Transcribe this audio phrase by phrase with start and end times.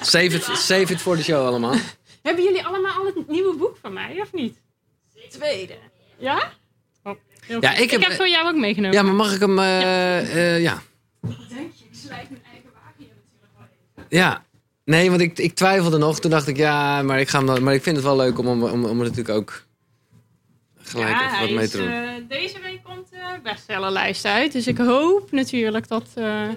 [0.00, 1.74] Save it, save it voor de show allemaal.
[2.22, 4.58] Hebben jullie allemaal al het nieuwe boek van mij, of niet?
[5.30, 5.74] Tweede.
[6.18, 6.52] Ja?
[7.02, 7.16] Oh,
[7.60, 8.96] Ja, ik heb- heb voor jou ook meegenomen.
[8.96, 9.58] Ja, maar mag ik hem...
[9.58, 10.82] eh, eh, ja.
[11.20, 11.36] Denk
[11.74, 13.66] je, ik slijt mijn eigen wagen hier natuurlijk wel
[13.96, 14.06] even.
[14.18, 14.44] Ja.
[14.84, 16.20] Nee, want ik, ik twijfelde nog.
[16.20, 18.38] Toen dacht ik, ja, maar ik, ga hem dan, maar ik vind het wel leuk
[18.38, 19.64] om, om, om, om er natuurlijk ook
[20.78, 21.88] gelijk Ja, even wat mee te doen.
[21.90, 24.52] eh, deze week komt de bestsellerlijst uit.
[24.52, 26.48] Dus ik hoop natuurlijk dat eh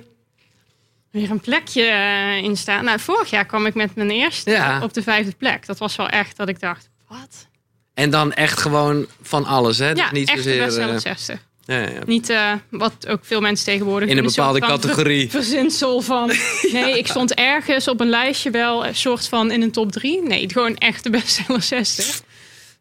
[1.13, 2.81] weer een plekje eh, in staat.
[2.81, 4.83] Nou, vorig jaar kwam ik met mijn eerste Ja.
[4.83, 5.65] op de vijfde plek.
[5.65, 7.47] Dat was wel echt dat ik dacht, wat?
[7.93, 9.87] En dan echt gewoon van alles, hè?
[9.87, 11.39] Ja, Dus niet echt de zozeer, eh, 60.
[11.65, 11.99] ja, ja.
[12.05, 15.29] Niet eh, wat ook veel mensen tegenwoordig In een bepaalde categorie.
[15.39, 16.31] Verzinsel van.
[16.71, 20.21] Nee, ik stond ergens op een lijstje wel een soort van in een top 3.
[20.23, 22.21] Nee, gewoon echt de bestseller 60.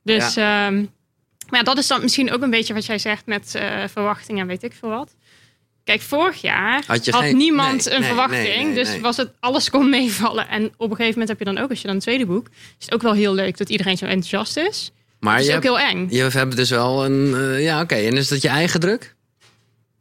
[0.03, 0.84] Dus, ehm,
[1.48, 4.47] maar dat is dan misschien ook een beetje wat jij zegt met eh verwachtingen en
[4.47, 5.14] weet ik veel wat.
[5.84, 8.64] Kijk, vorig jaar Had geen- niemand nee, een nee, verwachting.
[8.64, 10.48] nee, dus was het, alles kon meevallen.
[10.48, 12.46] En op een gegeven moment heb je dan ook, als je dan een tweede boek,
[12.78, 14.91] is het ook wel heel leuk dat iedereen zo enthousiast is.
[15.20, 16.06] Maar Dat je is ook hebt, heel eng.
[16.11, 17.34] je hebt dus wel een...
[17.34, 17.94] eh, ja, oké.
[17.94, 19.14] En is dat je eigen druk?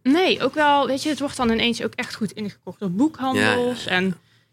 [0.03, 3.83] Nee, ook wel, weet je, het wordt dan ineens ook echt goed ingekocht door boekhandels.
[3.83, 4.05] Ja, En,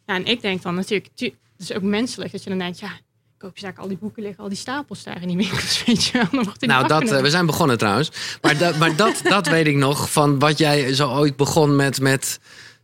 [0.06, 2.78] ja, en ik denk dan natuurlijk, tu- het is ook menselijk dat je dan denkt,
[2.78, 2.90] ja,
[3.39, 6.05] koop je daar al die boeken liggen, al die stapels daar in die winkels, weet
[6.05, 6.44] je wel.
[6.58, 8.11] Nou, dat, eh, we zijn begonnen trouwens.
[8.42, 12.00] Maar, dat, maar dat, dat weet ik nog van wat jij zo ooit begon met,
[12.00, 12.41] met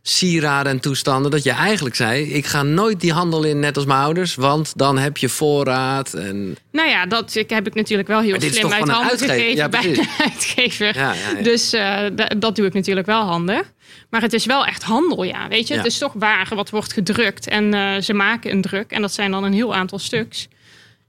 [0.07, 1.31] sieraden en toestanden.
[1.31, 4.35] Dat je eigenlijk zei, ik ga nooit die handel in net als mijn ouders.
[4.35, 6.13] Want dan heb je voorraad.
[6.13, 9.35] En, Nou ja, dat ik, heb ik natuurlijk wel heel slim uit handen uitgever?
[9.35, 10.95] gegeven Ja, bij de uitgever.
[10.97, 11.41] ja, ja, ja.
[11.43, 13.73] Dus eh, da- dat doe ik natuurlijk wel handig.
[14.09, 15.47] Maar het is wel echt handel, ja.
[15.47, 15.79] Weet je, Ja.
[15.79, 17.47] het is toch waar wat wordt gedrukt.
[17.47, 18.91] En eh, ze maken een druk.
[18.91, 20.47] En dat zijn dan een heel aantal stuks.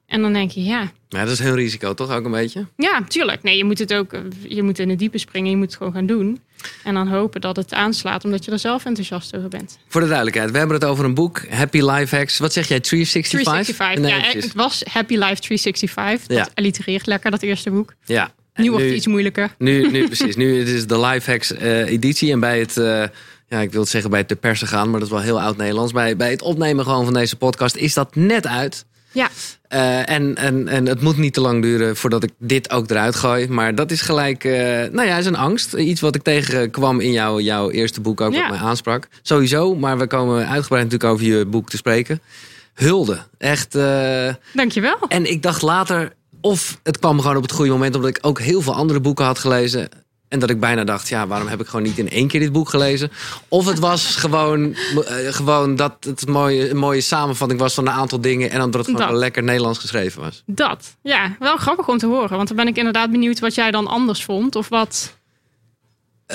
[0.06, 2.66] En dan denk je, ja, Maar dat is hun risico toch ook een beetje?
[2.76, 3.42] Ja, tuurlijk.
[3.42, 4.10] Nee, je moet het ook.
[4.48, 5.50] Je moet in het diepe springen.
[5.50, 6.40] Je moet het gewoon gaan doen.
[6.84, 9.78] En dan hopen dat het aanslaat, omdat je er zelf enthousiast over bent.
[9.88, 11.42] Voor de duidelijkheid, we hebben het over een boek.
[11.48, 12.38] Happy Life Hacks.
[12.38, 13.40] Wat zeg jij, 365?
[13.52, 14.04] 365.
[14.22, 16.26] Nee, ja, het was Happy Life 365.
[16.26, 16.48] Dat Ja.
[16.54, 17.94] allitereert lekker, dat eerste boek.
[18.04, 18.30] Ja.
[18.52, 19.54] En Nu wordt het iets moeilijker.
[19.58, 20.36] Nu, nu precies.
[20.36, 22.32] Nu het is de Life Hacks eh, editie.
[22.32, 22.84] En bij het, eh,
[23.48, 25.40] ja, ik wil het zeggen bij het te persen gaan, maar dat is wel heel
[25.40, 25.92] oud Nederlands.
[25.92, 28.84] Bij, bij het opnemen gewoon van deze podcast is dat net uit.
[29.16, 29.28] Ja,
[29.68, 33.14] Eh, en, en, en het moet niet te lang duren voordat ik dit ook eruit
[33.16, 33.48] gooi.
[33.48, 34.52] Maar dat is gelijk, eh,
[34.92, 35.72] nou ja, is een angst.
[35.74, 38.40] Iets wat ik tegenkwam in jouw, jouw eerste boek ook, Ja.
[38.40, 39.08] wat mij aansprak.
[39.22, 42.20] Sowieso, maar we komen uitgebreid natuurlijk over je boek te spreken.
[42.74, 43.18] Hulde.
[43.38, 43.74] Echt.
[43.74, 44.96] eh, dankjewel.
[45.08, 48.40] en ik dacht later, of het kwam gewoon op het goede moment, omdat ik ook
[48.40, 49.88] heel veel andere boeken had gelezen.
[50.28, 52.52] En dat ik bijna dacht, ja, waarom heb ik gewoon niet in één keer dit
[52.52, 53.10] boek gelezen?
[53.48, 57.86] Of het was gewoon, eh, gewoon dat het een mooie, een mooie samenvatting was van
[57.86, 58.50] een aantal dingen.
[58.50, 59.10] En dan dat het gewoon Dat.
[59.10, 60.42] wel lekker Nederlands geschreven was.
[60.46, 60.96] Dat.
[61.02, 62.36] Ja, wel grappig om te horen.
[62.36, 64.56] Want dan ben ik inderdaad benieuwd wat jij dan anders vond.
[64.56, 65.16] Of wat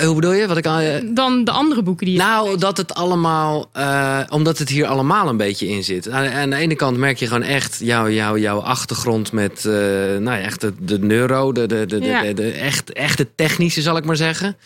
[0.04, 0.46] hoe bedoel je?
[0.46, 4.20] Wat ik al, eh, dan de andere boeken die je nou, dat het allemaal, eh,
[4.28, 6.08] omdat het hier allemaal een beetje in zit.
[6.10, 9.72] Aan, aan de ene kant merk je gewoon echt jouw, jouw, jouw achtergrond met, eh,
[9.72, 12.22] nou ja, echt de, de neuro, de, de, de, de, Ja.
[12.22, 14.56] de, de echt, echte technische, zal ik maar zeggen.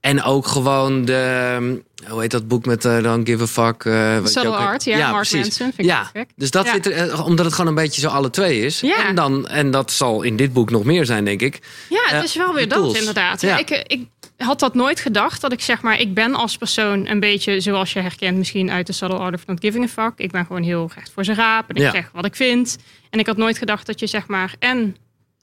[0.00, 3.84] En ook gewoon de, hoe heet dat boek met Don't Give a Fuck?
[3.84, 5.40] eh, Subtle ook- Art, ja, Mark precies.
[5.58, 5.72] Manson.
[5.74, 6.72] Vind Ja, dus dat Ja.
[6.72, 8.80] zit er, eh, omdat het gewoon een beetje zo alle twee is.
[8.80, 9.06] Ja.
[9.08, 11.58] En, dan, en dat zal in dit boek nog meer zijn, denk ik.
[11.88, 13.40] Ja, het Eh, is wel weer de dat inderdaad.
[13.40, 13.58] Ja.
[13.58, 14.06] Ik, ik
[14.40, 15.40] had dat nooit gedacht.
[15.40, 18.86] Dat ik zeg maar, ik ben als persoon een beetje zoals je herkent misschien uit
[18.86, 20.12] de Subtle Art of Not Giving a Fuck.
[20.16, 21.90] Ik ben gewoon heel recht voor zijn raap en ik Ja.
[21.90, 22.78] zeg wat ik vind.
[23.10, 24.96] En ik had nooit gedacht dat je zeg maar en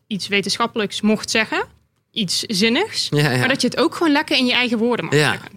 [0.08, 1.64] iets wetenschappelijks mocht zeggen.
[2.12, 3.08] Iets zinnigs.
[3.10, 3.38] Ja, ja.
[3.38, 5.32] Maar dat je het ook gewoon lekker in je eigen woorden mag Ja.
[5.32, 5.52] zeggen.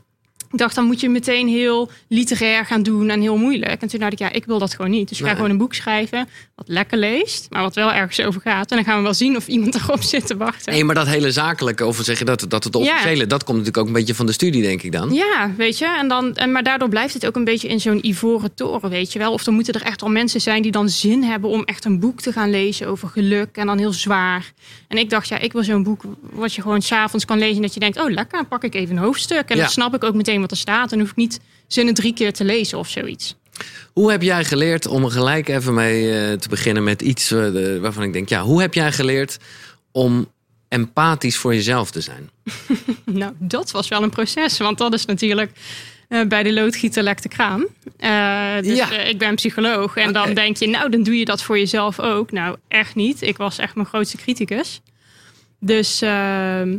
[0.52, 3.82] Ik dacht, dan moet je meteen heel literair gaan doen en heel moeilijk.
[3.82, 5.08] En toen dacht ik, ja, ik wil dat gewoon niet.
[5.08, 5.34] Dus ik ga Nee.
[5.36, 8.70] gewoon een boek schrijven wat lekker leest, maar wat wel ergens over gaat.
[8.70, 10.72] En dan gaan we wel zien of iemand erop zit te wachten.
[10.72, 12.80] Nee, maar dat hele zakelijke, of zeg je dat, dat het Ja.
[12.80, 15.12] officiële, dat komt natuurlijk ook een beetje van de studie, denk ik dan.
[15.14, 15.96] Ja, weet je.
[15.98, 19.12] En dan, en, maar daardoor blijft het ook een beetje in zo'n ivoren toren, weet
[19.12, 19.32] je wel.
[19.32, 22.00] Of er moeten er echt al mensen zijn die dan zin hebben om echt een
[22.00, 23.56] boek te gaan lezen over geluk.
[23.56, 24.52] En dan heel zwaar.
[24.88, 27.62] En ik dacht, ja, ik wil zo'n boek wat je gewoon s'avonds kan lezen.
[27.62, 29.48] Dat je denkt, oh lekker, dan pak ik even een hoofdstuk.
[29.48, 29.62] En Ja.
[29.62, 30.92] dan snap ik ook meteen wat er staat.
[30.92, 33.36] En hoef ik niet zinnen drie keer te lezen of zoiets.
[33.92, 37.78] Hoe heb jij geleerd om er gelijk even mee eh, te beginnen met iets eh,
[37.80, 39.36] waarvan ik denk, ja, hoe heb jij geleerd
[39.92, 40.30] om
[40.68, 42.30] empathisch voor jezelf te zijn?
[43.04, 44.58] Nou, dat was wel een proces.
[44.58, 45.50] Want dat is natuurlijk
[46.08, 47.60] eh, bij de loodgieter lekt de kraan.
[48.64, 48.90] Dus Ja.
[48.98, 49.96] ik ben psycholoog.
[49.96, 52.32] En dan denk je, nou, dan doe je dat voor jezelf ook.
[52.32, 53.22] Nou, echt niet.
[53.22, 54.80] Ik was echt mijn grootste criticus.
[55.60, 56.76] Dus ehm,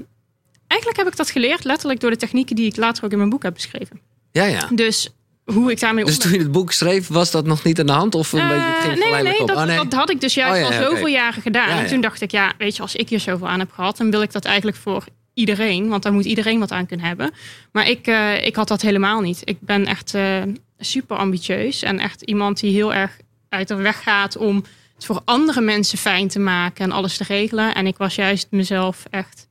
[0.72, 3.30] eigenlijk heb ik dat geleerd letterlijk door de technieken die ik later ook in mijn
[3.30, 4.00] boek heb beschreven.
[4.32, 4.68] Ja, ja.
[4.72, 5.10] Dus
[5.46, 7.92] hoe ik daarmee Dus toen je het boek schreef, was dat nog niet aan de
[7.92, 8.16] hand?
[8.16, 9.48] Of een Eh, beetje, het ging nee, nee, op?
[9.48, 9.78] dat, Oh, nee.
[9.78, 11.68] dat had ik dus juist Oh, ja, al zoveel jaren gedaan.
[11.70, 11.82] Ja, ja.
[11.82, 14.12] En toen dacht ik, ja, weet je, als ik hier zoveel aan heb gehad, dan
[14.12, 15.04] wil ik dat eigenlijk voor
[15.34, 15.88] iedereen.
[15.90, 17.32] Want daar moet iedereen wat aan kunnen hebben.
[17.72, 19.42] Maar ik, eh, ik had dat helemaal niet.
[19.44, 20.42] Ik ben echt eh,
[20.80, 21.82] super ambitieus.
[21.82, 23.18] En echt iemand die heel erg
[23.50, 24.64] uit de weg gaat om
[24.96, 27.76] het voor andere mensen fijn te maken en alles te regelen.
[27.76, 29.48] En ik was juist mezelf echt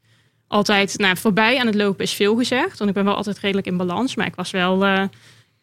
[0.51, 2.79] altijd nou, voorbij aan het lopen is veel gezegd.
[2.79, 4.15] Want ik ben wel altijd redelijk in balans.
[4.15, 5.03] Maar ik was wel eh,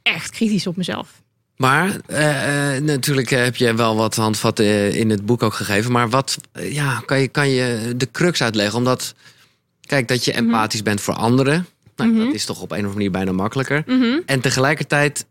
[0.01, 1.22] echt kritisch op mezelf.
[1.56, 5.92] Maar eh, eh, natuurlijk heb je wel wat handvatten in het boek ook gegeven.
[5.92, 8.78] Maar wat ja, kan, je, kan je de crux uitleggen?
[8.78, 9.13] Omdat,
[9.81, 10.44] kijk, dat je Mhm.
[10.44, 11.68] empathisch bent voor anderen.
[11.95, 12.25] Nou, Mhm.
[12.25, 13.83] Dat is toch op een of andere manier bijna makkelijker.
[13.86, 14.19] Mhm.
[14.25, 15.25] En tegelijkertijd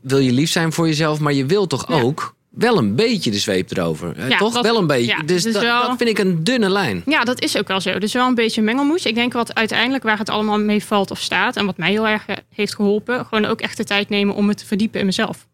[0.00, 2.00] wil je lief zijn voor jezelf, maar je wil toch Ja.
[2.00, 4.28] ook wel een beetje de zweep erover.
[4.28, 5.06] Ja, toch dat- wel een beetje.
[5.16, 7.02] ja, dus dus dat, wel- dat vind ik een dunne lijn.
[7.06, 7.98] Ja, dat is ook wel zo.
[7.98, 9.04] Dus wel een beetje een mengelmoes.
[9.06, 11.56] Ik denk wat uiteindelijk waar het allemaal mee valt of staat...
[11.56, 13.24] en wat mij heel erg eh, heeft geholpen...
[13.26, 15.46] gewoon ook echt de tijd nemen om me te verdiepen in mezelf.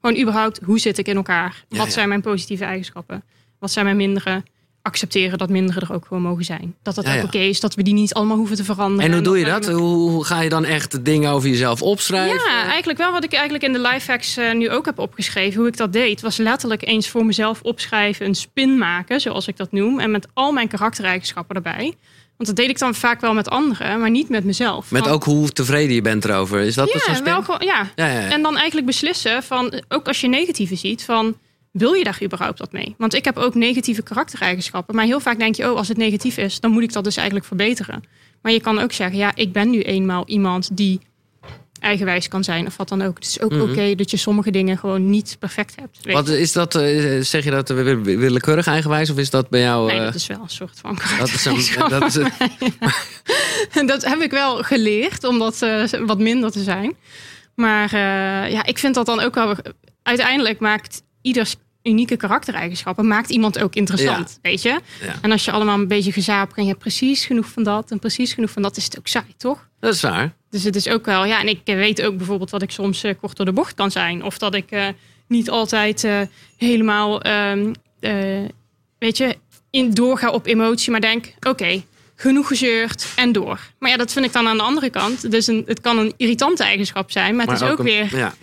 [0.00, 1.64] Gewoon überhaupt, hoe zit ik in elkaar?
[1.68, 3.22] Ja, wat zijn mijn positieve eigenschappen?
[3.58, 4.42] Wat zijn mijn mindere?
[4.86, 6.74] Accepteren dat mindere er ook gewoon mogen zijn.
[6.82, 7.22] Dat Ja, ook ja.
[7.22, 9.04] oké is, dat we die niet allemaal hoeven te veranderen.
[9.04, 9.66] En hoe doe je dat?
[9.66, 12.50] Hoe, ga je dan echt dingen over jezelf opschrijven?
[12.50, 15.58] Ja, eigenlijk wel wat ik eigenlijk in de lifehacks eh nu ook heb opgeschreven.
[15.58, 18.26] Hoe ik dat deed, was letterlijk eens voor mezelf opschrijven.
[18.26, 20.00] Een spin maken, zoals ik dat noem.
[20.00, 21.94] En met al mijn karaktereigenschappen erbij.
[22.36, 24.90] Want dat deed ik dan vaak wel met anderen, maar niet met mezelf.
[24.90, 26.60] Met ook hoe tevreden je bent erover.
[26.60, 27.44] Is dat zo'n ja, spin?
[27.44, 27.90] gewoon, ja.
[27.94, 28.30] Ja, ja, ja.
[28.30, 31.36] En dan eigenlijk beslissen van, ook als je negatieve ziet, van
[31.78, 32.94] wil je daar überhaupt wat mee?
[32.98, 34.94] Want ik heb ook negatieve karaktereigenschappen.
[34.94, 37.16] Maar heel vaak denk je, oh, als het negatief is, dan moet ik dat dus
[37.16, 38.02] eigenlijk verbeteren.
[38.42, 41.00] Maar je kan ook zeggen, ja, ik ben nu eenmaal iemand die
[41.80, 43.14] eigenwijs kan zijn of wat dan ook.
[43.14, 43.60] Het is ook Mhm.
[43.60, 45.98] oké dat je sommige dingen gewoon niet perfect hebt.
[46.02, 46.74] Weet Wat is dat?
[46.74, 49.86] eh, zeg je dat wi- willekeurig eigenwijs of is dat bij jou?
[49.86, 54.04] Nee, eh, dat is wel een soort van dat is een, dat is een- dat
[54.04, 56.94] heb ik wel geleerd om dat eh, wat minder te zijn.
[57.54, 59.54] Maar eh, ja, ik vind dat dan ook wel.
[60.02, 61.56] Uiteindelijk maakt ieders
[61.86, 64.80] unieke karaktereigenschappen maakt iemand ook interessant, weet je?
[65.00, 65.14] Ja.
[65.22, 67.98] En als je allemaal een beetje gezapig en je hebt precies genoeg van dat en
[67.98, 69.68] precies genoeg van dat, is het ook saai, toch?
[69.80, 70.34] dat is waar.
[70.50, 73.14] Dus het is ook wel, ja, en ik weet ook bijvoorbeeld dat ik soms eh,
[73.20, 74.22] kort door de bocht kan zijn.
[74.22, 74.88] Of dat ik eh,
[75.28, 76.20] niet altijd eh,
[76.56, 78.44] helemaal, ehm, eh,
[78.98, 79.36] weet je,
[79.70, 81.82] in doorga op emotie, maar denk, oké,
[82.16, 83.60] genoeg gezeurd en door.
[83.78, 85.30] Maar ja, dat vind ik dan aan de andere kant.
[85.30, 88.34] Dus een, het kan een irritante eigenschap zijn, maar het is ook een- weer, Ja,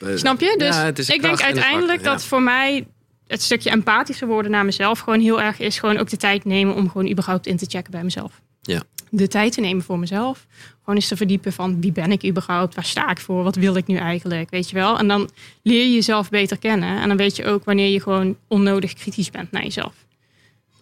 [0.00, 0.54] eh, snap je?
[0.58, 2.86] Dus ja, ik denk uiteindelijk dat voor mij
[3.26, 5.78] het stukje empathischer worden naar mezelf gewoon heel erg is.
[5.78, 8.40] Gewoon ook de tijd nemen om gewoon überhaupt in te checken bij mezelf.
[8.62, 8.82] Ja.
[9.10, 10.46] De tijd te nemen voor mezelf.
[10.78, 12.74] Gewoon eens te verdiepen van wie ben ik überhaupt?
[12.74, 13.42] Waar sta ik voor?
[13.42, 14.50] Wat wil ik nu eigenlijk?
[14.50, 14.98] Weet je wel?
[14.98, 15.30] En dan
[15.62, 17.00] leer je jezelf beter kennen.
[17.00, 19.92] En dan weet je ook wanneer je gewoon onnodig kritisch bent naar jezelf.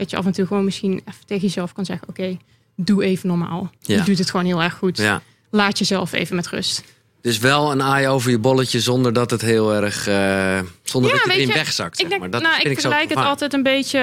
[0.00, 2.36] Dat je af en toe gewoon misschien even tegen jezelf kan zeggen: Oké,
[2.76, 3.70] doe even normaal.
[3.80, 3.96] Ja.
[3.96, 4.96] Je doet het gewoon heel erg goed.
[4.96, 5.22] Ja.
[5.50, 6.84] Laat jezelf even met rust.
[7.20, 10.06] Dus wel een aai over je bolletje zonder dat het heel erg.
[10.06, 11.96] eh, zonder Ja, dat je weet erin je, wegzakt.
[11.96, 12.30] zeg Ik, denk, maar.
[12.30, 13.98] Dat nou, vind ik ik vergelijk het altijd een beetje.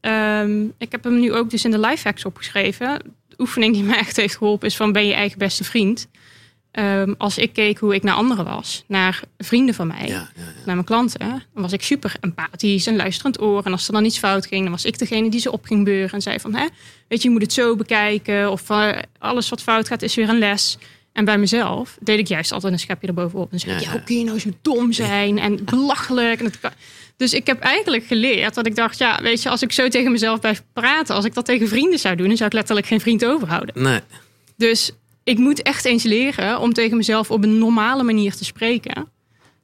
[0.00, 2.98] ehm, ik heb hem nu ook dus in de lifehacks opgeschreven.
[3.28, 6.08] De oefening die mij echt heeft geholpen is van ben je eigen beste vriend.
[6.74, 10.28] Ehm, als ik keek hoe ik naar anderen was, naar vrienden van mij, Ja, ja,
[10.36, 10.42] ja.
[10.64, 13.64] naar mijn klanten, dan was ik super empathisch en luisterend oor.
[13.64, 15.84] En als er dan iets fout ging, dan was ik degene die ze op ging
[15.84, 16.66] beuren en zei van, hè,
[17.08, 18.50] weet je, je moet het zo bekijken.
[18.50, 18.88] Of eh,
[19.18, 20.78] alles wat fout gaat is weer een les.
[21.12, 23.52] En bij mezelf deed ik juist altijd een schepje erbovenop.
[23.52, 26.40] En zei Ja, hoe kun je nou zo dom zijn en belachelijk.
[26.40, 26.70] En kan-
[27.16, 30.12] Dus ik heb eigenlijk geleerd dat ik dacht, ja, weet je, als ik zo tegen
[30.12, 33.00] mezelf blijf praten, als ik dat tegen vrienden zou doen, dan zou ik letterlijk geen
[33.00, 33.82] vriend overhouden.
[33.82, 34.00] Nee.
[34.56, 34.90] Dus
[35.24, 39.08] ik moet echt eens leren om tegen mezelf op een normale manier te spreken.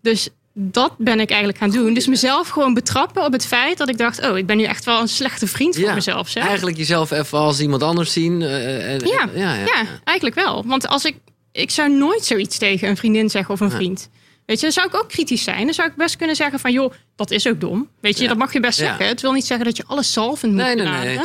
[0.03, 1.95] Dus dat ben ik eigenlijk gaan doen.
[1.95, 4.85] Dus mezelf gewoon betrappen op het feit dat ik dacht, oh, ik ben nu echt
[4.85, 6.29] wel een slechte vriend voor Ja, mezelf.
[6.29, 6.47] Zeg.
[6.47, 8.43] Eigenlijk jezelf even als iemand anders zien.
[8.43, 9.64] eh, en- Ja, ja, ja.
[9.64, 10.64] Ja, eigenlijk wel.
[10.67, 11.17] Want als ik,
[11.52, 14.09] ik zou nooit zoiets tegen een vriendin zeggen of een vriend.
[14.50, 15.64] Weet je, dan zou ik ook kritisch zijn.
[15.64, 17.88] Dan zou ik best kunnen zeggen van, joh, dat is ook dom.
[18.00, 18.28] Weet je, Ja.
[18.28, 18.85] dat mag je best Ja.
[18.87, 19.07] zeggen.
[19.07, 21.19] Het wil niet zeggen dat je alles zalvend moet Nee, nee, nee.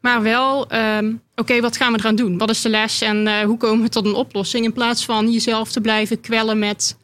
[0.00, 2.38] Maar wel, ehm, oké, wat gaan we eraan doen?
[2.38, 4.64] Wat is de les en eh, hoe komen we tot een oplossing?
[4.64, 6.96] In plaats van jezelf te blijven kwellen met,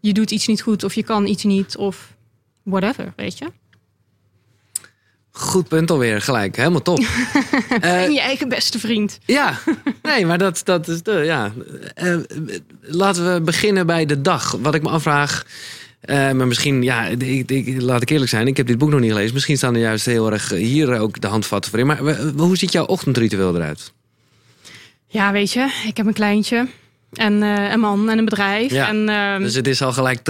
[0.00, 2.14] je doet iets niet goed of je kan iets niet of
[2.62, 3.46] whatever, weet je.
[5.36, 6.56] Goed punt alweer, gelijk.
[6.56, 6.98] Helemaal top.
[7.80, 9.18] Eh, En je eigen beste vriend.
[9.24, 9.58] ja,
[10.02, 11.12] nee, maar dat, dat is de.
[11.12, 11.52] Ja.
[11.94, 12.16] Eh,
[12.80, 14.56] laten we beginnen bij de dag.
[14.60, 15.44] Wat ik me afvraag.
[16.00, 18.46] eh, maar misschien, ja, ik, ik, laat ik eerlijk zijn.
[18.46, 19.34] Ik heb dit boek nog niet gelezen.
[19.34, 21.86] Misschien staan er juist heel erg hier ook de handvatten voor in.
[21.86, 23.92] Maar eh, hoe ziet jouw ochtendritueel eruit?
[25.08, 26.66] Ja, weet je, ik heb een kleintje
[27.18, 28.70] en eh, een man en een bedrijf.
[28.70, 30.20] Ja, En, ehm, Dus het is al gelijk.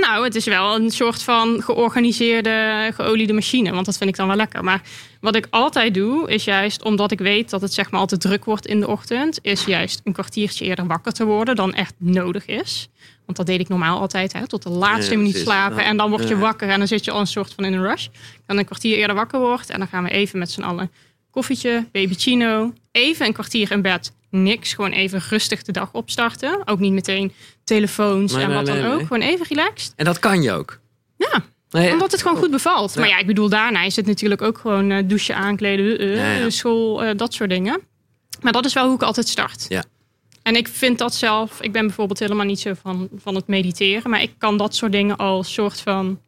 [0.00, 3.70] Nou, het is wel een soort van georganiseerde, geoliede machine.
[3.72, 4.64] Want dat vind ik dan wel lekker.
[4.64, 4.80] Maar
[5.20, 8.44] wat ik altijd doe, is juist omdat ik weet dat het zeg maar altijd druk
[8.44, 9.38] wordt in de ochtend.
[9.42, 12.88] Is juist een kwartiertje eerder wakker te worden dan echt nodig is.
[13.24, 15.84] Want dat deed ik normaal altijd, hè, tot de laatste Ja, minuut slapen.
[15.84, 16.40] En dan word je Ja.
[16.40, 18.06] wakker en dan zit je al een soort van in een rush.
[18.46, 20.90] Dan een kwartier eerder wakker wordt en dan gaan we even met z'n allen
[21.32, 24.12] koffietje, babychino, even een kwartier in bed.
[24.30, 26.62] Niks, gewoon even rustig de dag opstarten.
[26.64, 27.32] Ook niet meteen
[27.64, 29.00] telefoons Nee, en nee, wat dan nee, ook.
[29.00, 29.92] Gewoon even relaxed.
[29.96, 30.80] En dat kan je ook.
[31.16, 31.42] Ja,
[31.92, 32.94] omdat het gewoon goed bevalt.
[32.94, 33.00] Ja.
[33.00, 36.50] Maar ja, ik bedoel, daarna is het natuurlijk ook gewoon eh, douchen, aankleden, eh, Ja,
[36.50, 37.80] school, eh, dat soort dingen.
[38.40, 39.66] Maar dat is wel hoe ik altijd start.
[39.68, 39.84] Ja.
[40.42, 44.10] En ik vind dat zelf, ik ben bijvoorbeeld helemaal niet zo van, van het mediteren,
[44.10, 46.20] maar ik kan dat soort dingen al soort van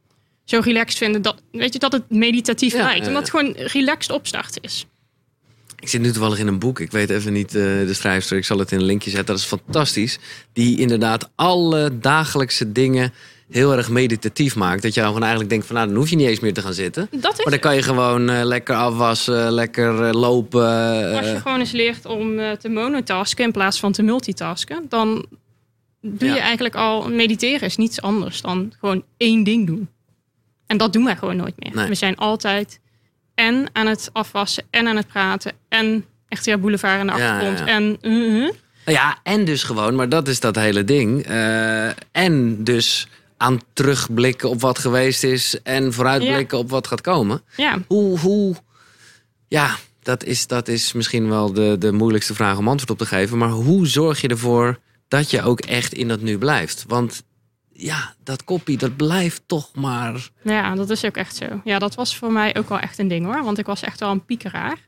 [0.44, 3.06] zo relaxed vinden dat, weet je, dat het meditatief lijkt.
[3.06, 4.86] Omdat het gewoon relaxed opstarten is.
[5.84, 6.80] Ik zit nu toevallig in een boek.
[6.80, 8.36] Ik weet even niet eh, de schrijfster.
[8.36, 9.26] Ik zal het in een linkje zetten.
[9.26, 10.18] Dat is fantastisch.
[10.52, 13.12] Die inderdaad alle dagelijkse dingen
[13.50, 14.82] heel erg meditatief maakt.
[14.82, 15.76] Dat je dan gewoon eigenlijk denkt van...
[15.76, 17.08] nou, dan hoef je niet eens meer te gaan zitten.
[17.10, 21.16] Dat is Maar dan kan je gewoon eh, lekker afwassen, lekker eh, lopen.
[21.16, 25.26] Als je gewoon eens leert om te monotasken in plaats van te multitasken, dan
[26.00, 26.34] doe Ja.
[26.34, 27.08] je eigenlijk al.
[27.10, 29.88] Mediteren is niets anders dan gewoon één ding doen.
[30.66, 31.74] En dat doen wij gewoon nooit meer.
[31.74, 31.88] Nee.
[31.88, 32.80] We zijn altijd
[33.34, 37.58] en aan het afwassen en aan het praten en echt ja, boulevard in de achtergrond.
[37.58, 37.72] ja, ja.
[37.72, 37.98] En.
[38.84, 41.22] Nou ja, en dus gewoon, maar dat is dat hele ding.
[41.26, 45.62] eh, en dus aan terugblikken op wat geweest is...
[45.62, 47.42] en vooruitblikken op wat gaat komen.
[47.56, 48.54] ja, Hoe, hoe
[49.48, 53.06] ja, dat is, dat is misschien wel de, de moeilijkste vraag om antwoord op te
[53.14, 53.38] geven.
[53.38, 56.84] Maar hoe zorg je ervoor dat je ook echt in dat nu blijft?
[56.88, 57.22] Want
[57.76, 60.28] ja, dat koppie, dat blijft toch maar...
[60.42, 61.60] ja, dat is ook echt zo.
[61.64, 63.44] Ja, dat was voor mij ook wel echt een ding hoor.
[63.44, 64.78] Want ik was echt wel een piekeraar.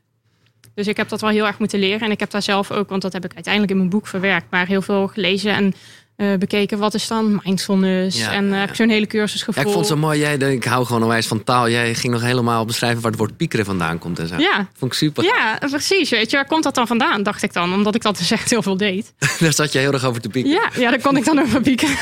[0.73, 2.01] Dus ik heb dat wel heel erg moeten leren.
[2.01, 4.51] En ik heb daar zelf ook, want dat heb ik uiteindelijk in mijn boek verwerkt,
[4.51, 5.73] maar heel veel gelezen en
[6.17, 6.77] eh, bekeken.
[6.77, 8.19] Wat is dan mindfulness?
[8.19, 9.67] Ja, en eh, ja, heb ik zo'n hele cursus Ja, gevolgd.
[9.67, 10.19] ik vond het zo mooi.
[10.19, 11.69] Jij, ik hou gewoon onwijs van taal.
[11.69, 14.35] Jij ging nog helemaal beschrijven waar het woord piekeren vandaan komt en zo.
[14.37, 15.23] Ja, Vond ik super.
[15.23, 16.09] ja, precies.
[16.09, 17.23] Weet je, waar komt dat dan vandaan?
[17.23, 19.13] Dacht ik dan, omdat ik dat dus echt heel veel deed.
[19.39, 20.61] Daar zat je heel erg over te piekeren.
[20.73, 21.95] Ja, ja daar kon ik dan over piekeren.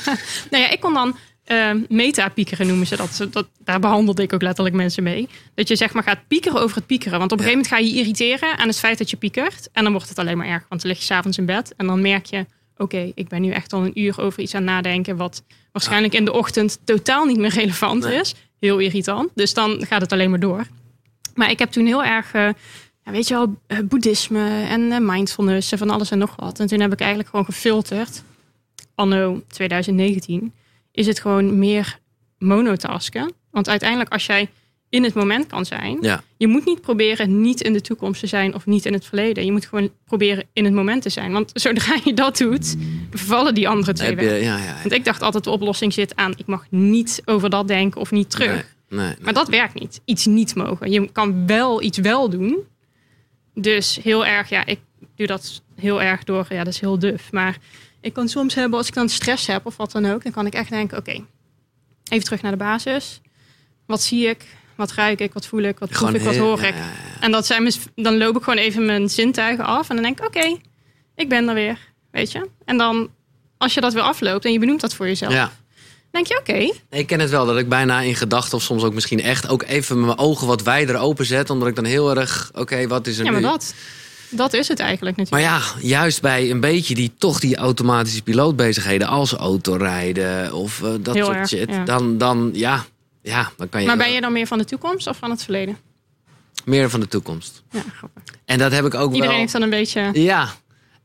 [0.50, 3.26] nou ja, ik kon dan eh, meta-piekeren noemen ze dat.
[3.30, 3.46] dat.
[3.64, 5.28] Daar behandelde ik ook letterlijk mensen mee.
[5.54, 7.18] Dat je zeg maar gaat piekeren over het piekeren.
[7.18, 7.50] Want op een Ja.
[7.50, 9.68] gegeven moment ga je je irriteren aan het feit dat je piekert.
[9.72, 11.74] En dan wordt het alleen maar erg, want dan lig je s'avonds in bed.
[11.76, 12.46] En dan merk je,
[12.80, 15.16] oké, ik ben nu echt al een uur over iets aan nadenken...
[15.16, 18.20] wat waarschijnlijk in de ochtend totaal niet meer relevant Nee.
[18.20, 18.34] is.
[18.58, 19.30] Heel irritant.
[19.34, 20.66] Dus dan gaat het alleen maar door.
[21.34, 22.32] Maar ik heb toen heel erg...
[22.32, 22.48] eh,
[23.04, 26.60] weet je wel, eh, boeddhisme en eh, mindfulness en van alles en nog wat.
[26.60, 28.22] En toen heb ik eigenlijk gewoon gefilterd.
[28.94, 30.52] Anno 2019
[30.92, 31.98] is het gewoon meer
[32.38, 33.32] monotasken.
[33.50, 34.48] Want uiteindelijk als jij
[34.90, 35.98] in het moment kan zijn...
[36.00, 36.22] Ja.
[36.36, 39.44] je moet niet proberen niet in de toekomst te zijn of niet in het verleden.
[39.44, 41.32] Je moet gewoon proberen in het moment te zijn.
[41.32, 42.76] Want zodra je dat doet,
[43.10, 44.24] vervallen die andere twee weg.
[44.24, 44.76] ja, ja, ja.
[44.80, 46.32] Want ik dacht altijd de oplossing zit aan...
[46.36, 48.52] ik mag niet over dat denken of niet terug.
[48.88, 49.16] Nee, nee, nee.
[49.20, 50.00] Maar dat werkt niet.
[50.04, 50.90] Iets niet mogen.
[50.90, 52.58] Je kan wel iets wel doen.
[53.54, 54.78] Dus heel erg, ja, ik
[55.16, 56.46] doe dat heel erg door.
[56.48, 57.32] Ja, dat is heel duf.
[57.32, 57.58] Maar
[58.00, 60.46] ik kan soms hebben, als ik dan stress heb of wat dan ook, dan kan
[60.46, 61.24] ik echt denken: oké,
[62.08, 63.20] even terug naar de basis.
[63.86, 64.46] Wat zie ik?
[64.80, 65.32] Wat ruik ik?
[65.32, 65.78] Wat voel ik?
[65.78, 66.20] Wat proef ik?
[66.20, 66.74] Wat hoor ik?
[67.20, 69.88] En dat zijn dan loop ik gewoon even mijn zintuigen af.
[69.88, 70.56] En dan denk ik: oké,
[71.16, 71.78] ik ben er weer.
[72.10, 72.48] Weet je?
[72.64, 73.08] En dan,
[73.58, 75.52] als je dat weer afloopt en je benoemt dat voor jezelf, Ja.
[76.10, 78.94] denk je: oké, Ik ken het wel, dat ik bijna in gedachten of soms ook
[78.94, 81.50] misschien echt ook even mijn ogen wat wijder openzet.
[81.50, 83.46] Omdat ik dan heel erg, oké, wat is er ja, maar nu?
[83.46, 83.74] dat,
[84.30, 85.46] dat is het eigenlijk natuurlijk.
[85.50, 90.90] Maar ja, juist bij een beetje die toch die automatische pilootbezigheden als autorijden of eh,
[91.00, 91.68] dat Heel soort erg, shit.
[91.70, 91.84] ja.
[91.84, 92.84] Dan, dan, ja,
[93.22, 95.42] ja, dan kan je, Maar ben je dan meer van de toekomst of van het
[95.42, 95.76] verleden?
[96.64, 97.62] meer van de toekomst.
[97.70, 98.22] Ja, grappig.
[98.44, 99.38] En dat heb ik ook Iedereen wel.
[99.38, 100.10] heeft dan een beetje...
[100.12, 100.48] Ja.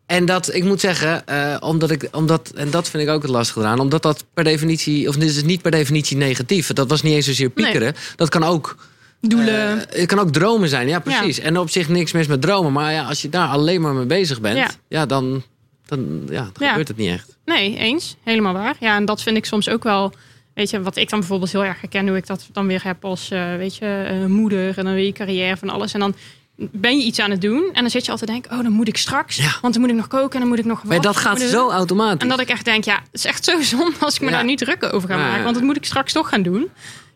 [0.06, 3.32] En dat, ik moet zeggen, eh, omdat ik, omdat, en dat vind ik ook het
[3.32, 6.74] lastige eraan, omdat dat per definitie, of dit is niet per definitie negatief.
[6.74, 7.96] Dat was niet eens zozeer piekeren.
[8.16, 8.76] Dat kan ook
[9.22, 9.90] Doelen.
[9.90, 11.40] Eh, het kan ook dromen zijn, ja precies.
[11.40, 12.72] En op zich niks mis met dromen.
[12.72, 15.06] Maar ja, als je daar alleen maar mee bezig bent, ja, Ja.
[15.06, 15.44] dan,
[15.86, 16.68] dan, ja, dan Ja.
[16.70, 17.38] gebeurt het niet echt.
[17.46, 18.16] nee, eens.
[18.24, 18.76] Helemaal waar.
[18.80, 20.14] Ja, en dat vind ik soms ook wel...
[20.56, 22.08] Weet je, wat ik dan bijvoorbeeld heel erg herken...
[22.08, 24.78] hoe ik dat dan weer heb als, eh, weet je, eh, moeder...
[24.78, 25.94] en dan weer je carrière van alles.
[25.94, 26.16] En dan
[26.58, 27.70] ben je iets aan het doen...
[27.74, 28.58] en dan zit je altijd te denken...
[28.58, 29.36] oh, dan moet ik straks.
[29.36, 29.52] Ja.
[29.62, 30.88] Want dan moet ik nog koken en dan moet ik nog wat.
[30.92, 32.22] Maar dat gaat zo automatisch.
[32.22, 33.94] En dat ik echt denk, ja, het is echt zo zonde...
[34.00, 34.34] als ik me Ja.
[34.36, 35.28] daar niet druk over ga Ja.
[35.28, 35.44] maken.
[35.44, 36.70] Want dat moet ik straks toch gaan doen.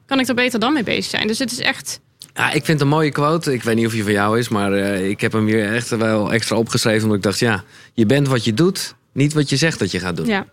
[0.05, 1.27] Kan ik er beter dan mee bezig zijn.
[1.27, 1.99] Dus het is echt...
[2.33, 3.53] Ja, ik vind het een mooie quote.
[3.53, 5.89] Ik weet niet of die van jou is, maar eh, ik heb hem hier echt
[5.89, 7.01] wel extra opgeschreven.
[7.01, 9.99] Omdat ik dacht, ja, je bent wat je doet, niet wat je zegt dat je
[9.99, 10.25] gaat doen.
[10.25, 10.45] Ja.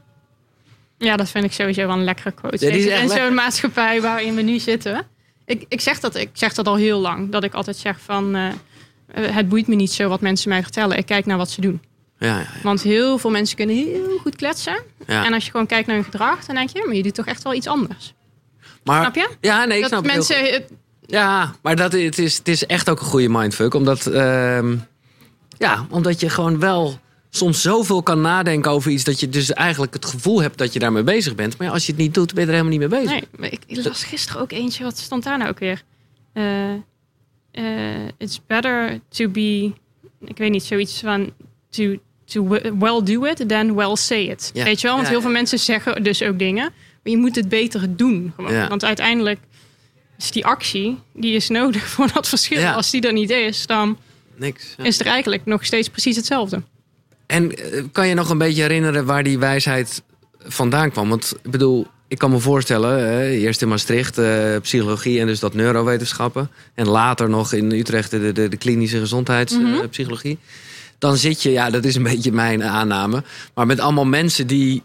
[0.99, 2.67] Ja, dat vind ik sowieso wel een lekkere quote.
[2.79, 5.07] Ja, in zo'n maatschappij waarin we nu zitten.
[5.45, 7.31] Ik, ik, zeg dat, ik zeg dat al heel lang.
[7.33, 8.35] Dat ik altijd zeg van...
[8.35, 10.97] eh, eh, het boeit me niet zo wat mensen mij vertellen.
[10.99, 11.81] Ik kijk naar wat ze doen.
[12.19, 12.47] Ja, ja, ja.
[12.63, 14.79] Want heel veel mensen kunnen heel goed kletsen.
[15.07, 15.25] Ja.
[15.25, 16.45] En als je gewoon kijkt naar hun gedrag...
[16.45, 18.15] dan denk je, maar je doet toch echt wel iets anders.
[18.85, 19.29] Maar, Snap je?
[19.41, 20.53] Ja, nee, ik dat snap heel mensen...
[20.53, 20.73] het-
[21.07, 23.75] Ja, maar dat, het, is, het is echt ook een goede mindfuck.
[23.75, 24.77] Omdat, ehm,
[25.59, 26.99] ja, omdat je gewoon wel
[27.37, 29.05] soms zoveel kan nadenken over iets...
[29.05, 31.59] dat je dus eigenlijk het gevoel hebt dat je daarmee bezig bent.
[31.59, 33.11] Maar ja, als je het niet doet, ben je er helemaal niet mee bezig.
[33.11, 34.85] Nee, maar ik, las gisteren ook eentje.
[34.85, 35.83] Wat stond daar nou ook weer?
[36.33, 36.73] Eh,
[37.51, 39.73] eh, it's better to be,
[40.21, 41.33] ik weet niet, zoiets van
[41.71, 44.51] to, to well do it than well say it.
[44.55, 44.65] Ja.
[44.65, 44.97] Weet je wel?
[44.97, 46.65] Want Ja, heel veel mensen zeggen dus ook dingen,
[47.03, 48.33] maar je moet het beter doen.
[48.37, 48.69] Gewoon.
[48.69, 49.39] Want uiteindelijk
[50.19, 52.67] is die actie, die is nodig voor dat verschil.
[52.67, 53.99] Als die er niet is, dan
[54.37, 54.75] Niks.
[54.83, 56.63] is er eigenlijk nog steeds precies hetzelfde.
[57.27, 60.03] En eh, kan je nog een beetje herinneren waar die wijsheid
[60.39, 61.09] vandaan kwam?
[61.09, 65.41] Want ik bedoel, ik kan me voorstellen, eh, eerst in Maastricht eh, psychologie en dus
[65.41, 66.51] dat neurowetenschappen.
[66.75, 70.39] En later nog in Utrecht de, de, de klinische gezondheidspsychologie.
[70.99, 73.23] Dan zit je, ja, dat is een beetje mijn aanname.
[73.55, 74.83] Maar met allemaal mensen die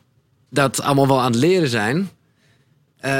[0.49, 2.09] dat allemaal wel aan het leren zijn.
[2.97, 3.11] Eh,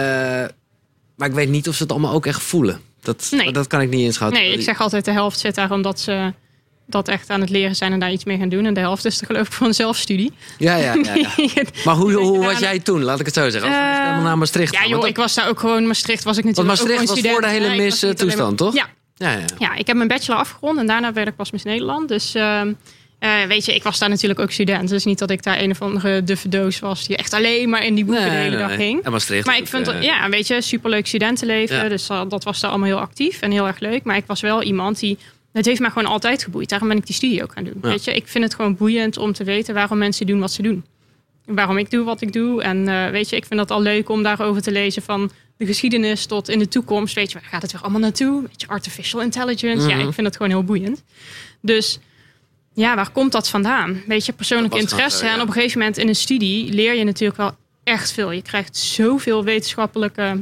[1.16, 2.80] maar ik weet niet of ze het allemaal ook echt voelen.
[3.02, 3.52] Dat, Nee.
[3.52, 4.42] dat kan ik niet inschatten.
[4.42, 6.34] Nee, ik zeg altijd de helft zit daar omdat ze
[6.92, 8.66] dat echt aan het leren zijn en daar iets mee gaan doen.
[8.66, 10.32] En de helft is er geloof ik voor een zelfstudie.
[10.58, 11.16] Ja, ja, ja.
[11.36, 11.64] ja.
[11.86, 13.04] Maar hoe, hoe was jij toen?
[13.04, 13.72] Laat ik het zo zeggen.
[13.72, 16.44] Eh, helemaal naar Maastricht Ja, joh, Want ik was daar ook gewoon Maastricht was ik
[16.44, 18.74] Want natuurlijk Maastricht ook was voor de hele alleen mis-toestand, toch?
[18.74, 19.46] Ja, Ja, ja.
[19.58, 22.08] ja, ik heb mijn bachelor afgerond en daarna werd ik pas Miss Nederland.
[22.08, 22.74] Dus ehm,
[23.22, 24.90] eh, weet je, ik was daar natuurlijk ook student.
[24.90, 27.86] Dus niet dat ik daar een of andere duffe doos was die echt alleen maar
[27.86, 29.04] in die boeken de hele dag ging.
[29.04, 29.46] En Maastricht.
[29.46, 31.76] Maar ik vind eh, ja, weet je, superleuk studentenleven.
[31.76, 31.90] Ja.
[31.90, 34.04] Dus dat was daar allemaal heel actief en heel erg leuk.
[34.04, 35.18] Maar ik was wel iemand die,
[35.54, 36.70] het heeft mij gewoon altijd geboeid.
[36.70, 37.78] Daarom ben ik die studie ook gaan doen.
[37.82, 37.88] Ja.
[37.90, 40.62] Weet je, ik vind het gewoon boeiend om te weten waarom mensen doen wat ze
[40.62, 40.86] doen.
[41.46, 42.62] En Waarom ik doe wat ik doe.
[42.64, 45.66] En eh, weet je, ik vind het al leuk om daarover te lezen van de
[45.66, 47.16] geschiedenis tot in de toekomst.
[47.16, 48.42] Weet je, waar gaat het weer allemaal naartoe?
[48.42, 49.88] Weet je, artificial intelligence.
[49.88, 50.08] Ja, Mhm.
[50.08, 51.04] ik vind het gewoon heel boeiend.
[51.62, 52.00] Dus
[52.74, 54.02] ja, waar komt dat vandaan?
[54.08, 55.26] Weet je, persoonlijk Dat interesse.
[55.26, 55.34] ja.
[55.34, 58.32] En op een gegeven moment in een studie leer je natuurlijk wel echt veel.
[58.32, 60.42] Je krijgt zoveel wetenschappelijke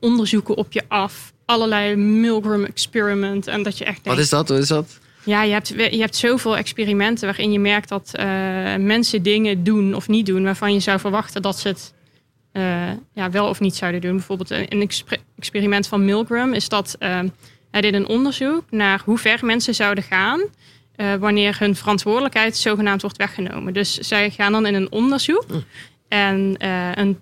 [0.00, 1.31] onderzoeken op je af.
[1.52, 3.46] Allerlei Milgram experiment.
[3.46, 4.48] En dat je echt Wat is dat?
[4.48, 4.98] Wat is dat?
[5.24, 8.26] ja, je hebt, je hebt zoveel experimenten waarin je merkt dat eh,
[8.76, 11.92] mensen dingen doen of niet doen waarvan je zou verwachten dat ze het
[12.52, 14.16] eh, ja, wel of niet zouden doen.
[14.16, 17.20] Bijvoorbeeld een, een exper- experiment van Milgram is dat eh,
[17.70, 20.40] hij deed een onderzoek naar hoe ver mensen zouden gaan
[21.18, 23.72] wanneer hun verantwoordelijkheid zogenaamd wordt weggenomen.
[23.72, 25.46] Dus zij gaan dan in een onderzoek
[26.08, 27.20] en eh, een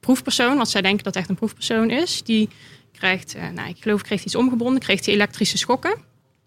[0.00, 2.48] proefpersoon, want zij denken dat het echt een proefpersoon is, die
[2.98, 5.94] krijgt, eh, nou, ik geloof, kreeg iets omgebonden, kreeg die elektrische schokken.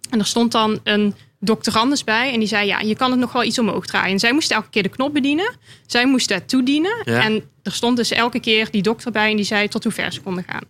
[0.10, 3.32] En er stond dan een doctorandus bij en die zei: Ja, je kan het nog
[3.32, 4.12] wel iets omhoog draaien.
[4.12, 5.56] En zij moest elke keer de knop bedienen.
[5.86, 7.02] Zij moest het toedienen.
[7.06, 7.24] Ja.
[7.24, 10.14] En er stond dus elke keer die dokter bij en die zei tot hoe ver
[10.14, 10.62] ze konden gaan.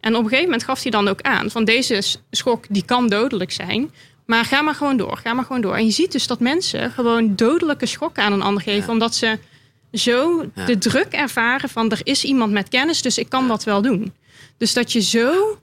[0.00, 3.08] En op een gegeven moment gaf hij dan ook aan: van deze schok die kan
[3.08, 3.90] dodelijk zijn.
[4.26, 5.74] Maar ga maar gewoon door, ga maar gewoon door.
[5.74, 8.92] En je ziet dus dat mensen gewoon dodelijke schokken aan een ander geven, Ja.
[8.92, 9.38] omdat ze
[9.92, 10.64] zo Ja.
[10.64, 14.12] de druk ervaren van er is iemand met kennis, dus ik kan dat wel doen.
[14.60, 15.58] Dus dat je zo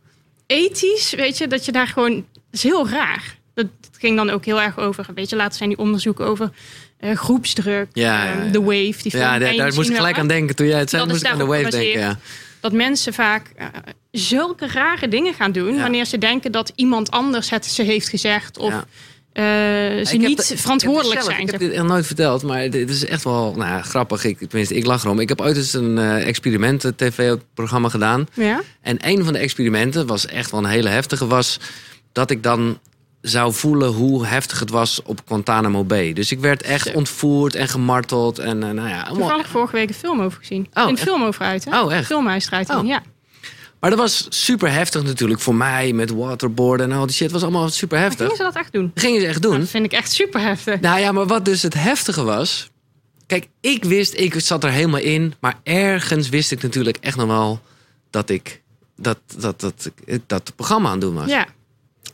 [0.48, 3.38] ethisch, weet je, dat je daar gewoon, dat is heel raar.
[3.54, 6.52] Dat, dat ging dan ook heel erg over, weet je, later zijn die onderzoeken over
[6.98, 8.52] eh, groepsdruk, Ja, ja, eh, ja.
[8.52, 9.18] The Wave, die.
[9.18, 10.56] Ja, daar, daar moest ik gelijk aan denken.
[10.56, 12.00] Toen jij het zei, moest ik aan de daarop wave denken.
[12.00, 12.20] Ja.
[12.60, 13.68] Dat mensen vaak eh,
[14.12, 18.58] zulke rare dingen gaan doen wanneer ze denken dat iemand anders het ze heeft gezegd
[18.58, 18.86] of
[19.44, 21.40] ze Ik heb niet de- verantwoordelijk zijn.
[21.40, 24.24] Ik heb dit nog nooit verteld, maar dit is echt wel nou, grappig.
[24.24, 25.20] Ik, tenminste, ik lach erom.
[25.20, 28.28] Ik heb ooit eens een eh, experiment, een tv-programma gedaan.
[28.34, 28.62] Ja?
[28.82, 31.28] En een van de experimenten was echt wel een hele heftige.
[31.28, 31.60] Was
[32.12, 32.80] dat ik dan
[33.22, 36.14] zou voelen hoe heftig het was op Guantanamo Bay.
[36.14, 38.40] Dus ik werd echt ontvoerd en gemarteld.
[38.40, 40.68] En eh, nou ja, Toevallig vorige week een film over gezien.
[40.74, 41.82] Oh, een film over uit, hè?
[41.82, 42.06] Oh, echt?
[42.06, 42.86] Filmhuis eruit, Oh.
[42.86, 43.02] ja.
[43.88, 47.32] Maar dat was super heftig natuurlijk voor mij met waterboarden en al die shit.
[47.32, 48.22] was allemaal super Maar heftig.
[48.28, 48.92] gingen ze dat echt doen?
[48.94, 49.60] Dat gingen ze echt doen.
[49.60, 50.80] Dat vind ik echt super heftig.
[50.80, 52.70] Nou ja, maar wat dus het heftige was.
[53.26, 55.34] Kijk, ik wist, ik zat er helemaal in.
[55.40, 57.62] Maar ergens wist ik natuurlijk echt nog wel
[58.10, 58.62] dat ik
[58.98, 61.30] dat, dat, dat, dat, dat het programma aan het doen was.
[61.30, 61.46] Ja,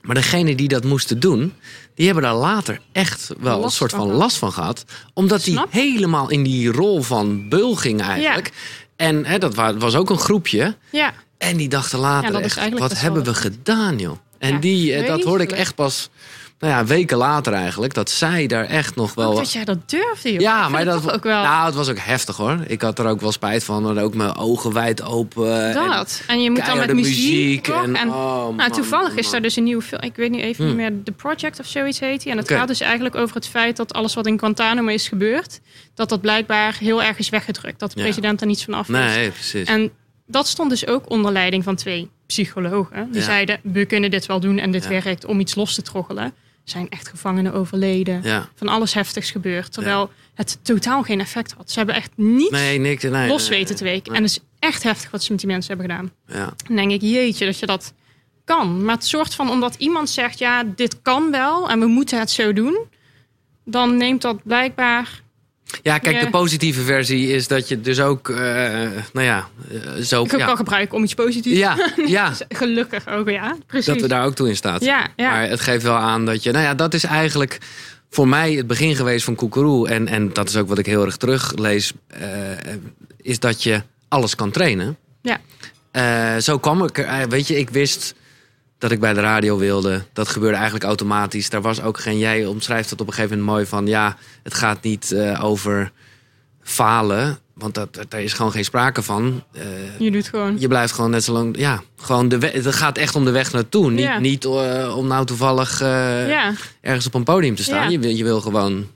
[0.01, 1.53] Maar degene die dat moesten doen,
[1.95, 4.86] die hebben daar later echt wel Last een soort van last van gehad.
[5.13, 8.51] Omdat die helemaal in die rol van beul ging eigenlijk.
[8.95, 10.75] En hè, dat wa- was ook een groepje.
[10.91, 11.13] ja.
[11.49, 14.17] En die dachten later echt, wat hebben we gedaan joh.
[14.39, 16.10] En die, eh, dat hoorde ik echt pas
[16.60, 17.93] nou ja, weken later eigenlijk.
[17.93, 19.32] Dat zij daar echt nog wel...
[19.32, 20.41] Ook dat jij dat durfde, joh.
[20.41, 21.41] Ja, maar dat ook wel...
[21.43, 22.60] Nou, het was ook heftig hoor.
[22.67, 23.84] Ik had er ook wel spijt van.
[23.84, 25.75] Maar ook mijn ogen wijd open.
[25.75, 26.21] en dat.
[26.27, 27.67] En je moet dan met muziek?
[27.67, 30.01] En, En, oh, nou, man, toevallig is daar dus een nieuwe film.
[30.01, 30.75] Ik weet niet even Hmm.
[30.77, 31.03] niet meer.
[31.03, 32.32] The Project of zoiets heet hij.
[32.32, 35.60] En het gaat dus eigenlijk over het feit dat alles wat in Guantanamo is gebeurd...
[35.95, 37.79] dat dat blijkbaar heel erg is weggedrukt.
[37.79, 38.03] Dat de Ja.
[38.03, 38.88] president er niets van af.
[38.88, 39.67] Nee, precies.
[39.67, 39.91] En
[40.25, 43.05] dat stond dus ook onder leiding van twee psychologen.
[43.12, 43.25] Die Ja.
[43.25, 44.89] zeiden, we kunnen dit wel doen en dit Ja.
[44.89, 46.33] werkt om iets los te troggelen.
[46.63, 48.21] Zijn echt gevangenen overleden.
[48.23, 48.49] Ja.
[48.55, 49.71] Van alles heftigs gebeurd.
[49.73, 51.71] Terwijl het totaal geen effect had.
[51.71, 53.03] Ze hebben echt niets Nee, niks.
[53.03, 54.13] Nee, los nee, weten te weken.
[54.13, 56.12] En het is echt heftig wat ze met die mensen hebben gedaan.
[56.27, 56.53] Ja.
[56.67, 57.93] Dan denk ik, jeetje, dat je dat
[58.45, 58.86] kan.
[58.86, 62.31] Maar het soort van, omdat iemand zegt, ja, dit kan wel en we moeten het
[62.31, 62.77] zo doen.
[63.65, 65.21] Dan neemt dat blijkbaar
[65.81, 66.21] Ja, kijk, Ja.
[66.23, 68.38] de positieve versie is dat je dus ook, eh,
[69.13, 70.25] nou ja, eh, zo.
[70.29, 73.55] Ja, kan gebruiken om iets positiefs ja, ja, Gelukkig ook, ja.
[73.67, 73.86] Precies.
[73.86, 74.83] dat we daar ook toe in staat.
[74.83, 75.29] Ja, ja.
[75.29, 77.57] Maar het geeft wel aan dat je, nou ja, dat is eigenlijk
[78.09, 79.89] voor mij het begin geweest van Koekeroe.
[79.89, 82.19] En, en dat is ook wat ik heel erg teruglees, eh,
[83.21, 84.97] is dat je alles kan trainen.
[85.21, 86.39] Ja.
[86.39, 88.15] Zo kwam ik er, weet je, ik wist
[88.84, 90.04] dat ik bij de radio wilde.
[90.13, 91.50] Dat gebeurde eigenlijk automatisch.
[91.50, 94.54] Daar was ook geen, jij omschrijft het op een gegeven moment mooi van, ja, het
[94.54, 95.91] gaat niet eh, over
[96.62, 97.38] falen.
[97.54, 99.43] Want dat, daar is gewoon geen sprake van.
[99.52, 99.62] Eh,
[100.00, 100.60] Je doet gewoon.
[100.60, 101.58] je blijft gewoon net zo lang.
[101.58, 103.91] Ja, gewoon de weg, het gaat echt om de weg naartoe.
[103.91, 104.19] Niet, Ja.
[104.19, 107.84] niet eh, om nou toevallig ja, ergens op een podium te staan.
[107.84, 107.89] Ja.
[107.89, 108.88] Je, wil, je wil gewoon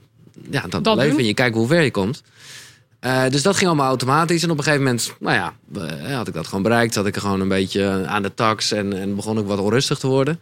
[0.50, 1.18] ja, dat, Dat doen.
[1.18, 2.22] en je kijkt hoe ver je komt.
[3.00, 4.42] Eh, dus dat ging allemaal automatisch.
[4.42, 5.54] En op een gegeven moment, nou ja,
[6.06, 6.94] eh, had ik dat gewoon bereikt.
[6.94, 9.98] Zat ik er gewoon een beetje aan de tax en, en begon ik wat onrustig
[9.98, 10.40] te worden.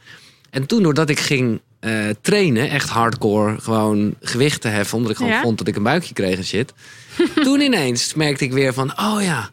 [0.50, 5.16] En toen, doordat ik ging eh, trainen, echt hardcore, gewoon gewicht te heffen, omdat ik
[5.16, 5.40] gewoon Ja.
[5.42, 6.72] vond dat ik een buikje kreeg en shit.
[7.44, 9.50] toen ineens merkte ik weer van, oh ja,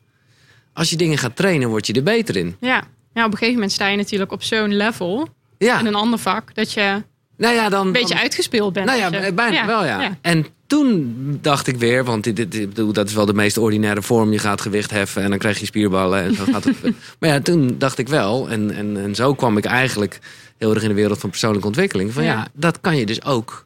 [0.73, 2.55] als je dingen gaat trainen, word je er beter in.
[2.59, 2.83] ja.
[3.13, 6.19] ja, op een gegeven moment sta je natuurlijk op zo'n level Ja, in een ander
[6.19, 7.03] vak dat je
[7.37, 8.85] nou ja, dan, een beetje dan- uitgespeeld bent.
[8.85, 10.17] Nou ja, je- bijna wel ja.
[10.21, 14.31] En toen dacht ik weer, want dit, dit, dat is wel de meest ordinaire vorm.
[14.31, 16.23] Je gaat gewicht heffen en dan krijg je spierballen.
[16.23, 16.75] En zo gaat het.
[17.19, 20.19] maar ja, toen dacht ik wel, en, en, en zo kwam ik eigenlijk
[20.57, 22.13] heel erg in de wereld van persoonlijke ontwikkeling.
[22.13, 22.47] Van ja, Ja.
[22.53, 23.65] dat kan je dus ook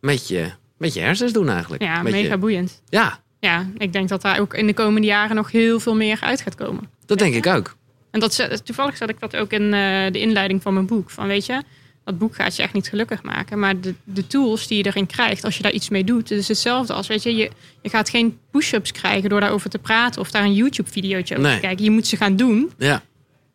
[0.00, 1.82] met je, met je hersens doen eigenlijk.
[1.82, 2.82] Ja, Met je- mega boeiend.
[2.88, 6.18] ja, Ja, ik denk dat daar ook in de komende jaren nog heel veel meer
[6.22, 6.84] uit gaat komen.
[7.06, 7.76] dat denk ik ook.
[8.10, 11.10] En dat, toevallig zat ik dat ook in eh, de inleiding van mijn boek.
[11.10, 11.62] Van weet je,
[12.10, 13.58] dat boek gaat je echt niet gelukkig maken.
[13.58, 16.38] Maar de, de tools die je erin krijgt, als je daar iets mee doet, het
[16.38, 17.50] is hetzelfde als, weet je, je,
[17.82, 21.60] je gaat geen push-ups krijgen door daarover te praten of daar een YouTube-videootje over Nee.
[21.60, 21.84] te kijken.
[21.84, 22.70] Je moet ze gaan doen.
[22.78, 23.02] Ja,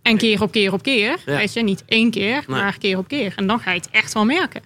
[0.01, 1.17] En keer op keer op keer.
[1.25, 1.37] Ja.
[1.37, 2.59] Weet je, niet één keer, Nee.
[2.61, 3.33] maar keer op keer.
[3.35, 4.61] En dan ga je het echt wel merken.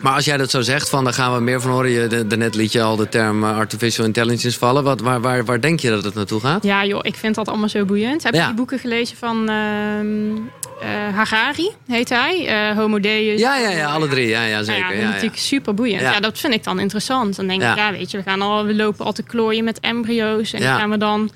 [0.00, 1.90] Maar als jij dat zo zegt, van, daar gaan we meer van horen.
[1.90, 4.84] Je, de, daarnet liet je al de term eh, artificial intelligence vallen.
[4.84, 6.62] Wat, waar, waar, waar denk je dat het naartoe gaat?
[6.64, 8.22] Ja, joh, ik vind dat allemaal zo boeiend.
[8.22, 8.40] Heb Ja.
[8.40, 10.36] je die boeken gelezen van ehm
[10.80, 12.46] eh, Harari, heet hij?
[12.46, 13.40] Eh Homo Deus.
[13.40, 14.28] Ja, ja, ja, alle drie.
[14.28, 14.80] Ja, ja zeker.
[14.80, 15.12] ja, dat is Ja, ja.
[15.12, 16.00] natuurlijk super boeiend.
[16.00, 16.20] Ja.
[16.20, 17.36] Dat vind ik dan interessant.
[17.36, 19.80] Dan denk ik, ja, weet je, we, gaan al, we lopen al te klooien met
[19.80, 20.52] embryo's.
[20.52, 21.30] En die gaan we dan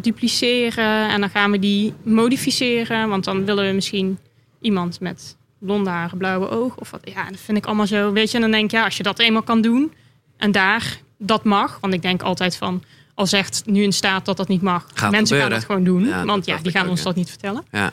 [0.00, 1.08] dupliceren.
[1.08, 3.08] En dan gaan we die modificeren.
[3.08, 4.18] Want dan willen we misschien
[4.60, 6.80] iemand met blonde haren, blauwe ogen.
[6.80, 7.00] Of wat.
[7.04, 8.12] Ja, dat vind ik allemaal zo.
[8.12, 9.92] Weet je, en dan denk ik, ja, als je dat eenmaal kan doen.
[10.36, 11.78] En daar dat mag.
[11.80, 12.82] Want ik denk altijd van,
[13.14, 14.86] al zegt nu een staat dat dat niet mag.
[14.94, 15.50] Gaat mensen gebeuren.
[15.50, 16.08] gaan dat gewoon doen.
[16.08, 17.04] Ja, want ja, die gaan ook, ons ja.
[17.04, 17.64] dat niet vertellen.
[17.70, 17.92] Ja.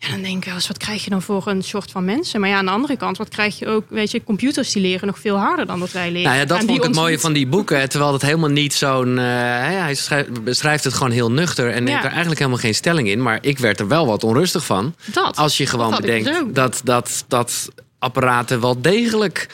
[0.00, 2.40] Ja, dan denk ik, als, wat krijg je dan voor een soort van mensen?
[2.40, 3.84] Maar ja, aan de andere kant, wat krijg je ook?
[3.88, 6.22] Weet je, computers die leren nog veel harder dan dat wij leren.
[6.22, 7.88] Nou ja, dat Gaan vond ik het mooie van die boeken.
[7.88, 9.18] Terwijl het helemaal niet zo'n...
[9.18, 13.08] eh, hij schrijft, beschrijft het gewoon heel nuchter en neemt er eigenlijk helemaal geen stelling
[13.08, 13.22] in.
[13.22, 14.94] Maar ik werd er wel wat onrustig van.
[15.04, 15.36] Dat.
[15.36, 19.46] Als je gewoon dus bedenkt dat, dat, dat apparaten wel degelijk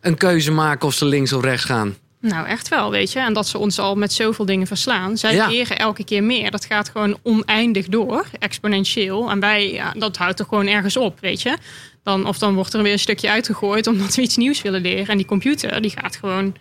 [0.00, 1.94] een keuze maken of ze links of rechts gaan.
[2.20, 3.18] Nou, echt wel, weet je.
[3.18, 5.16] En dat ze ons al met zoveel dingen verslaan.
[5.16, 5.48] Zij Ja.
[5.48, 6.50] leren elke keer meer.
[6.50, 9.30] Dat gaat gewoon oneindig door, exponentieel.
[9.30, 11.56] En wij, ja, dat houdt er gewoon ergens op, weet je.
[12.02, 15.06] Dan, of dan wordt er weer een stukje uitgegooid omdat we iets nieuws willen leren.
[15.06, 16.54] En die computer, die gaat gewoon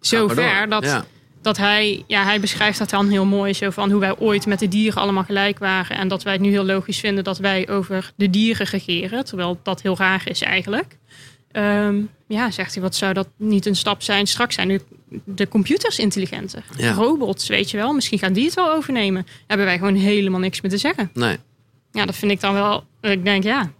[0.00, 0.84] zo ver dat...
[0.84, 1.04] Ja.
[1.42, 3.54] dat hij, ja, hij beschrijft dat dan heel mooi.
[3.54, 5.96] Zo van hoe wij ooit met de dieren allemaal gelijk waren.
[5.96, 9.24] En dat wij het nu heel logisch vinden dat wij over de dieren regeren.
[9.24, 10.98] Terwijl dat heel raar is eigenlijk.
[11.54, 14.26] Ehm, ja, zegt hij, wat zou dat niet een stap zijn?
[14.26, 14.80] Straks zijn de,
[15.24, 16.64] de computers intelligenter.
[16.76, 16.92] Ja.
[16.92, 17.92] Robots, weet je wel.
[17.92, 19.26] Misschien gaan die het wel overnemen.
[19.46, 21.10] Hebben wij gewoon helemaal niks meer te zeggen.
[21.14, 21.36] Nee.
[21.92, 22.84] Ja, dat vind ik dan wel...
[23.00, 23.70] Ik denk, ja,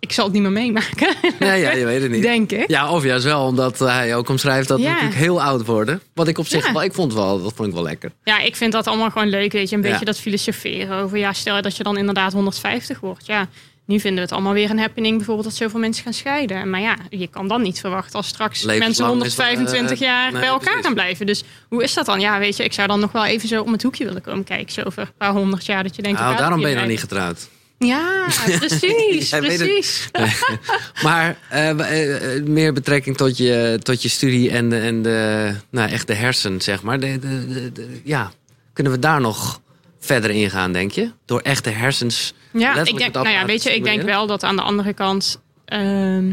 [0.00, 1.14] ik zal het niet meer meemaken.
[1.38, 2.22] Nee, ja, je weet het niet.
[2.22, 2.68] denk ik.
[2.68, 4.90] Ja, of juist wel, omdat hij ook omschrijft dat we Ja.
[4.92, 6.00] natuurlijk heel oud worden.
[6.14, 6.72] Wat ik op zich Ja.
[6.72, 8.12] wel, ik vond wel, dat vond ik wel lekker.
[8.24, 9.76] Ja, ik vind dat allemaal gewoon leuk, weet je.
[9.76, 13.26] Een beetje dat filosoferen over, ja, stel dat je dan inderdaad 150 wordt.
[13.26, 13.48] Ja,
[13.86, 16.70] nu vinden we het allemaal weer een happening, bijvoorbeeld dat zoveel mensen gaan scheiden.
[16.70, 20.06] Maar ja, je kan dan niet verwachten als straks Levenslang mensen is 125 dat, eh,
[20.14, 20.84] jaar nee, bij elkaar precies.
[20.84, 21.26] gaan blijven.
[21.26, 22.20] Dus hoe is dat dan?
[22.20, 24.44] Ja, weet je, ik zou dan nog wel even zo om het hoekje willen komen
[24.44, 24.72] kijken.
[24.72, 26.20] Zo over een paar honderd jaar dat je denkt...
[26.20, 27.48] Nou, daarom ben je nog niet getrouwd.
[27.78, 28.26] Ja,
[28.58, 30.08] precies, precies.
[31.02, 31.70] Maar eh,
[32.36, 36.14] eh, meer betrekking tot je, tot je studie en de, en de, nou, echt de
[36.14, 37.00] hersen, zeg maar.
[37.00, 38.32] De, de- de- ja,
[38.72, 39.60] kunnen we daar nog
[40.06, 41.10] verder ingaan, denk je?
[41.24, 44.42] Door echt de hersens Ja, ik denk, nou ja, weet je, ik denk wel dat
[44.42, 46.32] aan de andere kant ehm,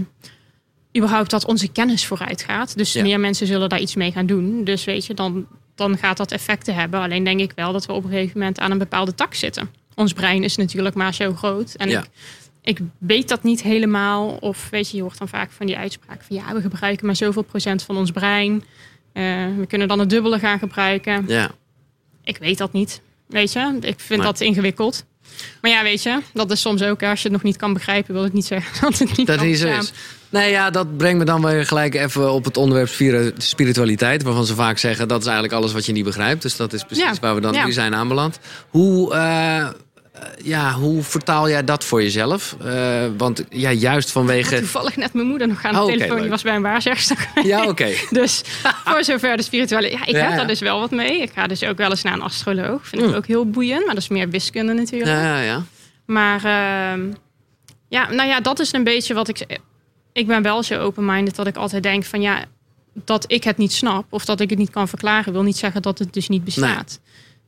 [0.98, 2.78] überhaupt dat onze kennis vooruit gaat.
[2.78, 3.02] Dus Ja.
[3.02, 4.64] meer mensen zullen daar iets mee gaan doen.
[4.64, 7.00] Dus weet je, dan, dan gaat dat effecten hebben.
[7.00, 9.70] Alleen denk ik wel dat we op een gegeven moment aan een bepaalde tak zitten.
[9.96, 11.74] Ons brein is natuurlijk maar zo groot.
[11.74, 12.00] En Ja.
[12.00, 12.08] ik,
[12.62, 14.28] ik weet dat niet helemaal.
[14.40, 17.16] Of weet je, je hoort dan vaak van die uitspraak van ja, we gebruiken maar
[17.16, 18.64] zoveel procent van ons brein.
[19.14, 19.24] Eh,
[19.58, 21.24] we kunnen dan het dubbele gaan gebruiken.
[21.28, 21.52] Ja,
[22.24, 23.02] Ik weet dat niet.
[23.34, 25.04] Weet je, ik vind dat ingewikkeld.
[25.62, 28.14] Maar ja, weet je, dat is soms ook, als je het nog niet kan begrijpen,
[28.14, 29.84] wil ik niet zeggen dat het niet Dat kan niet zo bestaan.
[29.84, 29.92] is.
[30.30, 34.24] Nee, ja, dat brengt me dan weer gelijk even op het onderwerp spiri- spiritualiteit.
[34.24, 36.42] Waarvan ze vaak zeggen dat is eigenlijk alles wat je niet begrijpt.
[36.42, 37.66] Dus dat is precies Ja, waar we dan ja.
[37.66, 38.40] nu zijn aanbeland.
[38.70, 39.68] Hoe, eh,
[40.44, 42.56] ja, hoe vertaal jij dat voor jezelf?
[42.64, 44.58] Eh, want ja, juist vanwege.
[44.58, 47.28] Toevallig net mijn moeder nog aan de Oh, telefoon, die was bij een waarzegster.
[47.44, 47.90] Ja, oké.
[48.10, 48.42] Dus
[48.86, 49.92] voor zover de spirituele...
[49.92, 50.36] Ja, ik Ja, heb ja.
[50.36, 51.22] daar dus wel wat mee.
[51.22, 52.88] Ik ga dus ook wel eens naar een astroloog.
[52.88, 53.10] Vind Mm.
[53.10, 55.12] ik ook heel boeiend, maar dat is meer wiskunde natuurlijk.
[55.12, 55.64] Ja, ja, ja.
[56.06, 57.02] Maar ehm,
[57.90, 59.46] ja, nou ja, dat is een beetje wat ik...
[60.14, 62.44] Ik ben wel zo open-minded dat ik altijd denk van ja...
[63.06, 65.34] Dat ik het niet snap of dat ik het niet kan verklaren...
[65.34, 67.00] wil niet zeggen dat het dus niet bestaat.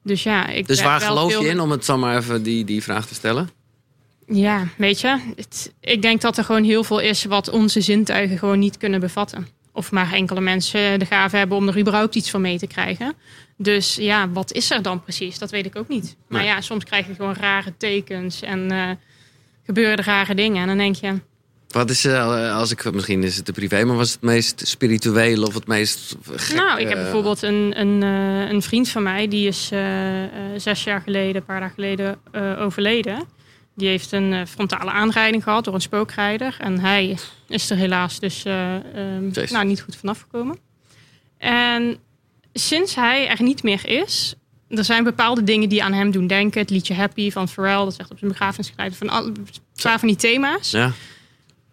[0.05, 2.63] Dus ja, ik Dus waar geloof veel- je in, om het zo maar even die,
[2.65, 3.49] die vraag te stellen?
[4.27, 8.37] Ja, weet je, het- ik denk dat er gewoon heel veel is wat onze zintuigen
[8.37, 9.47] gewoon niet kunnen bevatten.
[9.71, 13.13] Of maar enkele mensen de gave hebben om er überhaupt iets van mee te krijgen.
[13.57, 15.37] Dus ja, wat is er dan precies?
[15.39, 16.15] Dat weet ik ook niet.
[16.27, 18.89] Maar ja, soms krijg je gewoon rare tekens en eh,
[19.65, 20.61] gebeuren er rare dingen.
[20.61, 21.13] En dan denk je,
[21.75, 25.45] Wat is, eh, als ik, misschien is het te privé, maar was het meest spirituele
[25.45, 29.03] of het meest gek, nou, ik heb eh, bijvoorbeeld een, een, eh, een vriend van
[29.03, 29.71] mij, die is
[30.57, 32.19] zes jaar geleden, een paar dagen geleden
[32.59, 33.23] overleden.
[33.75, 36.57] Die heeft een frontale aanrijding gehad door een spookrijder.
[36.59, 39.51] En hij is er helaas dus Jezus.
[39.51, 40.57] nou, niet goed vanaf gekomen.
[41.37, 41.97] En
[42.53, 44.35] sinds hij er niet meer is,
[44.69, 46.61] er zijn bepaalde dingen die aan hem doen denken.
[46.61, 48.73] Het liedje Happy van Pharrell, dat echt op zijn begrafenis.
[48.91, 49.47] Van al, een
[49.81, 50.71] paar van die thema's.
[50.71, 50.91] Ja,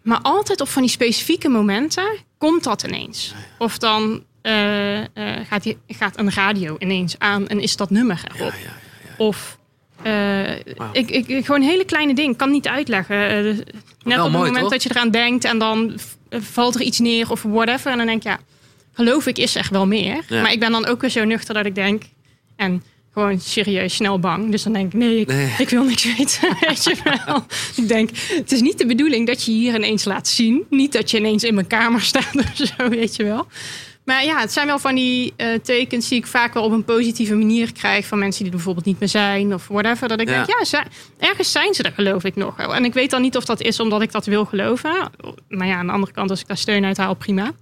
[0.03, 3.33] Maar altijd op van die specifieke momenten komt dat ineens.
[3.57, 5.05] Of dan eh, eh,
[5.47, 8.53] gaat, die, gaat een radio ineens aan en is dat nummer erop.
[8.63, 8.71] ja.
[9.17, 9.57] Of
[10.01, 10.13] eh,
[10.75, 10.89] Wauw.
[10.91, 13.43] ik, ik, gewoon hele kleine dingen, kan niet uitleggen.
[13.43, 13.57] Dus
[14.03, 14.69] net op het moment toch?
[14.69, 17.91] dat je eraan denkt en dan valt er iets neer of whatever.
[17.91, 18.39] En dan denk je, ja,
[18.93, 20.23] geloof ik is er wel meer.
[20.27, 20.41] Ja.
[20.41, 22.03] Maar ik ben dan ook weer zo nuchter dat ik denk,
[22.55, 24.51] en gewoon serieus snel bang.
[24.51, 25.53] Dus dan denk ik, nee, ik, Nee.
[25.57, 26.57] ik wil niks weten.
[26.67, 26.95] Weet je
[27.25, 27.45] wel.
[27.75, 30.63] Ik denk, het is niet de bedoeling dat je hier ineens laat zien.
[30.69, 33.47] Niet dat je ineens in mijn kamer staat of zo, weet je wel.
[34.05, 36.83] Maar ja, het zijn wel van die eh, tekens die ik vaak wel op een
[36.83, 40.07] positieve manier krijg van mensen die er bijvoorbeeld niet meer zijn of whatever.
[40.07, 40.33] Dat ik Ja.
[40.45, 40.83] denk, ja, ze-
[41.19, 42.57] ergens zijn ze er geloof ik nog.
[42.59, 45.09] En ik weet dan niet of dat is omdat ik dat wil geloven.
[45.49, 47.41] Maar ja, aan de andere kant, als ik daar steun uit haal, prima.
[47.43, 47.53] Nou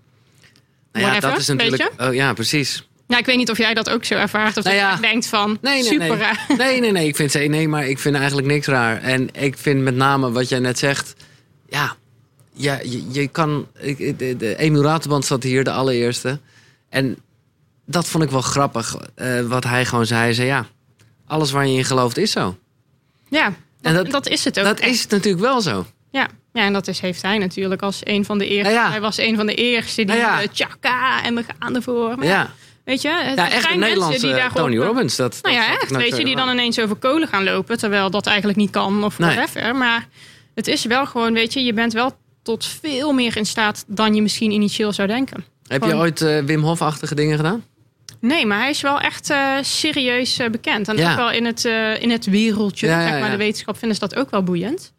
[0.91, 1.91] ja, Whatever, dat is natuurlijk.
[1.97, 2.87] Oh, ja, precies.
[3.12, 4.58] Ja, ik weet niet of jij dat ook zo ervaart.
[4.58, 6.17] Of Nou dat je denkt van, Nee, nee, super nee.
[6.17, 6.45] raar.
[6.58, 7.08] Nee, nee, nee.
[7.08, 9.02] Ik vind, ze- nee, maar ik vind eigenlijk niks raar.
[9.02, 11.13] En ik vind met name wat jij net zegt.
[11.69, 11.95] Ja,
[12.54, 13.67] ja je, je kan.
[13.80, 16.39] ik- De, de Emiel Raterband zat hier, de allereerste.
[16.89, 17.17] En
[17.86, 18.95] dat vond ik wel grappig.
[19.15, 20.21] eh, wat hij gewoon zei.
[20.21, 20.65] Hij zei ja,
[21.28, 22.58] alles waar je in gelooft is zo.
[23.30, 23.45] Ja,
[23.82, 24.65] En dat, dat- dat is het ook.
[24.65, 24.91] Dat echt.
[24.91, 25.86] is natuurlijk wel zo.
[26.12, 26.28] Ja.
[26.54, 28.74] ja, en dat is, heeft hij natuurlijk als een van de eerste.
[28.74, 28.89] Nou ja.
[28.91, 30.41] Hij was een van de eerste die Nou ja.
[30.41, 32.17] eh, tjaka en we gaan ervoor.
[32.17, 32.52] Maar Ja,
[32.91, 35.15] Weet je, het ja echt zijn een Nederlandse mensen die daarop, Tony Robbins.
[35.15, 35.91] Dat, Nou ja, echt.
[35.91, 39.19] Weet je, die dan ineens over kolen gaan lopen, terwijl dat eigenlijk niet kan of
[39.19, 39.36] Nee.
[39.36, 39.75] whatever.
[39.75, 40.08] Maar
[40.56, 42.12] het is wel gewoon, weet je, je bent wel
[42.43, 45.45] tot veel meer in staat dan je misschien initieel zou denken.
[45.67, 47.63] Heb je gewoon- ooit eh, Wim Hof-achtige dingen gedaan?
[48.19, 50.88] Nee, maar hij is wel echt eh, serieus eh, bekend.
[50.88, 51.12] En Ja.
[51.12, 54.08] ook wel in het, eh, in het wereldje, Ja, zeg maar, de wetenschap vinden ze
[54.08, 54.93] dat ook wel boeiend.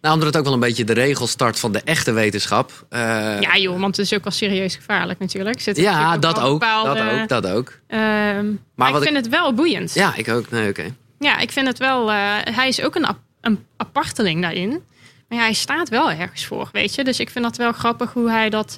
[0.00, 2.86] Nou, omdat het ook wel een beetje de regel start van de echte wetenschap.
[2.88, 3.00] Eh,
[3.40, 5.60] ja joh, want het is ook wel serieus gevaarlijk natuurlijk.
[5.60, 7.28] Zit ja, natuurlijk dat ook, bepaalde, dat ook.
[7.28, 7.78] Dat ook.
[7.86, 9.94] ehm, maar, wat ik ik- vind het wel boeiend.
[9.94, 10.50] Ja, ik ook.
[10.50, 10.94] Nee, oké.
[11.18, 12.10] Ja, ik vind het wel.
[12.10, 14.70] eh, hij is ook een, ap- een aparteling daarin.
[15.28, 17.04] Maar ja, hij staat wel ergens voor, weet je.
[17.04, 18.74] Dus ik vind dat wel grappig hoe hij dat.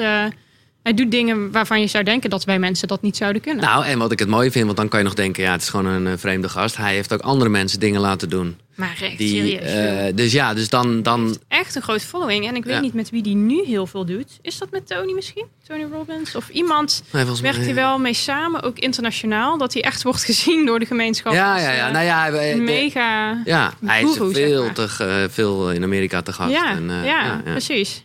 [0.82, 3.64] Hij doet dingen waarvan je zou denken dat wij mensen dat niet zouden kunnen.
[3.64, 5.62] Nou, en wat ik het mooi vind, want dan kan je nog denken, ja, het
[5.62, 6.76] is gewoon een eh, vreemde gast.
[6.76, 8.56] Hij heeft ook andere mensen dingen laten doen.
[8.74, 9.62] maar echt Die, serieus.
[10.08, 12.46] eh, dus ja, dus dan, dan echt een groot following.
[12.48, 12.80] En ik weet Ja.
[12.80, 14.38] niet met wie die nu heel veel doet.
[14.42, 15.44] Is dat met Tony misschien?
[15.66, 16.34] Tony Robbins?
[16.34, 19.58] Of iemand nee, mij- werkt hij wel mee samen, ook internationaal.
[19.58, 21.32] Dat hij echt wordt gezien door de gemeenschap.
[21.32, 21.86] Ja, als, ja, ja.
[21.86, 23.40] eh, Nou ja, de- mega.
[23.44, 24.72] ja hij is zeg veel, maar.
[24.74, 26.50] te, veel in Amerika te gast.
[26.52, 28.04] Ja, En, ja, precies.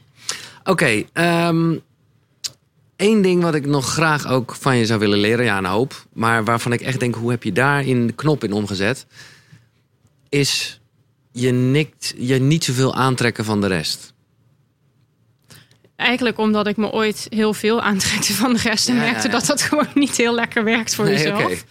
[0.63, 1.73] Oké, ehm,
[2.95, 6.05] één ding wat ik nog graag ook van je zou willen leren, ja, een hoop,
[6.13, 9.05] maar waarvan ik echt denk, hoe heb je daar in de knop in omgezet,
[10.29, 10.79] is
[11.31, 14.13] je, nikt, je niet zoveel aantrekken van de rest.
[15.95, 18.89] Eigenlijk omdat ik me ooit heel veel aantrekte van de rest.
[18.89, 19.33] En Ja, merkte ja.
[19.33, 21.65] dat dat gewoon niet heel lekker werkt voor Nee, jezelf.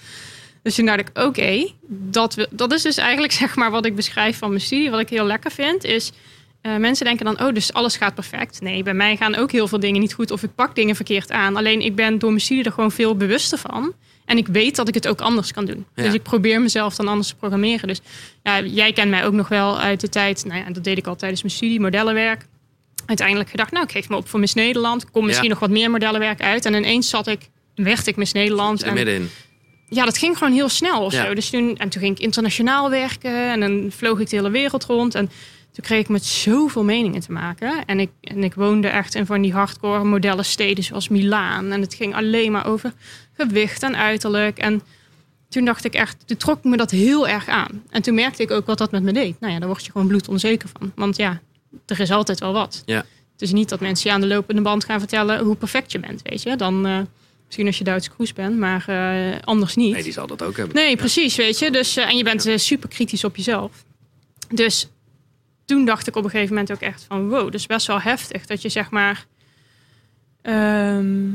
[0.62, 4.38] Dus toen dacht ik, oké, dat, dat is dus eigenlijk zeg maar wat ik beschrijf
[4.38, 4.90] van mijn studie.
[4.90, 6.12] Wat ik heel lekker vind, is...
[6.64, 8.60] eh, mensen denken dan, oh, dus alles gaat perfect.
[8.60, 10.30] Nee, bij mij gaan ook heel veel dingen niet goed.
[10.30, 11.56] Of ik pak dingen verkeerd aan.
[11.56, 13.92] Alleen ik ben door mijn studie er gewoon veel bewuster van.
[14.24, 15.86] En ik weet dat ik het ook anders kan doen.
[15.94, 16.02] Ja.
[16.02, 17.88] Dus ik probeer mezelf dan anders te programmeren.
[17.88, 18.00] Dus
[18.42, 20.44] ja, jij kent mij ook nog wel uit de tijd...
[20.44, 22.46] Nou ja, dat deed ik al tijdens mijn studie, modellenwerk
[23.06, 25.10] uiteindelijk gedacht, nou, ik geef me op voor Miss Nederland.
[25.10, 25.50] Kom misschien Ja.
[25.52, 26.64] nog wat meer modellenwerk uit.
[26.64, 27.40] En ineens zat ik,
[27.74, 28.82] werd ik Miss Nederland.
[28.82, 29.30] Er En middenin.
[29.88, 31.24] ja, dat ging gewoon heel snel of Ja.
[31.26, 31.34] zo.
[31.34, 34.84] Dus toen, en toen ging ik internationaal werken en dan vloog ik de hele wereld
[34.84, 35.14] rond.
[35.14, 35.30] En
[35.74, 37.84] toen kreeg ik met zoveel meningen te maken.
[37.84, 41.72] En ik, en ik woonde echt in van die hardcore modellen steden zoals Milaan.
[41.72, 42.92] En het ging alleen maar over
[43.32, 44.58] gewicht en uiterlijk.
[44.58, 44.82] En
[45.48, 47.82] toen dacht ik echt, toen trok me dat heel erg aan.
[47.90, 49.40] En toen merkte ik ook wat dat met me deed.
[49.40, 50.92] Nou ja, daar word je gewoon bloedonzeker van.
[50.94, 51.40] Want ja,
[51.86, 52.82] er is altijd wel wat.
[52.84, 53.04] Ja.
[53.32, 55.98] Het is niet dat mensen je aan de lopende band gaan vertellen hoe perfect je
[55.98, 56.56] bent, weet je.
[56.56, 56.98] Dan eh,
[57.46, 59.92] misschien als je Duitse kroes bent, maar eh, anders niet.
[59.92, 60.76] Nee, die zal dat ook hebben.
[60.76, 61.70] Nee, precies, weet je.
[61.70, 63.84] Dus, eh, en je bent super kritisch op jezelf.
[64.48, 64.88] Dus
[65.64, 67.28] toen dacht ik op een gegeven moment ook echt van...
[67.28, 68.46] wow, dat is best wel heftig.
[68.46, 69.26] Dat je zeg maar
[70.42, 71.30] ehm,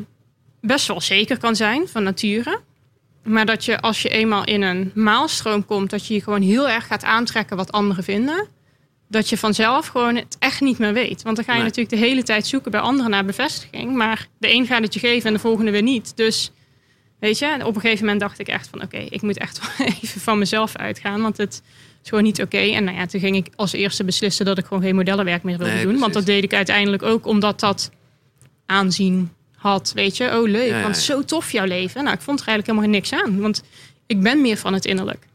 [0.62, 2.60] best wel zeker kan zijn van nature.
[3.24, 5.89] Maar dat je als je eenmaal in een maalstroom komt...
[5.89, 8.48] dat je je gewoon heel erg gaat aantrekken wat anderen vinden...
[9.08, 11.22] dat je vanzelf gewoon het echt niet meer weet.
[11.22, 11.68] Want dan ga je Nee.
[11.68, 13.96] natuurlijk de hele tijd zoeken bij anderen naar bevestiging.
[13.96, 16.18] Maar de een gaat het je geven en de volgende weer niet.
[16.18, 16.52] Dus
[17.20, 18.82] Weet je, en op een gegeven moment dacht ik echt van...
[18.82, 21.62] oké, ik moet echt wel even van mezelf uitgaan, want het
[22.03, 22.57] is gewoon niet oké.
[22.57, 25.57] En nou ja, toen ging ik als eerste beslissen dat ik gewoon geen modellenwerk meer
[25.57, 25.99] wilde Nee, doen.
[25.99, 27.91] Want dat deed ik uiteindelijk ook omdat dat
[28.65, 29.91] aanzien had.
[29.95, 32.03] Weet je, oh leuk, Ja, want zo tof jouw leven.
[32.03, 33.63] Nou, ik vond er eigenlijk helemaal niks aan, want
[34.07, 35.27] ik ben meer van het innerlijk.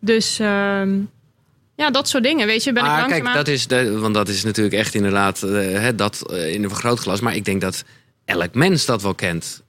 [0.00, 0.98] Dus ehm,
[1.76, 3.44] ja, dat soort dingen, weet je, ben ik maar kijk, langzaamaan...
[3.44, 7.20] dat is de, want dat is natuurlijk echt inderdaad eh, dat eh, in een vergrootglas.
[7.20, 7.84] Maar ik denk dat
[8.24, 9.62] elk mens dat wel kent.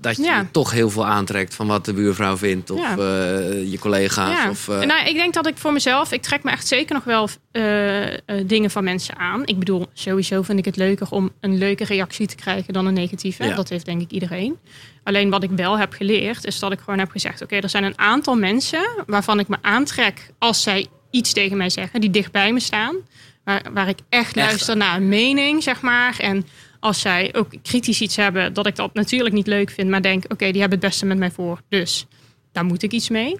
[0.00, 0.48] Dat je Ja.
[0.50, 2.70] toch heel veel aantrekt van wat de buurvrouw vindt.
[2.70, 2.90] Of Ja.
[2.96, 4.36] eh, je collega's.
[4.42, 4.50] Ja.
[4.50, 7.04] Of, eh, Nou, ik denk dat ik voor mezelf, ik trek me echt zeker nog
[7.04, 8.04] wel eh,
[8.46, 9.46] dingen van mensen aan.
[9.46, 12.94] Ik bedoel, sowieso vind ik het leuker om een leuke reactie te krijgen dan een
[12.94, 13.52] negatieve.
[13.56, 14.56] Dat heeft denk ik iedereen.
[15.02, 17.84] Alleen wat ik wel heb geleerd, is dat ik gewoon heb gezegd: oké, er zijn
[17.84, 22.32] een aantal mensen waarvan ik me aantrek als zij iets tegen mij zeggen, die dicht
[22.32, 22.96] bij me staan.
[23.44, 26.16] Waar, waar ik echt, luister naar een mening, zeg maar.
[26.18, 26.46] En
[26.80, 30.24] als zij ook kritisch iets hebben, dat ik dat natuurlijk niet leuk vind, maar denk:
[30.24, 31.60] oké, die hebben het beste met mij voor.
[31.68, 32.06] Dus
[32.52, 33.36] daar moet ik iets mee.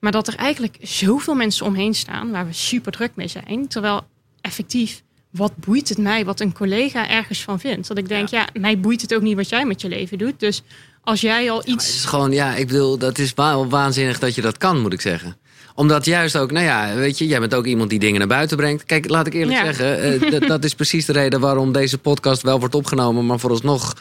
[0.00, 3.68] Maar dat er eigenlijk zoveel mensen omheen staan waar we super druk mee zijn.
[3.68, 4.06] Terwijl
[4.40, 7.88] effectief, wat boeit het mij wat een collega ergens van vindt?
[7.88, 10.40] Dat ik denk, ja, mij boeit het ook niet wat jij met je leven doet.
[10.40, 10.62] Dus
[11.02, 11.88] als jij al het iets.
[11.94, 15.00] is gewoon, ja, ik bedoel, dat is wa- waanzinnig dat je dat kan, moet ik
[15.00, 15.36] zeggen.
[15.80, 18.56] Omdat juist ook, nou ja, weet je, jij bent ook iemand die dingen naar buiten
[18.56, 18.84] brengt.
[18.84, 19.64] Kijk, laat ik eerlijk Ja.
[19.64, 23.96] zeggen, eh, dat- is precies de reden waarom deze podcast wel wordt opgenomen, maar vooralsnog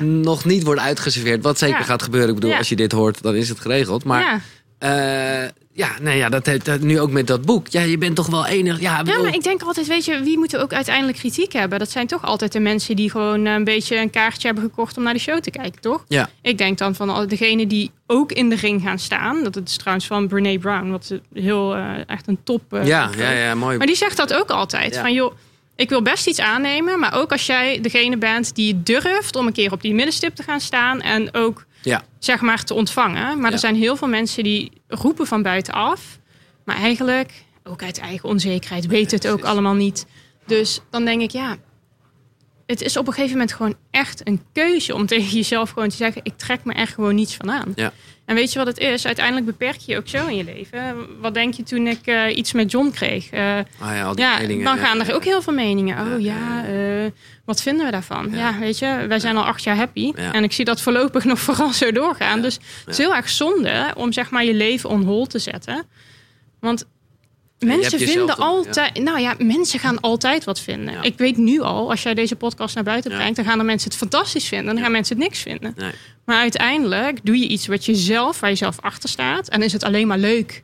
[0.00, 1.42] nog niet wordt uitgeserveerd.
[1.42, 2.28] Wat zeker gaat gebeuren.
[2.28, 4.04] Ik bedoel, als je dit hoort, dan is het geregeld.
[4.04, 4.42] Maar
[4.88, 5.50] ja.
[5.74, 7.68] ja, nou ja, dat, heeft- dat nu ook met dat boek.
[7.68, 8.80] Ja, je bent toch wel enig.
[8.80, 11.52] Ja, ja, bedoel- maar ik denk altijd, weet je, wie moet er ook uiteindelijk kritiek
[11.52, 11.78] hebben?
[11.78, 14.96] Dat zijn toch altijd de mensen die gewoon eh, een beetje een kaartje hebben gekocht
[14.96, 16.04] om naar de show te kijken, toch?
[16.08, 16.30] ja.
[16.42, 19.42] Ik denk dan van al degenen die ook in de ring gaan staan.
[19.42, 22.62] Dat is trouwens van Brene Brown, wat heel eh, echt een top.
[22.74, 23.76] eh, Ja, ja, ja, mooi.
[23.78, 24.94] Maar die zegt dat ook altijd.
[24.94, 25.00] Ja.
[25.00, 25.32] Van joh,
[25.76, 26.98] ik wil best iets aannemen.
[26.98, 30.42] Maar ook als jij degene bent die durft om een keer op die middenstip te
[30.42, 31.00] gaan staan.
[31.00, 32.02] En ook Ja.
[32.18, 33.36] zeg maar te ontvangen.
[33.38, 33.52] Maar Ja.
[33.52, 36.18] er zijn heel veel mensen die roepen van buitenaf.
[36.64, 40.06] Maar eigenlijk, ook uit eigen onzekerheid, weten het ook allemaal niet.
[40.46, 41.56] Dus dan denk ik, ja,
[42.66, 45.96] het is op een gegeven moment gewoon echt een keuze om tegen jezelf gewoon te
[45.96, 47.72] zeggen: ik trek me echt gewoon niets van aan.
[47.74, 47.92] Ja.
[48.24, 49.06] En weet je wat het is?
[49.06, 50.96] Uiteindelijk beperk je je ook zo in je leven.
[51.20, 53.30] Wat denk je toen ik eh, iets met John kreeg?
[53.30, 56.12] Eh, Ah, ja, al die ja, meningen, dan gaan ja, er ook heel veel meningen.
[56.14, 57.10] Oh Ja, eh,
[57.44, 58.30] wat vinden we daarvan?
[58.30, 58.58] Ja.
[58.58, 60.12] Weet je, wij zijn al acht jaar happy.
[60.12, 62.42] En ik zie dat voorlopig nog vooral zo doorgaan.
[62.42, 65.84] Dus het is heel erg zonde om zeg maar je leven on hold te zetten.
[66.60, 66.86] Want
[67.62, 68.98] mensen vinden altijd...
[69.02, 70.94] Nou ja, mensen gaan altijd wat vinden.
[70.94, 71.02] Ja.
[71.02, 73.16] Ik weet nu al, als jij deze podcast naar buiten Ja.
[73.16, 73.36] brengt...
[73.36, 74.68] dan gaan er mensen het fantastisch vinden.
[74.68, 75.72] En dan gaan mensen het niks vinden.
[75.76, 75.92] Nee.
[76.24, 79.48] Maar uiteindelijk doe je iets wat je zelf, waar je zelf achter staat.
[79.48, 80.62] En is het alleen maar leuk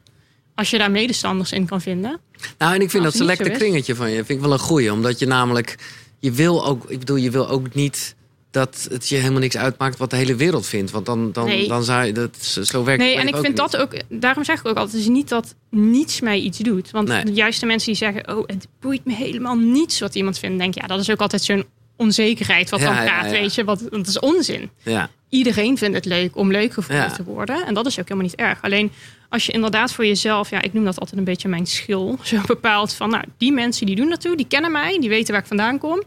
[0.54, 2.20] als je daar medestanders in kan vinden.
[2.58, 4.92] Nou, en ik vind dat selecte kringetje van je vind ik wel een goeie.
[4.92, 5.76] Omdat je namelijk,
[6.18, 8.14] je wil ook, ik bedoel, je wil ook niet
[8.50, 10.90] dat het je helemaal niks uitmaakt wat de hele wereld vindt.
[10.90, 11.68] Want dan, dan, Nee.
[11.68, 13.56] dan zou je, dat, zo werkt Nee, en ik vind niet.
[13.56, 16.90] dat ook, daarom zeg ik ook altijd, het is niet dat niets mij iets doet.
[16.90, 17.32] Want Nee.
[17.32, 20.74] juist de mensen die zeggen, oh, het boeit me helemaal niets wat iemand vindt, denk
[20.74, 21.64] ja, dat is ook altijd zo'n
[21.96, 23.30] onzekerheid wat Ja, dan praat, ja.
[23.30, 24.70] weet je, wat, want het is onzin.
[24.82, 27.10] Ja, Iedereen vindt het leuk om leuk gevonden Ja.
[27.12, 28.62] te worden en dat is ook helemaal niet erg.
[28.62, 28.92] Alleen
[29.28, 32.36] als je inderdaad voor jezelf, ja, ik noem dat altijd een beetje mijn schil, zo
[32.46, 35.40] bepaalt van, nou, die mensen die doen dat toe, die kennen mij, die weten waar
[35.42, 36.02] ik vandaan kom.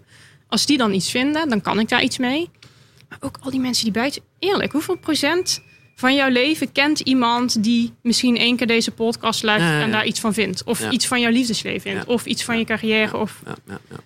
[0.52, 2.50] Als die dan iets vinden, dan kan ik daar iets mee.
[3.10, 5.62] Maar ook al die mensen die buiten, eerlijk, hoeveel procent
[5.96, 9.92] van jouw leven kent iemand die misschien één keer deze podcast luistert Ja, ja, en
[9.92, 10.64] daar iets van vindt?
[10.64, 12.06] Of iets van jouw liefdesleven vindt?
[12.06, 13.18] Of iets van je carrière?
[13.18, 13.98] Of ja, ja, ja.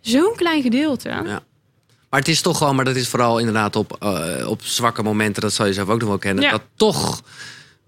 [0.00, 1.08] zo'n klein gedeelte.
[1.08, 1.42] Ja.
[2.10, 5.42] Maar het is toch gewoon, maar dat is vooral inderdaad op, eh, op zwakke momenten,
[5.42, 6.50] dat zal je zelf ook nog wel kennen.
[6.50, 7.22] Dat toch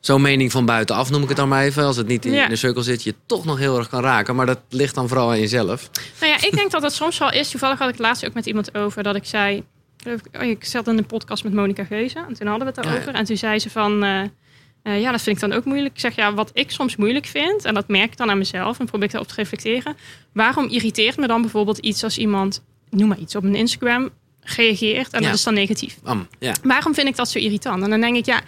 [0.07, 2.45] zo'n mening van buitenaf, noem ik het dan maar even, als het niet in, Ja.
[2.45, 4.35] in de cirkel zit, je toch nog heel erg kan raken.
[4.37, 5.91] Maar dat ligt dan vooral aan jezelf.
[6.21, 7.51] Nou ja, ik denk dat het soms wel is.
[7.51, 9.57] Toevallig had ik laatst ook met iemand over dat ik zei.
[10.05, 12.85] ik, Oh, ik zat in een podcast met Monica Geuze en toen hadden we het
[12.85, 13.13] daarover.
[13.13, 13.19] ja.
[13.19, 14.05] En toen zei ze van.
[14.05, 14.21] eh,
[14.83, 15.95] Eh, ja, dat vind ik dan ook moeilijk.
[15.95, 18.79] Ik zeg ja, wat ik soms moeilijk vind, en dat merk ik dan aan mezelf
[18.79, 19.97] en probeer ik daarop te reflecteren.
[20.33, 25.13] Waarom irriteert me dan bijvoorbeeld iets als iemand, noem maar iets, op een Instagram reageert
[25.13, 25.99] en dat is dan negatief?
[26.63, 27.83] Waarom vind ik dat zo irritant?
[27.83, 28.41] En dan denk ik, ja,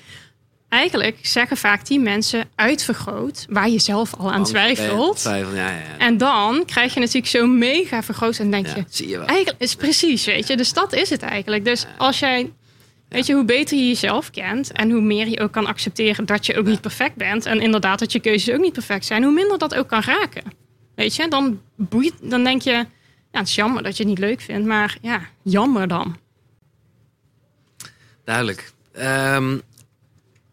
[0.68, 5.16] eigenlijk zeggen vaak die mensen uitvergroot waar je zelf al aan twijfelt.
[5.16, 5.98] Twijfel, ja, ja, ja.
[5.98, 9.26] En dan krijg je natuurlijk zo mega vergroot en denk je, zie je wel.
[9.26, 10.56] Eigenlijk is precies, weet je.
[10.56, 11.64] Dus dat is het eigenlijk.
[11.64, 12.52] Dus als jij,
[13.08, 16.46] weet je, hoe beter je jezelf kent en hoe meer je ook kan accepteren dat
[16.46, 19.32] je ook niet perfect bent en inderdaad dat je keuzes ook niet perfect zijn, hoe
[19.32, 20.42] minder dat ook kan raken.
[20.94, 22.86] Weet je, dan boeit, dan denk je, ja,
[23.30, 26.16] het is jammer dat je het niet leuk vindt, maar ja, jammer dan.
[28.24, 28.72] Duidelijk.
[28.92, 29.58] Ehm,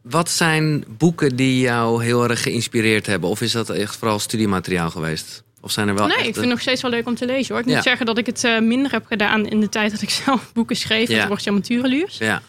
[0.03, 3.29] wat zijn boeken die jou heel erg geïnspireerd hebben?
[3.29, 5.43] Of is dat echt vooral studiemateriaal geweest?
[5.61, 7.53] Of zijn er wel nee, ik vind het nog steeds wel leuk om te lezen
[7.53, 7.63] hoor.
[7.63, 7.75] Ik Ja.
[7.75, 10.53] moet zeggen dat ik het eh, minder heb gedaan in de tijd dat ik zelf
[10.53, 11.09] boeken schreef.
[11.09, 11.17] Ja.
[11.19, 12.17] Dan word je avonturenluurs.
[12.17, 12.41] Ja,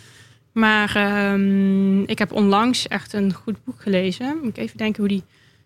[0.52, 4.38] Maar ehm, ik heb onlangs echt een goed boek gelezen.
[4.42, 5.22] Moet ik even denken hoe die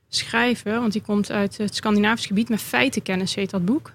[0.09, 3.93] schrijver, want die komt uit het Scandinavisch gebied met feitenkennis heet dat boek.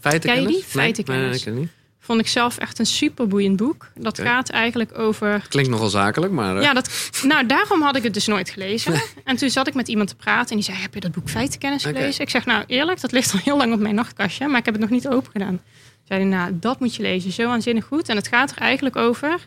[0.00, 0.44] feitenkennis?
[0.44, 0.68] Ken je die?
[0.70, 1.44] Feitenkennis.
[1.44, 1.72] Nee, nee, het.
[2.10, 3.90] Vond ik zelf echt een super boeiend boek.
[3.94, 5.46] Dat gaat eigenlijk over.
[5.48, 6.56] Klinkt nogal zakelijk, maar...
[6.56, 8.94] eh, Ja, dat, nou, daarom had ik het dus nooit gelezen.
[9.24, 11.28] En toen zat ik met iemand te praten en die zei: Heb je dat boek
[11.28, 12.22] Feitenkennis gelezen?
[12.22, 14.74] Ik zeg: Nou, eerlijk, dat ligt al heel lang op mijn nachtkastje, maar ik heb
[14.74, 15.60] het nog niet open gedaan.
[16.04, 17.32] Zei hij: Nou, dat moet je lezen.
[17.32, 18.08] Zo waanzinnig goed.
[18.08, 19.38] En het gaat er eigenlijk over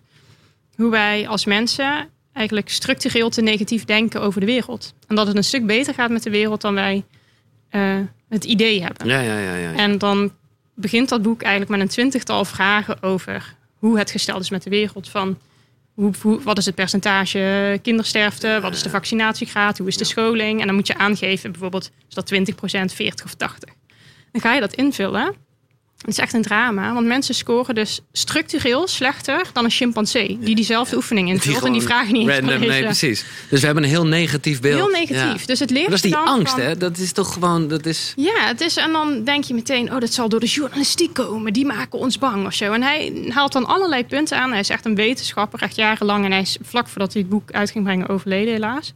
[0.76, 4.94] hoe wij als mensen eigenlijk structureel te negatief denken over de wereld.
[5.08, 7.04] En dat het een stuk beter gaat met de wereld dan wij
[7.70, 7.98] eh,
[8.30, 9.08] het idee hebben.
[9.08, 9.56] ja, ja, ja.
[9.56, 9.74] ja.
[9.76, 10.32] En dan
[10.76, 14.70] begint dat boek eigenlijk met een twintigtal vragen over hoe het gesteld is met de
[14.70, 15.10] wereld.
[15.10, 15.38] Van
[15.94, 18.60] hoe, hoe- wat is het percentage kindersterfte?
[18.62, 19.78] Wat is de vaccinatiegraad?
[19.78, 20.60] Hoe is de scholing?
[20.62, 23.70] En dan moet je aangeven, bijvoorbeeld, is dat 20%, 40 of 80?
[24.32, 25.36] Dan ga je dat invullen.
[26.06, 30.38] Het is echt een drama, want mensen scoren dus structureel slechter dan een chimpansee.
[30.42, 33.26] Die diezelfde oefening invult en die vragen niet Random, nee, precies.
[33.50, 34.80] Dus we hebben een heel negatief beeld.
[34.80, 35.40] Heel negatief.
[35.40, 35.46] Ja.
[35.46, 36.78] Dus het leert Maar dat is die angst, van- hè?
[36.78, 37.68] Dat is toch gewoon...
[37.68, 38.14] Dat is...
[38.16, 41.54] Ja, het is, en dan denk je meteen, oh, dat zal door de journalistiek komen.
[41.54, 42.74] Die maken ons bang of zo.
[42.74, 44.50] En hij haalt dan allerlei punten aan.
[44.50, 46.26] Hij is echt een wetenschapper, echt jarenlang.
[46.26, 48.94] En hij is vlak voordat hij het boek uit ging brengen overleden, helaas.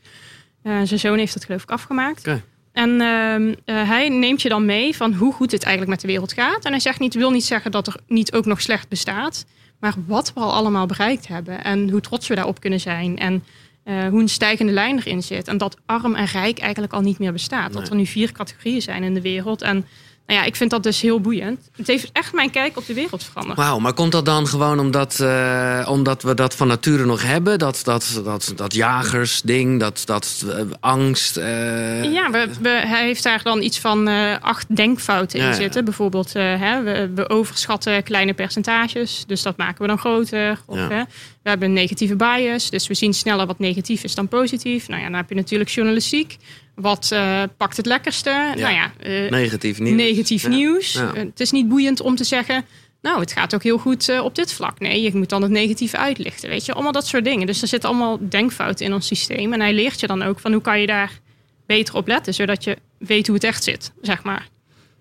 [0.63, 2.19] Eh, zijn zoon heeft het geloof ik afgemaakt.
[2.19, 2.43] Oké.
[2.77, 6.07] En ehm, eh, hij neemt je dan mee van hoe goed het eigenlijk met de
[6.07, 6.65] wereld gaat.
[6.65, 9.45] En hij zegt niet, wil niet zeggen dat er niet ook nog slecht bestaat.
[9.79, 11.63] Maar wat we al allemaal bereikt hebben.
[11.63, 13.17] En hoe trots we daarop kunnen zijn.
[13.17, 13.43] En
[13.83, 15.47] eh, hoe een stijgende lijn erin zit.
[15.47, 17.73] En dat arm en rijk eigenlijk al niet meer bestaat.
[17.73, 19.61] Dat er nu vier categorieën zijn in de wereld.
[19.61, 19.85] En
[20.27, 21.69] nou ja, ik vind dat dus heel boeiend.
[21.75, 23.57] Het heeft echt mijn kijk op de wereld veranderd.
[23.57, 27.59] Wauw, maar komt dat dan gewoon omdat, eh, omdat we dat van nature nog hebben?
[27.59, 31.37] Dat, dat, dat, dat jagersding, dat, dat eh, angst?
[31.37, 34.07] eh, Ja, we, we, hij heeft daar dan iets van
[34.41, 35.57] acht denkfouten Ja, in ja.
[35.57, 35.85] zitten.
[35.85, 40.59] Bijvoorbeeld, hè, we, we overschatten kleine percentages, dus dat maken we dan groter.
[40.65, 40.89] Of, Ja.
[40.89, 41.03] hè,
[41.43, 44.87] we hebben een negatieve bias, dus we zien sneller wat negatief is dan positief.
[44.87, 46.37] Nou ja, dan heb je natuurlijk journalistiek.
[46.81, 48.53] Wat eh, pakt het lekkerste?
[48.55, 49.95] Nou ja, eh, Negatief nieuws.
[49.95, 50.49] negatief Ja.
[50.49, 50.93] nieuws.
[50.93, 51.13] Ja.
[51.13, 52.65] Eh, het is niet boeiend om te zeggen.
[53.01, 54.79] Nou, het gaat ook heel goed op dit vlak.
[54.79, 56.49] Nee, je moet dan het negatieve uitlichten.
[56.49, 57.47] Weet je, allemaal dat soort dingen.
[57.47, 59.53] Dus er zitten allemaal denkfouten in ons systeem.
[59.53, 61.19] En hij leert je dan ook van hoe kan je daar
[61.65, 64.47] beter op letten, zodat je weet hoe het echt zit, zeg maar.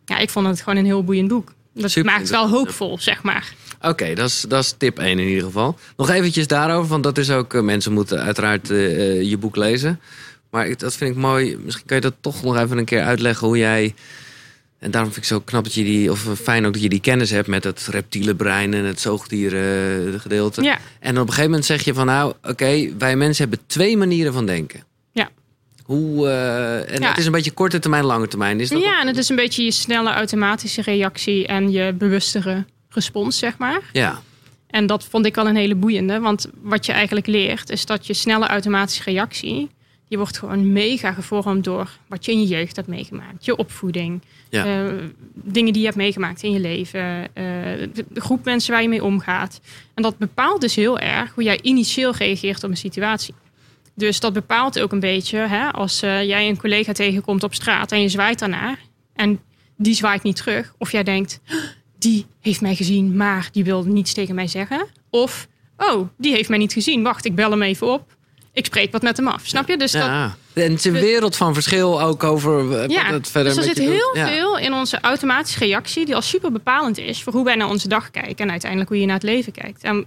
[0.05, 1.53] Ja, ik vond het gewoon een heel boeiend boek.
[1.75, 3.55] Dat Super maakt het wel hoopvol, zeg maar.
[3.81, 5.79] Oké, dat, is, dat is tip 1 in ieder geval.
[5.97, 7.63] Nog eventjes daarover, want dat is ook...
[7.63, 10.01] mensen moeten uiteraard je boek lezen.
[10.57, 11.57] Maar ik, dat vind ik mooi.
[11.65, 13.95] Misschien kan je dat toch nog even een keer uitleggen hoe jij...
[14.79, 16.11] En daarom vind ik het zo knap dat je die...
[16.11, 20.21] Of fijn ook dat je die kennis hebt met het reptiele brein en het zoogdieren
[20.21, 20.63] gedeelte.
[20.63, 23.97] Ja, En op een gegeven moment zeg je van nou, oké, wij mensen hebben twee
[23.97, 24.85] manieren van denken.
[25.13, 25.29] Ja.
[25.83, 27.09] Hoe, eh, en Ja.
[27.09, 28.61] het is een beetje korte termijn, lange termijn.
[28.61, 31.93] Is dat ja ook- en het is een beetje je snelle automatische reactie en je
[31.93, 33.81] bewustere respons, zeg maar.
[33.93, 34.21] Ja,
[34.67, 36.21] En dat vond ik al een hele boeiende.
[36.21, 39.71] Want wat je eigenlijk leert, is dat je snelle automatische reactie...
[40.09, 43.45] die wordt gewoon mega gevormd door wat je in je jeugd hebt meegemaakt.
[43.45, 44.23] Je opvoeding.
[44.51, 44.65] Ja.
[44.65, 44.93] eh,
[45.35, 47.01] dingen die je hebt meegemaakt in je leven.
[47.23, 47.45] eh,
[47.93, 49.61] de, de groep mensen waar je mee omgaat.
[49.95, 53.35] En dat bepaalt dus heel erg hoe jij initieel reageert op een situatie.
[53.95, 55.39] Dus dat bepaalt ook een beetje...
[55.39, 58.79] Hè, als eh, jij een collega tegenkomt op straat en je zwaait daarnaar...
[59.15, 59.41] en
[59.77, 60.75] die zwaait niet terug.
[60.79, 61.41] Of jij denkt,
[61.99, 64.87] die heeft mij gezien, maar die wil niets tegen mij zeggen.
[65.11, 67.03] Of, oh, die heeft mij niet gezien.
[67.03, 68.16] Wacht, ik bel hem even op.
[68.57, 69.47] Ik spreek wat met hem af.
[69.47, 69.77] Snap je?
[69.77, 70.37] Dus dat, ja.
[70.53, 73.63] En het is een wereld van verschil ook over eh, ja, wat het verder dus
[73.63, 74.23] er met zit je heel doet.
[74.23, 74.29] Ja.
[74.29, 76.05] veel in onze automatische reactie...
[76.05, 78.37] die al super bepalend is voor hoe wij naar onze dag kijken...
[78.37, 79.83] en uiteindelijk hoe je naar het leven kijkt.
[79.83, 80.07] En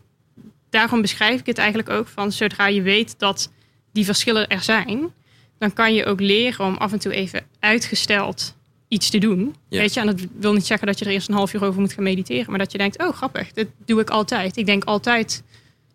[0.70, 2.32] daarom beschrijf ik het eigenlijk ook van...
[2.32, 3.52] zodra je weet dat
[3.92, 5.14] die verschillen er zijn...
[5.60, 8.56] dan kan je ook leren om af en toe even uitgesteld
[8.88, 9.56] iets te doen.
[9.68, 9.80] Ja.
[9.80, 11.82] Weet je, en dat wil niet zeggen dat je er eerst een half uur over
[11.82, 12.50] moet gaan mediteren...
[12.50, 14.58] maar dat je denkt, oh grappig, dit doe ik altijd.
[14.58, 15.44] Ik denk altijd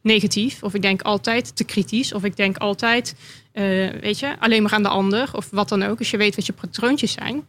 [0.05, 0.63] negatief.
[0.63, 2.13] Of ik denk altijd te kritisch.
[2.13, 3.15] Of ik denk altijd,
[3.53, 3.65] eh,
[4.01, 5.29] weet je, alleen maar aan de ander.
[5.33, 5.99] Of wat dan ook.
[5.99, 7.47] Als je weet wat je patroontjes zijn.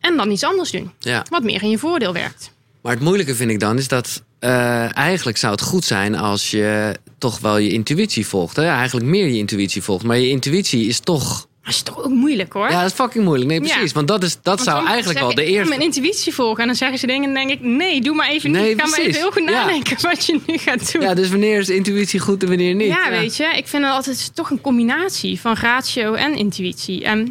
[0.00, 0.90] En dan iets anders doen.
[0.98, 1.24] Ja.
[1.30, 2.52] Wat meer in je voordeel werkt.
[2.80, 6.50] Maar het moeilijke vind ik dan is dat eh, eigenlijk zou het goed zijn als
[6.50, 8.56] je toch wel je intuïtie volgt.
[8.56, 8.66] Hè?
[8.66, 10.04] Eigenlijk meer je intuïtie volgt.
[10.04, 11.46] Maar je intuïtie is toch.
[11.68, 12.70] Maar is toch ook moeilijk hoor.
[12.70, 13.50] Ja, dat is fucking moeilijk.
[13.50, 13.88] Nee, precies.
[13.88, 13.94] Ja.
[13.94, 15.68] Want dat, is, dat Want zou eigenlijk wel de ik eerste.
[15.68, 16.60] mijn intuïtie volgen.
[16.60, 18.80] En dan zeggen ze dingen en denk ik, nee, doe maar even Nee, niet.
[18.80, 19.50] Ga maar even heel goed Ja.
[19.50, 21.02] nadenken wat je nu gaat doen.
[21.02, 22.86] Ja, dus wanneer is intuïtie goed en wanneer niet?
[22.86, 27.04] Ja, weet je, ik vind het altijd toch een combinatie van ratio en intuïtie.
[27.04, 27.26] En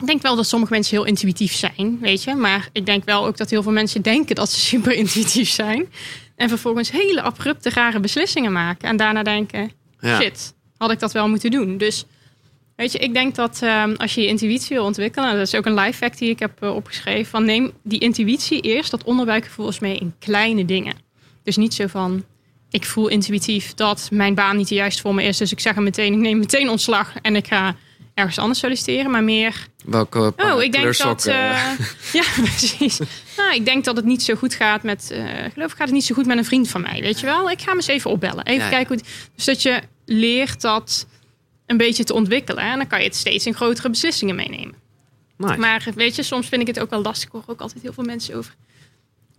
[0.00, 2.34] ik denk wel dat sommige mensen heel intuïtief zijn, weet je.
[2.34, 5.86] Maar ik denk wel ook dat heel veel mensen denken dat ze super intuïtief zijn.
[6.36, 8.88] En vervolgens hele abrupte, rare beslissingen maken.
[8.88, 9.70] En daarna denken,
[10.04, 11.78] shit, had ik dat wel moeten doen.
[11.78, 12.04] Dus
[12.76, 15.30] weet je, ik denk dat ehm, als je je intuïtie wil ontwikkelen...
[15.30, 17.26] en dat is ook een life fact die ik heb eh, opgeschreven...
[17.30, 20.94] van neem die intuïtie eerst, dat onderbuikgevoel eens mee in kleine dingen.
[21.42, 22.24] Dus niet zo van,
[22.70, 25.36] ik voel intuïtief dat mijn baan niet de juiste voor me is.
[25.36, 27.76] Dus ik zeg hem meteen, ik neem meteen ontslag en ik ga
[28.14, 29.10] ergens anders solliciteren.
[29.10, 31.26] Maar meer, Welke oh, ik denk dat...
[31.26, 31.34] eh,
[32.12, 32.98] ja, precies.
[33.36, 35.10] Nou, ik denk dat het niet zo goed gaat met...
[35.10, 37.26] eh geloof ik gaat het niet zo goed met een vriend van mij, weet je
[37.26, 37.50] wel?
[37.50, 38.44] Ik ga hem eens even opbellen.
[38.44, 38.70] Even Ja, ja.
[38.70, 39.28] kijken hoe het...
[39.34, 41.06] Dus dat je leert dat
[41.66, 42.64] een beetje te ontwikkelen.
[42.64, 44.74] En dan kan je het steeds in grotere beslissingen meenemen.
[45.36, 45.56] Nice.
[45.56, 47.26] Maar weet je, soms vind ik het ook wel lastig.
[47.26, 48.54] Ik hoor ook altijd heel veel mensen over.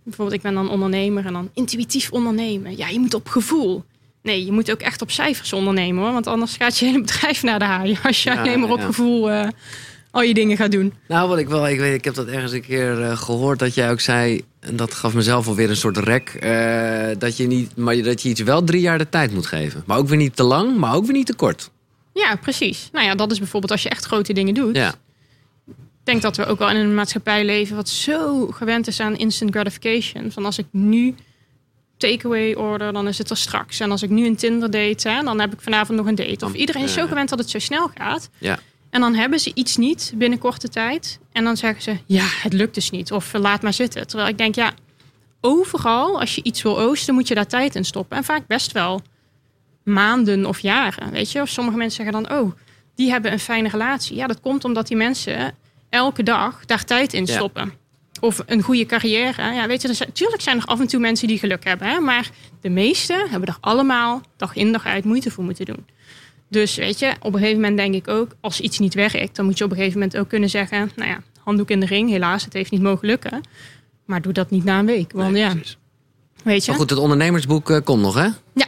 [0.02, 2.76] Bijvoorbeeld, ik ben dan ondernemer en dan intuïtief ondernemen.
[2.76, 3.84] Ja, je moet op gevoel.
[4.22, 6.12] Nee, je moet ook echt op cijfers ondernemen hoor.
[6.12, 7.98] Want anders gaat je hele bedrijf naar de haai.
[8.02, 8.84] Als je Ja, alleen maar op ja.
[8.84, 9.48] gevoel eh,
[10.10, 10.92] al je dingen gaat doen.
[11.08, 13.74] Nou, wat ik wel, ik weet, ik heb dat ergens een keer eh, gehoord dat
[13.74, 17.76] jij ook zei, en dat gaf mezelf alweer een soort rek, eh, dat je niet,
[17.76, 19.82] maar dat je iets wel drie jaar de tijd moet geven.
[19.86, 21.70] Maar ook weer niet te lang, maar ook weer niet te kort.
[22.16, 22.88] Ja, precies.
[22.92, 24.76] Nou ja, dat is bijvoorbeeld als je echt grote dingen doet.
[24.76, 24.94] Ja,
[25.66, 29.16] Ik denk dat we ook wel in een maatschappij leven wat zo gewend is aan
[29.16, 30.30] instant gratification.
[30.32, 31.14] Van als ik nu
[31.96, 33.80] takeaway order, dan is het er straks.
[33.80, 36.44] En als ik nu een Tinder date, hè, dan heb ik vanavond nog een date.
[36.44, 38.28] Of iedereen is zo gewend dat het zo snel gaat.
[38.38, 38.58] ja,
[38.90, 41.18] En dan hebben ze iets niet binnen korte tijd.
[41.32, 43.12] En dan zeggen ze, ja, het lukt dus niet.
[43.12, 44.06] Of eh, laat maar zitten.
[44.06, 44.72] Terwijl ik denk, ja,
[45.40, 48.16] overal als je iets wil oosten, moet je daar tijd in stoppen.
[48.16, 49.00] En vaak best wel
[49.86, 51.40] maanden of jaren, weet je.
[51.40, 52.52] Of sommige mensen zeggen dan, oh,
[52.94, 54.16] die hebben een fijne relatie.
[54.16, 55.54] Ja, dat komt omdat die mensen
[55.88, 57.34] elke dag daar tijd in Ja.
[57.34, 57.72] stoppen.
[58.20, 59.42] Of een goede carrière.
[59.54, 61.88] Ja, weet je, er zijn, natuurlijk zijn er af en toe mensen die geluk hebben.
[61.88, 62.00] Hè?
[62.00, 62.30] Maar
[62.60, 65.86] de meesten hebben er allemaal dag in dag uit moeite voor moeten doen.
[66.48, 69.44] Dus weet je, op een gegeven moment denk ik ook, als iets niet werkt, dan
[69.44, 72.10] moet je op een gegeven moment ook kunnen zeggen, nou ja, handdoek in de ring,
[72.10, 73.40] helaas, het heeft niet mogen lukken.
[74.04, 75.12] Maar doe dat niet na een week.
[75.12, 75.54] Want Nee, ja,
[76.42, 76.70] weet je.
[76.70, 78.28] Maar goed, het ondernemersboek eh, komt nog, hè?
[78.54, 78.66] Ja.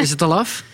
[0.00, 0.64] Is het al af?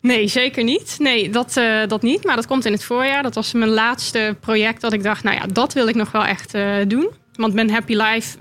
[0.00, 0.94] Nee, zeker niet.
[0.98, 2.24] Nee, dat, eh, dat niet.
[2.24, 3.22] Maar dat komt in het voorjaar.
[3.22, 6.24] Dat was mijn laatste project dat ik dacht, nou ja, dat wil ik nog wel
[6.24, 7.08] echt eh, doen.
[7.34, 8.36] Want mijn Happy Life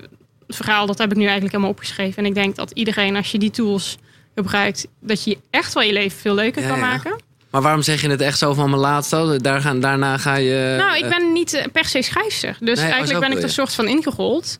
[0.48, 2.18] verhaal, dat heb ik nu eigenlijk helemaal opgeschreven.
[2.18, 3.98] En ik denk dat iedereen, als je die tools
[4.36, 6.86] gebruikt, dat je echt wel je leven veel leuker Ja, kan ja.
[6.86, 7.22] maken.
[7.50, 9.39] Maar waarom zeg je het echt zo van mijn laatste?
[9.41, 10.76] Daar gaan, daarna ga je...
[10.78, 12.58] nou, ik eh, ben niet per se schrijfster.
[12.60, 13.50] Dus Nee, eigenlijk ben ik er je.
[13.50, 14.60] soort van ingerold.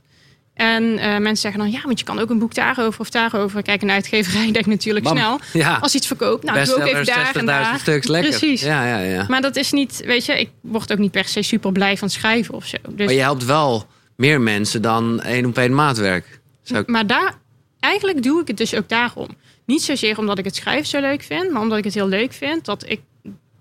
[0.56, 3.62] En eh, mensen zeggen dan, ja, want je kan ook een boek daarover of daarover.
[3.62, 5.18] Kijk, een uitgeverij denkt natuurlijk Bam.
[5.18, 5.40] snel.
[5.54, 7.80] Ja, Als iets verkoopt, nou, doe ook even daar en 60.000 daar.
[7.80, 8.30] stuks, lekker.
[8.30, 8.62] Precies.
[8.62, 9.26] Ja, ja, ja.
[9.28, 12.10] Maar dat is niet, weet je, ik word ook niet per se super blij van
[12.10, 12.78] schrijven of zo.
[12.90, 16.40] Dus, Maar je helpt wel meer mensen dan één op één maatwerk.
[16.66, 17.34] Ik- maar daar,
[17.80, 19.28] eigenlijk doe ik het dus ook daarom.
[19.66, 22.34] Niet zozeer omdat ik het schrijven zo leuk vind, maar omdat ik het heel leuk
[22.34, 23.00] vind dat ik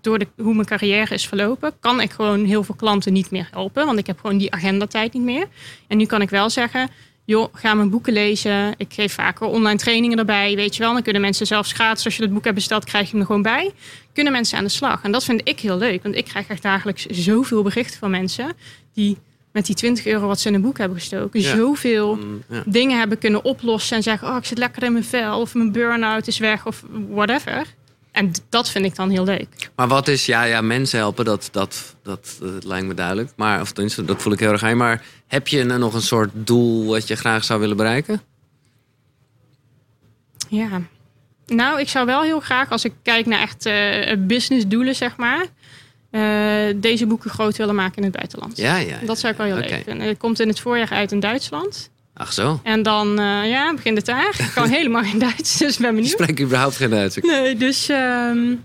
[0.05, 3.47] door de, hoe mijn carrière is verlopen, kan ik gewoon heel veel klanten niet meer
[3.51, 3.85] helpen.
[3.85, 5.47] Want ik heb gewoon die agendatijd niet meer.
[5.87, 6.89] En nu kan ik wel zeggen,
[7.25, 8.73] joh, ga mijn boeken lezen.
[8.77, 10.93] Ik geef vaker online trainingen erbij, weet je wel.
[10.93, 13.25] Dan kunnen mensen zelfs gratis, als je het boek hebt besteld, krijg je hem er
[13.25, 13.71] gewoon bij.
[14.13, 15.03] Kunnen mensen aan de slag.
[15.03, 18.53] En dat vind ik heel leuk, want ik krijg echt dagelijks zoveel berichten van mensen
[18.93, 19.17] die
[19.51, 21.55] met die 20 euro wat ze in een boek hebben gestoken, Ja.
[21.55, 22.63] zoveel Mm, ja.
[22.65, 25.71] dingen hebben kunnen oplossen en zeggen: Oh, ik zit lekker in mijn vel, of mijn
[25.71, 27.65] burn-out is weg, of whatever.
[28.15, 29.69] En dat vind ik dan heel leuk.
[29.75, 33.31] Maar wat is, ja, ja, mensen helpen, dat, dat, dat, dat lijkt me duidelijk.
[33.35, 34.77] Maar, of tenminste, dat voel ik heel erg aan.
[34.77, 38.21] Maar heb je nou nog een soort doel wat je graag zou willen bereiken?
[40.49, 40.81] Ja.
[41.45, 45.45] Nou, ik zou wel heel graag, als ik kijk naar echt eh businessdoelen, zeg maar,
[46.09, 48.57] eh, deze boeken groot willen maken in het buitenland.
[48.57, 48.97] Ja, ja.
[49.05, 50.07] Dat zou ik wel heel leuk vinden.
[50.07, 51.89] Het komt in het voorjaar uit in Duitsland.
[52.17, 52.59] Ach zo.
[52.63, 54.35] En dan, eh, ja, begint het daar.
[54.37, 56.11] Ik kan helemaal geen Duits, dus ik ben benieuwd.
[56.11, 57.17] spreekt überhaupt geen Duits.
[57.17, 58.55] Nee, dus ehm,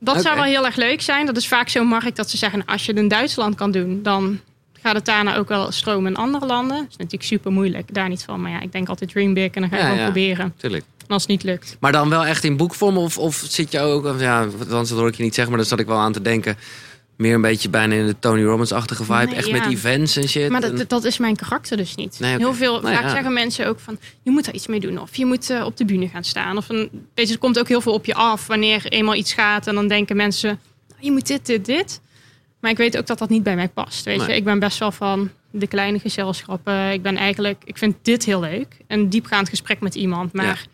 [0.00, 1.26] dat zou wel heel erg leuk zijn.
[1.26, 4.02] Dat is vaak zo'n markt dat ze zeggen, als je het in Duitsland kan doen,
[4.02, 4.40] dan
[4.82, 6.76] gaat het daarna ook wel stromen in andere landen.
[6.76, 8.40] Dat is natuurlijk super moeilijk, daar niet van.
[8.40, 10.04] Maar ja, ik denk altijd dream big en dan ga je Ja, ja.
[10.04, 10.54] proberen.
[10.56, 10.84] Tuurlijk.
[11.06, 11.76] En als het niet lukt.
[11.80, 12.96] Maar dan wel echt in boekvorm?
[12.96, 15.80] Of, of zit je ook, ja, dat hoor ik je niet zeggen, maar daar zat
[15.80, 16.56] ik wel aan te denken.
[17.16, 19.24] Meer een beetje bijna in de Tony Robbins-achtige vibe.
[19.24, 19.52] Nee, echt ja.
[19.52, 20.50] met events en shit.
[20.50, 22.20] Maar dat, dat is mijn karakter dus niet.
[22.20, 22.36] Nee.
[22.36, 23.10] Heel veel, Nou vaak ja.
[23.10, 23.98] zeggen mensen ook van...
[24.22, 25.00] je moet daar iets mee doen.
[25.00, 26.56] Of je moet eh, op de bühne gaan staan.
[26.56, 29.32] Of een, weet je, er komt ook heel veel op je af wanneer eenmaal iets
[29.32, 29.66] gaat.
[29.66, 32.00] En dan denken mensen, "Nou, je moet dit, dit, dit.
[32.60, 34.04] Maar ik weet ook dat dat niet bij mij past.
[34.04, 34.28] Weet Nee.
[34.28, 34.34] je?
[34.34, 36.90] Ik ben best wel van de kleine gezelschappen.
[36.92, 38.76] Ik ben eigenlijk, ik vind dit heel leuk.
[38.86, 40.32] Een diepgaand gesprek met iemand.
[40.32, 40.66] Maar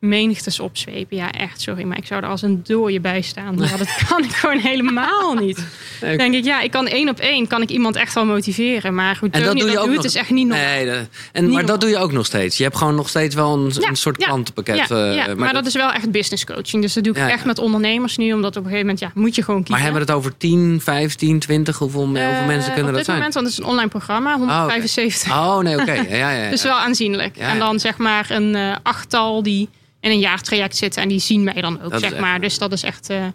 [0.00, 1.82] menigtes opzwepen, ja echt, sorry.
[1.84, 3.56] Maar ik zou er als een dooie bij staan.
[3.58, 5.64] Ja, dat kan ik gewoon helemaal niet.
[6.00, 8.94] Denk ik, ja, ik kan één op één kan ik iemand echt wel motiveren.
[8.94, 10.56] Maar goed, En dat doe je dat ook nog- is echt niet nog.
[10.56, 12.56] Nee, en, maar dat doe je ook nog steeds.
[12.56, 14.76] Je hebt gewoon nog steeds wel een, Ja, een soort ja, klantenpakket.
[14.76, 14.84] ja,
[15.28, 16.82] eh, maar, dat, is wel echt business coaching.
[16.82, 18.32] Dus dat doe ik echt met ondernemers nu.
[18.32, 19.84] Omdat op een gegeven moment, ja, moet je gewoon Maar kiezen.
[19.84, 21.78] hebben we het over 10, 15, 20?
[21.78, 23.16] Hoeveel, hoeveel Eh, mensen kunnen op dat dit zijn?
[23.16, 25.32] moment, want het is een online programma, 175.
[25.32, 25.92] Oh, nee, oké.
[25.92, 26.50] Ja, ja, ja.
[26.56, 27.36] Dus wel aanzienlijk.
[27.36, 29.68] En dan zeg maar een eh, achttal die
[30.00, 31.02] in een jaartraject zitten.
[31.02, 32.40] En die zien mij dan ook, Dat zeg maar.
[32.40, 33.26] Dus dat is echt eh,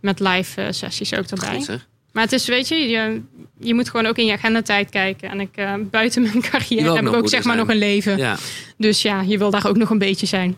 [0.00, 1.56] met live eh, sessies ook erbij.
[1.56, 1.86] Goed.
[2.12, 3.22] Maar het is, weet je, je,
[3.60, 5.30] je moet gewoon ook in je agenda tijd kijken.
[5.30, 7.66] En ik, eh, buiten mijn carrière heb ik ook zeg maar zijn.
[7.66, 8.16] nog een leven.
[8.16, 8.36] Ja.
[8.76, 10.56] Dus ja, je wil daar ook nog een beetje zijn.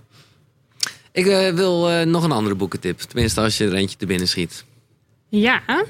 [1.12, 2.98] Ik wil nog een andere boekentip.
[2.98, 4.64] Tenminste, als je er eentje te binnen schiet.
[5.28, 5.82] Ja, ehm,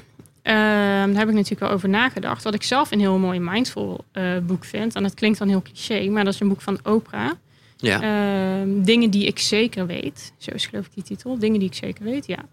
[1.11, 2.43] daar heb ik natuurlijk wel over nagedacht.
[2.43, 4.05] Wat ik zelf een heel mooi mindful
[4.43, 4.95] boek vind.
[4.95, 7.31] En dat klinkt dan heel cliché, maar dat is een boek van Oprah.
[7.81, 8.01] Ja.
[8.01, 10.33] Ehm, dingen die ik zeker weet.
[10.37, 11.39] Zo is geloof ik die titel.
[11.39, 12.45] Dingen die ik zeker weet, ja.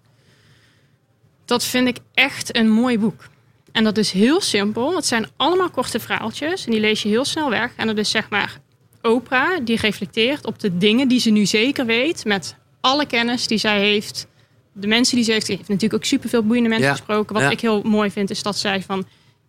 [1.45, 3.29] Dat vind ik echt een mooi boek.
[3.73, 4.97] En dat is heel simpel.
[4.97, 6.65] Het zijn allemaal korte verhaaltjes.
[6.65, 7.73] En die lees je heel snel weg.
[7.77, 8.61] En dat is zeg maar
[9.03, 12.25] Oprah die reflecteert op de dingen die ze nu zeker weet.
[12.25, 14.27] Met alle kennis die zij heeft.
[14.73, 15.47] De mensen die ze heeft.
[15.47, 17.35] Ze heeft natuurlijk ook superveel boeiende mensen Ja, gesproken.
[17.35, 17.51] Wat ja.
[17.51, 19.07] ik heel mooi vind is dat zij van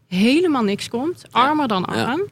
[0.08, 1.24] helemaal niks komt.
[1.32, 2.28] Armer dan arm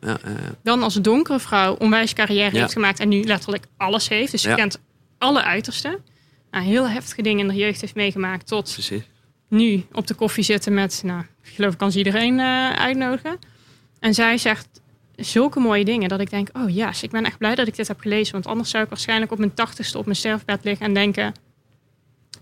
[0.64, 4.32] dan als donkere vrouw onwijs carrière heeft gemaakt en nu letterlijk alles heeft.
[4.32, 4.80] Dus ze kent
[5.18, 6.00] alle uitersten.
[6.52, 9.04] Nou, heel heftige dingen in de jeugd heeft meegemaakt tot Precies.
[9.50, 13.40] nu op de koffie zitten met, nou, ik geloof ik kan ze iedereen eh, uitnodigen.
[14.00, 14.68] En zij zegt
[15.16, 17.88] zulke mooie dingen dat ik denk, oh ja, ik ben echt blij dat ik dit
[17.88, 18.34] heb gelezen.
[18.34, 21.34] Want anders zou ik waarschijnlijk op mijn tachtigste op mijn sterfbed liggen en denken,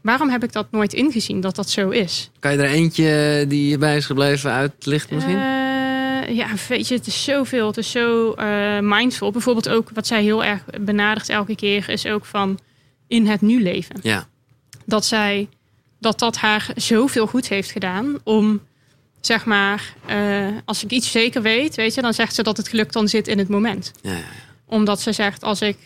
[0.04, 2.30] waarom heb ik dat nooit ingezien dat dat zo is?
[2.40, 5.38] Kan je er eentje die je bij is gebleven uitlichten misschien?
[5.38, 7.68] Eh, ja, weet je, het is zoveel.
[7.68, 9.32] Het is zo eh, mindful.
[9.32, 11.90] Bijvoorbeeld ook wat zij heel erg benadert elke keer...
[11.90, 12.60] is ook van
[13.08, 13.96] in het nu leven.
[14.02, 14.28] ja.
[14.86, 15.48] Dat zij
[16.00, 18.62] dat dat haar zoveel goed heeft gedaan om
[19.22, 22.68] zeg maar eh, als ik iets zeker weet, weet je, dan zegt ze dat het
[22.68, 23.92] geluk dan zit in het moment.
[24.02, 24.24] Ja, ja, ja.
[24.66, 25.78] Omdat ze zegt als ik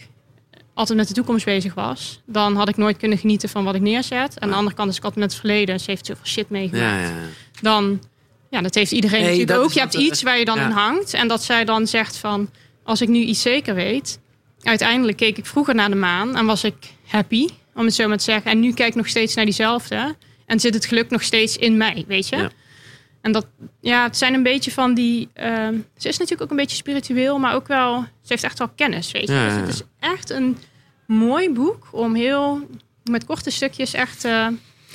[0.77, 3.81] altijd met de toekomst bezig was, dan had ik nooit kunnen genieten van wat ik
[3.81, 4.39] neerzet.
[4.39, 5.79] Aan de andere kant is ik altijd met het verleden.
[5.79, 7.61] Ze heeft zoveel shit meegemaakt ja, ja.
[7.61, 8.01] dan,
[8.49, 9.71] ja, dat heeft iedereen natuurlijk ook.
[9.71, 10.65] Je hebt eh, iets waar je dan ja.
[10.65, 11.13] in hangt.
[11.13, 12.49] En dat zij dan zegt van,
[12.83, 14.19] als ik nu iets zeker weet.
[14.61, 16.75] Uiteindelijk keek ik vroeger naar de maan en was ik
[17.07, 18.51] happy, om het zo maar te zeggen.
[18.51, 20.15] En nu kijk ik nog steeds naar diezelfde.
[20.45, 22.49] En zit het geluk nog steeds in mij, weet je?
[23.21, 23.47] En dat,
[23.81, 25.29] ja, het zijn een beetje van die...
[25.33, 28.01] ehm, ze is natuurlijk ook een beetje spiritueel, maar ook wel...
[28.01, 29.33] Ze heeft echt wel kennis, weet je?
[29.33, 30.57] Ja, Dus het is echt een
[31.07, 32.67] mooi boek om heel...
[33.03, 34.25] Met korte stukjes echt...
[34.25, 34.47] eh,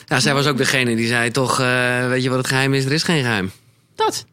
[0.06, 2.84] Ja, zij was ook degene die zei toch, eh, weet je wat het geheim is?
[2.84, 3.50] Er is geen geheim.
[3.94, 4.24] Dat.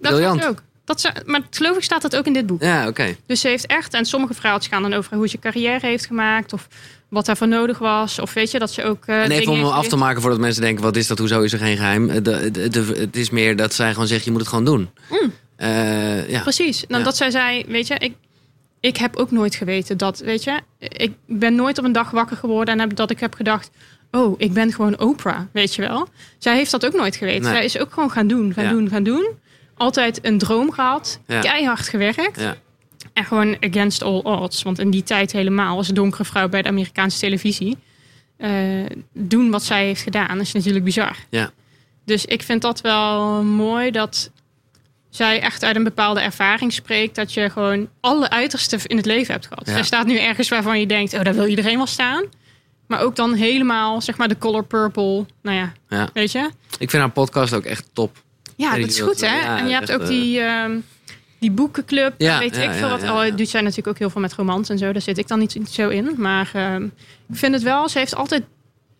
[0.00, 0.62] Dat was ook.
[0.84, 2.62] Dat ze, maar geloof ik staat dat ook in dit boek.
[2.62, 3.16] Ja, oké.
[3.26, 6.52] Dus ze heeft echt, en sommige verhaaltjes gaan dan over hoe ze carrière heeft gemaakt.
[6.52, 6.68] Of
[7.08, 8.18] wat daarvoor nodig was.
[8.18, 9.06] Of weet je, dat ze ook.
[9.06, 11.52] eh, En even om af te maken voordat mensen denken, wat is dat, hoezo is
[11.52, 12.10] er geen geheim?
[12.10, 14.64] Eh, de- de- de- het is meer dat zij gewoon zegt, je moet het gewoon
[14.64, 14.90] doen.
[15.56, 16.40] Eh, ja.
[16.40, 16.84] Precies.
[16.88, 17.04] Nou, Ja.
[17.08, 18.14] Dat zij zei, weet je, ik,
[18.82, 22.36] ik heb ook nooit geweten dat, weet je, ik ben nooit op een dag wakker
[22.36, 23.70] geworden en heb, dat ik heb gedacht,
[24.10, 26.08] oh, ik ben gewoon Oprah, weet je wel.
[26.38, 27.42] Zij heeft dat ook nooit geweten.
[27.42, 27.52] Nee.
[27.52, 28.70] Zij is ook gewoon gaan doen, gaan Ja.
[28.70, 29.26] doen, gaan doen.
[29.76, 31.40] Altijd een droom gehad, Ja.
[31.40, 32.40] keihard gewerkt.
[32.40, 32.56] Ja.
[33.12, 34.62] En gewoon against all odds.
[34.62, 37.76] Want in die tijd helemaal als donkere vrouw bij de Amerikaanse televisie.
[38.36, 38.50] eh,
[39.12, 41.16] doen wat zij heeft gedaan is natuurlijk bizar.
[41.30, 41.50] Ja.
[42.04, 44.30] Dus ik vind dat wel mooi dat
[45.14, 47.14] zij echt uit een bepaalde ervaring spreekt.
[47.14, 49.66] Dat je gewoon alle uitersten in het leven hebt gehad.
[49.66, 49.72] Ja.
[49.72, 52.24] Zij staat nu ergens waarvan je denkt, oh, daar wil iedereen wel staan.
[52.86, 55.26] Maar ook dan helemaal, zeg maar, de color purple.
[55.42, 56.08] Nou ja, Ja.
[56.12, 56.50] weet je?
[56.78, 58.22] Ik vind haar podcast ook echt top.
[58.56, 59.40] Ja, dat is goed, hè?
[59.40, 60.78] ja, en je hebt ook eh, die, ehm,
[61.38, 62.14] die boekenclub.
[62.18, 63.02] Ja, weet ik veel wat.
[63.02, 64.92] Al doet zij natuurlijk ook heel veel met romans en zo.
[64.92, 66.14] Daar zit ik dan niet zo in.
[66.16, 66.84] Maar ehm,
[67.28, 68.42] ik vind het wel, ze heeft altijd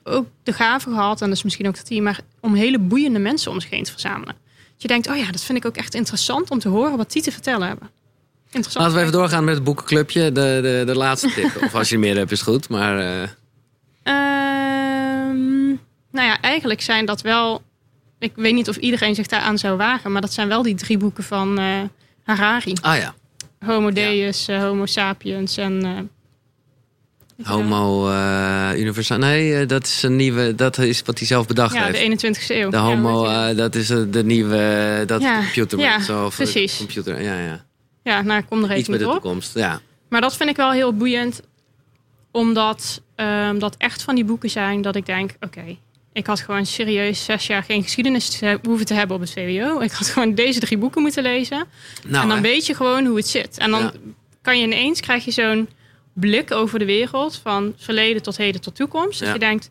[0.04, 1.20] ook de gave gehad.
[1.20, 3.84] En dat is misschien ook dat team, maar om hele boeiende mensen om zich heen
[3.84, 4.34] te verzamelen.
[4.82, 7.22] Je denkt, oh ja, dat vind ik ook echt interessant om te horen wat die
[7.22, 7.90] te vertellen hebben.
[8.50, 8.84] Interessant.
[8.84, 10.32] Laten we even doorgaan met het boekenclubje.
[10.32, 11.56] De, de, de laatste tip.
[11.64, 12.68] of als je er meer hebt, is goed.
[12.68, 13.28] Maar eh,
[14.02, 15.66] Ehm,
[16.10, 17.62] nou ja, eigenlijk zijn dat wel.
[18.18, 20.98] Ik weet niet of iedereen zich daaraan zou wagen, maar dat zijn wel die drie
[20.98, 21.80] boeken van eh,
[22.22, 23.14] Harari: ah ja.
[23.64, 26.10] Homo Deus, eh, Homo Sapiens en.
[27.44, 29.18] Eh, Homo uh, universal.
[29.18, 30.54] Nee, uh, dat is een nieuwe.
[30.54, 32.20] Dat is wat hij zelf bedacht ja, heeft.
[32.20, 32.70] de 21ste eeuw.
[32.70, 35.02] De homo, ja, uh, dat is de nieuwe.
[35.06, 35.78] Dat Ja, computer.
[35.78, 36.76] ja, zo, precies.
[36.76, 37.64] Computer, ja, ja.
[38.02, 39.12] Ja, nou, ik kom er Iets met de op.
[39.12, 39.54] toekomst.
[39.54, 39.80] Ja.
[40.08, 41.40] Maar dat vind ik wel heel boeiend.
[42.30, 45.30] Omdat ehm, dat echt van die boeken zijn dat ik denk...
[45.40, 45.76] Oké,
[46.12, 49.80] ik had gewoon serieus zes jaar geen geschiedenis te hoeven te hebben op het VWO.
[49.80, 51.64] Ik had gewoon deze drie boeken moeten lezen.
[52.06, 52.42] Nou, en dan hè?
[52.42, 53.58] weet je gewoon hoe het zit.
[53.58, 53.92] En dan Ja.
[54.42, 55.68] kan je ineens, krijg je zo'n
[56.12, 57.40] blik over de wereld.
[57.42, 59.18] Van verleden tot heden tot toekomst.
[59.18, 59.34] Dat Ja.
[59.34, 59.70] je denkt,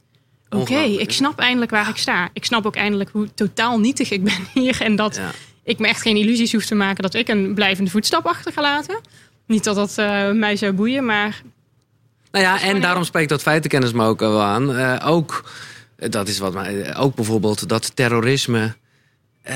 [0.50, 2.30] oké, ik snap eindelijk waar ik sta.
[2.34, 4.82] Ik snap ook eindelijk hoe totaal nietig ik ben hier.
[4.82, 5.32] En dat Ja.
[5.64, 8.62] ik me echt geen illusies hoef te maken dat ik een blijvende voetstap achter ga
[8.62, 9.00] laten.
[9.48, 11.42] Niet dat dat eh, mij zou boeien, maar
[12.32, 14.76] Nou ja, en daarom spreekt dat feitenkennis me ook wel aan.
[14.76, 15.52] Eh, ook,
[15.96, 18.76] eh, dat is wat mij, ook bijvoorbeeld dat terrorisme,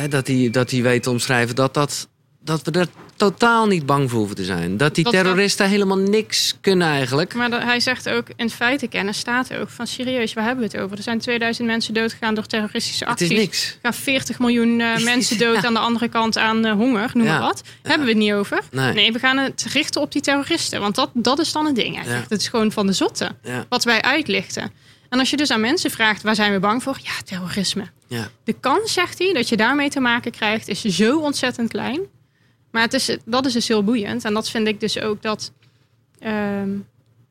[0.09, 2.07] dat hij dat die weet te omschrijven, dat, dat,
[2.39, 4.77] dat we er totaal niet bang voor hoeven te zijn.
[4.77, 7.33] Dat die Dat terroristen helemaal niks kunnen eigenlijk.
[7.33, 10.83] Maar dat- hij zegt ook, in feitenkennis staat ook van serieus, waar hebben we het
[10.83, 10.97] over?
[10.97, 13.29] Er zijn 2000 mensen doodgegaan door terroristische Het acties.
[13.29, 13.71] is niks.
[13.71, 17.25] Er gaan 40 miljoen eh, mensen dood aan de andere kant aan eh, honger, noem
[17.25, 17.31] Ja.
[17.31, 17.61] maar wat.
[17.81, 18.59] Hebben we het niet over?
[18.71, 19.11] Nee.
[19.11, 21.99] we gaan het richten op die terroristen, want dat, dat is dan het ding.
[22.05, 23.29] Zegt, het is gewoon van de zotte,
[23.69, 24.71] wat wij uitlichten.
[25.09, 26.97] En als je dus aan mensen vraagt, waar zijn we bang voor?
[27.01, 27.83] Ja, terrorisme.
[28.07, 28.27] ja.
[28.43, 31.99] De kans, zegt hij, dat je daarmee te maken krijgt, is zo ontzettend klein.
[32.75, 34.25] Maar het is, dat is dus heel boeiend.
[34.25, 35.51] En dat vind ik dus ook dat.
[36.19, 36.69] ehm,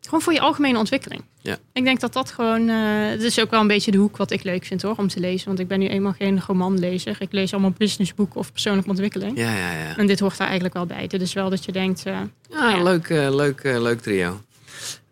[0.00, 1.22] gewoon voor je algemene ontwikkeling.
[1.40, 1.56] Ja.
[1.72, 2.68] Ik denk dat dat gewoon.
[2.68, 2.76] eh
[3.10, 5.20] het is ook wel een beetje de hoek wat ik leuk vind hoor, om te
[5.20, 5.46] lezen.
[5.46, 7.16] Want ik ben nu eenmaal geen romanlezer.
[7.18, 9.38] Ik lees allemaal businessboeken of persoonlijke ontwikkeling.
[9.38, 9.96] Ja, ja, ja.
[9.96, 11.06] En dit hoort daar eigenlijk wel bij.
[11.10, 12.06] Is wel dat je denkt.
[12.06, 12.20] eh,
[12.50, 12.82] Ja, Ja.
[12.82, 14.40] leuk, eh, leuk, leuk trio.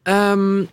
[0.03, 0.65] Ehm,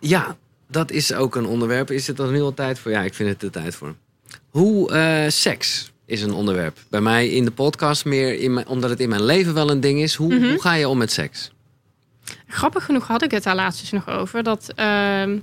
[0.00, 1.90] ja, dat is ook een onderwerp.
[1.90, 2.90] Is het dan nu al tijd voor?
[2.90, 3.94] Ja, ik vind het de tijd voor.
[4.50, 6.78] Hoe seks is een onderwerp.
[6.90, 9.80] Bij mij in de podcast meer, in mijn, omdat het in mijn leven wel een
[9.80, 10.14] ding is.
[10.14, 10.48] Hoe, Mhm.
[10.48, 11.50] hoe ga je om met seks?
[12.46, 14.42] Grappig genoeg had ik het daar laatst dus nog over.
[14.42, 15.38] Dat ehm,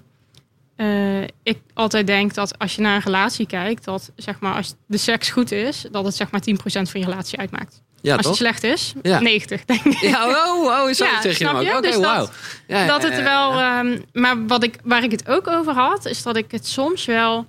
[0.76, 4.74] eh, ik altijd denk dat als je naar een relatie kijkt, dat zeg maar als
[4.86, 7.82] de seks goed is, dat het zeg maar 10% van je relatie uitmaakt.
[8.02, 8.32] Ja, als toch?
[8.32, 9.20] het slecht is, Ja.
[9.20, 9.94] 90 denk ik.
[10.00, 11.84] Ja, oh, oh, zo Ja, zeg je hem ook.
[11.84, 12.30] Dus wauw.
[12.68, 13.52] Ja, dat het wel.
[13.60, 17.06] ehm, maar wat ik, waar ik het ook over had, is dat ik het soms
[17.06, 17.48] wel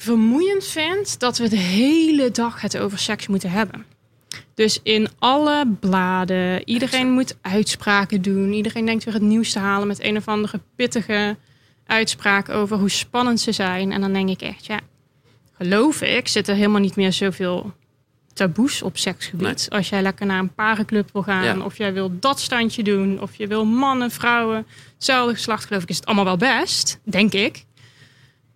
[0.00, 3.84] vermoeiend vind dat we de hele dag het over seks moeten hebben.
[4.54, 8.52] Dus in alle bladen, iedereen moet uitspraken doen.
[8.52, 11.36] Iedereen denkt weer het nieuws te halen met een of andere pittige
[11.86, 13.92] uitspraak over hoe spannend ze zijn.
[13.92, 14.80] En dan denk ik echt, ja,
[15.56, 17.72] geloof ik, zit er helemaal niet meer zoveel
[18.32, 19.66] taboes op seksgebied.
[19.70, 21.64] Als jij lekker naar een parenclub wil gaan, Ja.
[21.64, 25.88] of jij wil dat standje doen, of je wil mannen, vrouwen, hetzelfde geslacht, geloof ik,
[25.88, 27.64] is het allemaal wel best, denk ik.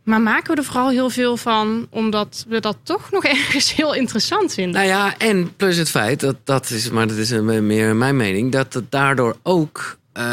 [0.02, 3.94] Maar maken we er vooral heel veel van, omdat we dat toch nog ergens heel
[3.94, 4.74] interessant vinden.
[4.74, 8.52] Nou ja, en plus het feit, dat, dat is, maar dat is meer mijn mening,
[8.52, 10.24] dat het daardoor ook, eh,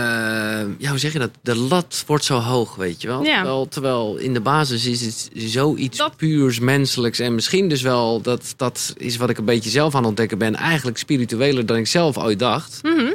[0.77, 1.29] ja, hoe zeg je dat?
[1.41, 3.23] De lat wordt zo hoog, weet je wel?
[3.23, 3.35] Ja.
[3.35, 8.21] Terwijl, terwijl in de basis is het zoiets Dat- puurs menselijks en misschien dus wel,
[8.21, 11.77] dat, dat is wat ik een beetje zelf aan het ontdekken ben, eigenlijk spiritueler dan
[11.77, 12.79] ik zelf ooit dacht.
[12.83, 13.13] Mhm.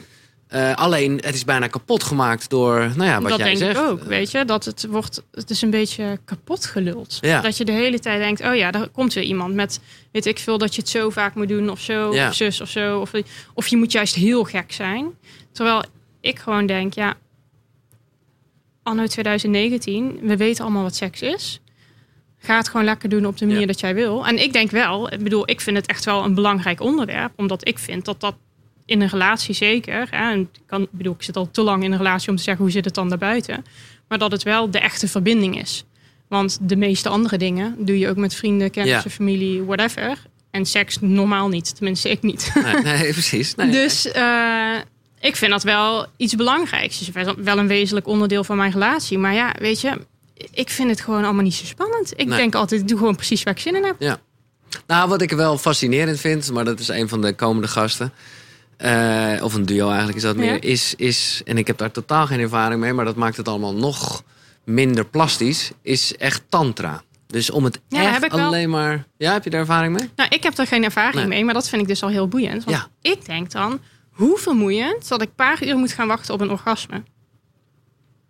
[0.49, 3.77] Eh, alleen, het is bijna kapot gemaakt door, nou ja, wat dat jij denk zegt.
[3.79, 4.45] ik ook, weet je.
[4.45, 7.19] Dat het wordt, het is een beetje kapot geluld.
[7.21, 7.41] Ja.
[7.41, 9.81] Dat je de hele tijd denkt, oh ja, daar komt weer iemand met,
[10.13, 12.29] weet ik veel, dat je het zo vaak moet doen of zo, Ja.
[12.29, 13.01] of zus of zo.
[13.01, 13.11] Of,
[13.55, 15.07] of je moet juist heel gek zijn.
[15.53, 15.83] Terwijl
[16.21, 17.15] ik gewoon denk, ja,
[18.83, 21.61] anno 2019, we weten allemaal wat seks is.
[22.39, 23.67] Ga het gewoon lekker doen op de manier Ja.
[23.67, 24.27] dat jij wil.
[24.27, 27.33] En ik denk wel, ik bedoel, ik vind het echt wel een belangrijk onderwerp.
[27.37, 28.35] Omdat ik vind dat dat
[28.87, 30.07] in een relatie zeker.
[30.11, 32.37] Hè, en ik, kan, ik bedoel, ik zit al te lang in een relatie om
[32.37, 33.65] te zeggen hoe zit het dan daarbuiten.
[34.09, 35.85] Maar dat het wel de echte verbinding is.
[36.29, 39.17] Want de meeste andere dingen doe je ook met vrienden, kennissen, Ja.
[39.17, 40.19] familie, whatever.
[40.51, 41.75] En seks normaal niet.
[41.77, 42.51] Tenminste, ik niet.
[42.55, 43.55] Nee, nee, precies.
[43.55, 44.77] Nee, dus eh,
[45.21, 46.99] ik vind dat wel iets belangrijks.
[46.99, 49.19] Het is wel- een wezenlijk onderdeel van mijn relatie.
[49.19, 50.07] Maar ja, weet je,
[50.51, 52.13] ik vind het gewoon allemaal niet zo spannend.
[52.17, 52.37] Ik Nee.
[52.39, 54.19] denk altijd, ik doe gewoon precies waar ik zin in heb.
[54.87, 58.13] Nou, wat ik wel fascinerend vind, maar dat is een van de komende gasten.
[58.85, 60.53] Eh, of een duo eigenlijk is dat meer.
[60.53, 60.61] Ja.
[60.61, 63.75] Is, is, en ik heb daar totaal geen ervaring mee, maar dat maakt het allemaal
[63.75, 64.23] nog
[64.65, 65.71] minder plastisch.
[65.83, 67.03] Is echt Tantra.
[67.27, 68.47] Dus om het Ja, echt heb ik wel.
[68.47, 69.05] alleen maar.
[69.17, 70.11] Ja, heb je daar ervaring mee?
[70.17, 71.27] Nou, ik heb er geen ervaring Nee.
[71.27, 72.65] mee, maar dat vind ik dus al heel boeiend.
[72.65, 73.11] Want Ja.
[73.11, 73.81] ik denk dan,
[74.11, 77.03] hoe vermoeiend dat ik een paar uur moet gaan wachten op een orgasme.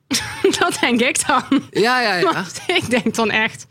[0.58, 1.42] dat denk ik dan.
[1.70, 2.32] Ja, ja, ja.
[2.32, 3.66] Want ik denk dan echt,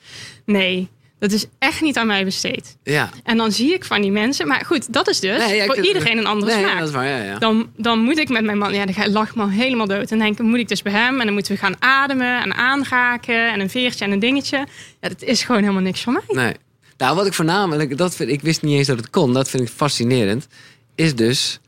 [0.46, 0.90] nee,
[1.24, 2.78] dat is echt niet aan mij besteed.
[2.84, 3.10] ja.
[3.24, 5.74] En dan zie ik van die mensen, maar goed, dat is dus Nee, ja, ik-
[5.74, 6.80] voor iedereen een andere Nee, ja, smaak.
[6.80, 7.08] dat is waar.
[7.08, 7.38] Ja, ja.
[7.40, 10.12] Dan, dan moet ik met mijn man, ja, dan ik me al helemaal dood.
[10.12, 12.54] En denk ik, moet ik dus bij hem en dan moeten we gaan ademen en
[12.54, 14.58] aanraken en een veertje en een dingetje.
[15.02, 16.24] Ja, dat is gewoon helemaal niks voor mij.
[16.28, 16.54] Nee.
[16.98, 19.64] Nou, wat ik voornamelijk, dat vind, ik wist niet eens dat het kon, dat vind
[19.64, 20.48] ik fascinerend,
[20.96, 21.60] is dus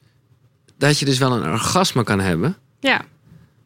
[0.78, 3.02] dat je dus wel een orgasme kan hebben, Ja,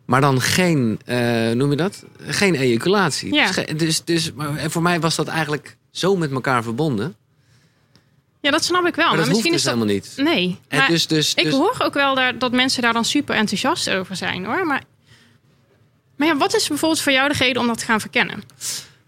[0.05, 2.03] Maar dan geen, eh, noem je dat?
[2.27, 3.33] Geen ejaculatie.
[3.33, 3.51] Ja.
[3.51, 7.15] Dus, dus, dus maar en voor mij was dat eigenlijk zo met elkaar verbonden.
[8.41, 9.05] Ja, dat snap ik wel.
[9.05, 9.73] Maar, Maar, dat hoeft misschien dus is dat...
[9.73, 10.35] helemaal niet.
[10.35, 10.59] Nee.
[10.67, 13.35] En maar dus, dus, ik dus- hoor ook wel daar, dat mensen daar dan super
[13.35, 14.65] enthousiast over zijn hoor.
[14.65, 14.83] Maar,
[16.15, 18.43] maar ja, wat is bijvoorbeeld voor jou de reden om dat te gaan verkennen?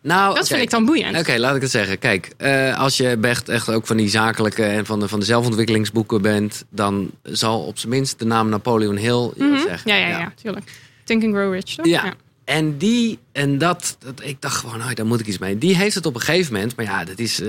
[0.01, 1.17] nou, Dat vind ik dan boeiend.
[1.19, 1.99] Oké, laat ik het zeggen.
[1.99, 5.25] Kijk, eh, als je echt, echt ook van die zakelijke en van de, van de
[5.25, 9.57] zelfontwikkelingsboeken bent, dan zal op zijn minst de naam Napoleon Hill wat Mhm.
[9.61, 9.91] zeggen.
[9.91, 10.71] Ja, ja, ja, tuurlijk.
[11.03, 11.85] Think and Grow Rich, toch?
[11.85, 12.13] Ja.
[12.45, 15.57] En die, en dat, dat, ik dacht gewoon, nou, daar moet ik iets mee.
[15.57, 17.47] Die heeft het op een gegeven moment, maar ja, dat is eh,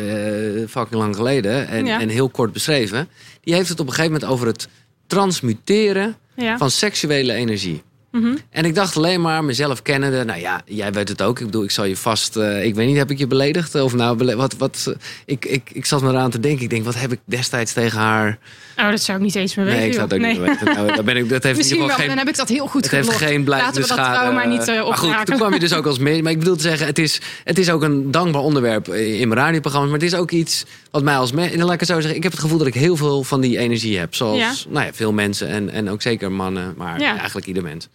[0.68, 2.00] fucking lang geleden en, Ja.
[2.00, 3.08] en heel kort beschreven.
[3.40, 4.68] Die heeft het op een gegeven moment over het
[5.06, 6.58] transmuteren Ja.
[6.58, 7.82] van seksuele energie.
[8.10, 8.36] Mhm.
[8.50, 11.38] En ik dacht alleen maar, mezelf kennende, nou ja, jij weet het ook.
[11.40, 13.74] Ik bedoel, ik zal je vast, eh, ik weet niet, heb ik je beledigd?
[13.74, 16.62] Of nou, bele- wat, wat, eh, ik, ik, ik zat me eraan te denken.
[16.64, 18.38] Ik denk, wat heb ik destijds tegen haar?
[18.82, 19.80] Oh, dat zou ik niet eens meer weten.
[19.80, 20.86] nee, ik zou het ook niet meer weten.
[20.86, 22.82] Nou, ben ik, dat heeft in Misschien wel, geen dan heb ik dat heel goed
[22.82, 24.48] het heeft geen blijvende Laten we dat schade.
[24.48, 26.22] niet uh, maar goed, toen kwam je dus ook als mee.
[26.22, 29.40] Maar ik bedoel te zeggen, het is, het is ook een dankbaar onderwerp in mijn
[29.40, 29.90] radioprogramma's.
[29.90, 31.54] Maar het is ook iets wat mij als mens...
[31.54, 33.58] Laat ik het zo zeggen, ik heb het gevoel dat ik heel veel van die
[33.58, 34.14] energie heb.
[34.14, 34.54] Zoals Ja.
[34.68, 36.74] nou ja, veel mensen en, en ook zeker mannen.
[36.76, 37.16] Maar Ja.
[37.16, 37.88] eigenlijk ieder mens.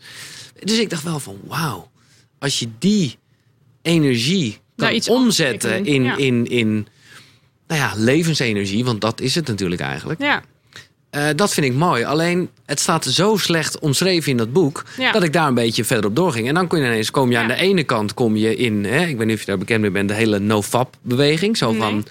[0.64, 1.90] Dus ik dacht wel van, wauw.
[2.40, 3.18] Als je die
[3.82, 6.18] energie kan iets omzetten in, ja.
[6.18, 6.88] in, in
[7.68, 8.86] nou ja, levensenergie.
[8.86, 10.22] Want dat is het natuurlijk eigenlijk.
[10.22, 10.44] Ja,
[11.18, 12.04] Eh, dat vind ik mooi.
[12.04, 14.84] Alleen het staat zo slecht omschreven in dat boek.
[14.98, 15.12] Ja.
[15.12, 16.48] dat ik daar een beetje verder op doorging.
[16.48, 17.42] En dan kom je ineens, kom je Ja.
[17.42, 19.82] aan de ene kant kom je in, hè, ik weet niet of je daar bekend
[19.82, 21.58] mee bent, de hele no-fap-beweging.
[21.58, 21.80] Zo Nee.
[21.80, 22.06] van.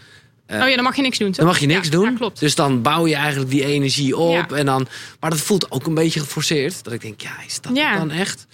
[0.46, 1.36] eh, oh ja, dan mag je niks doen, toch?
[1.36, 2.14] dan mag je niks Ja, doen.
[2.16, 2.40] Klopt.
[2.40, 4.52] Dus dan bouw je eigenlijk die energie op.
[4.52, 4.86] En dan,
[5.20, 6.84] maar dat voelt ook een beetje geforceerd.
[6.84, 8.46] Dat ik denk, ja, is dat dan echt?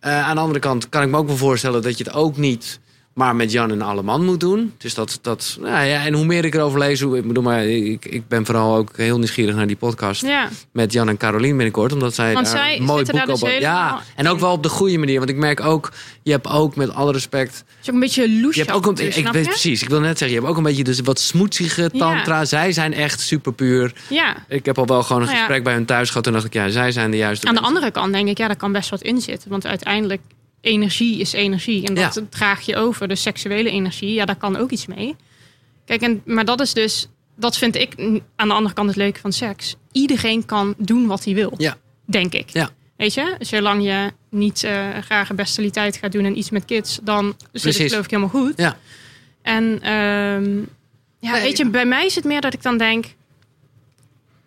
[0.00, 2.36] Eh, aan de andere kant kan ik me ook wel voorstellen dat je het ook
[2.36, 2.78] niet
[3.16, 4.74] maar met Jan en alle man moet doen.
[4.78, 7.64] Dus dat, dat nou ja, en hoe meer ik erover lees, hoe, ik bedoel, maar
[7.66, 11.56] ik, ik ben vooral ook heel nieuwsgierig naar die podcast Ja, met Jan en Carolien
[11.56, 11.92] binnenkort.
[11.92, 14.62] Omdat zij Want daar zij een mooi boek dus op Ja, en ook wel op
[14.62, 15.18] de goede manier.
[15.18, 15.92] Want ik merk ook,
[16.22, 17.54] je hebt ook met alle respect...
[17.56, 18.60] het is ook een beetje loesje.
[18.60, 20.56] Je hebt ook een, en ik weet precies, ik wil net zeggen, je hebt ook
[20.56, 22.44] een beetje dus wat smoetsige tantra.
[22.44, 23.92] Zij zijn echt super puur.
[24.08, 24.36] Ja.
[24.48, 26.24] Ik heb al wel gewoon een Nou gesprek bij hun thuis gehad.
[26.24, 28.46] Toen dacht ik, ja, zij zijn de juiste Aan de andere kant denk ik, ja,
[28.46, 29.50] daar kan best wat in zitten.
[29.50, 30.20] Want uiteindelijk,
[30.66, 31.86] energie is energie.
[31.86, 32.22] En dat Ja.
[32.30, 33.08] draag je over.
[33.08, 35.16] Dus seksuele energie, ja, daar kan ook iets mee.
[35.84, 37.94] Kijk, en, maar dat is dus, dat vind ik
[38.36, 39.76] aan de andere kant het leuke van seks.
[39.92, 41.76] Iedereen kan doen wat hij wil, Ja.
[42.04, 42.48] denk ik.
[42.50, 42.70] Ja.
[42.96, 46.98] Weet je, zolang je niet eh, graag een bestialiteit gaat doen en iets met kids,
[47.02, 48.52] dan zit het geloof ik helemaal goed.
[48.56, 48.76] Ja.
[49.42, 50.56] En ehm,
[51.18, 53.04] ja, Nee, weet je, bij mij is het meer dat ik dan denk.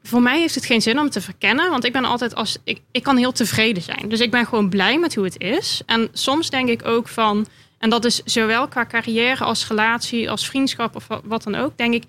[0.09, 1.69] Voor mij heeft het geen zin om te verkennen.
[1.69, 2.57] Want ik ben altijd als.
[2.63, 4.09] Ik, ik kan heel tevreden zijn.
[4.09, 5.81] Dus ik ben gewoon blij met hoe het is.
[5.85, 7.47] En soms denk ik ook van.
[7.77, 11.77] En dat is zowel qua carrière als relatie, als vriendschap of wa- wat dan ook.
[11.77, 12.03] Denk ik.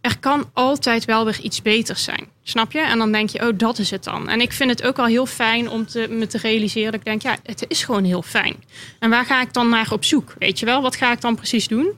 [0.00, 2.26] Er kan altijd wel weer iets beters zijn.
[2.42, 2.80] Snap je?
[2.80, 4.28] En dan denk je, oh, dat is het dan.
[4.28, 6.90] En ik vind het ook wel heel fijn om te, me te realiseren.
[6.92, 8.56] Dat ik denk, ja, het is gewoon heel fijn.
[8.98, 10.34] En waar ga ik dan naar op zoek?
[10.38, 10.82] Weet je wel?
[10.82, 11.92] Wat ga ik dan precies doen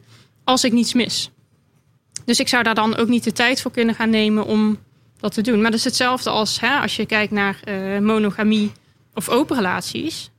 [0.45, 1.31] als ik niets mis?
[2.25, 4.79] Dus ik zou daar dan ook niet de tijd voor kunnen gaan nemen om
[5.23, 5.61] dat te doen.
[5.61, 8.73] Maar dat is hetzelfde als hè, als je kijkt naar eh, monogamie
[9.15, 10.31] of open relaties.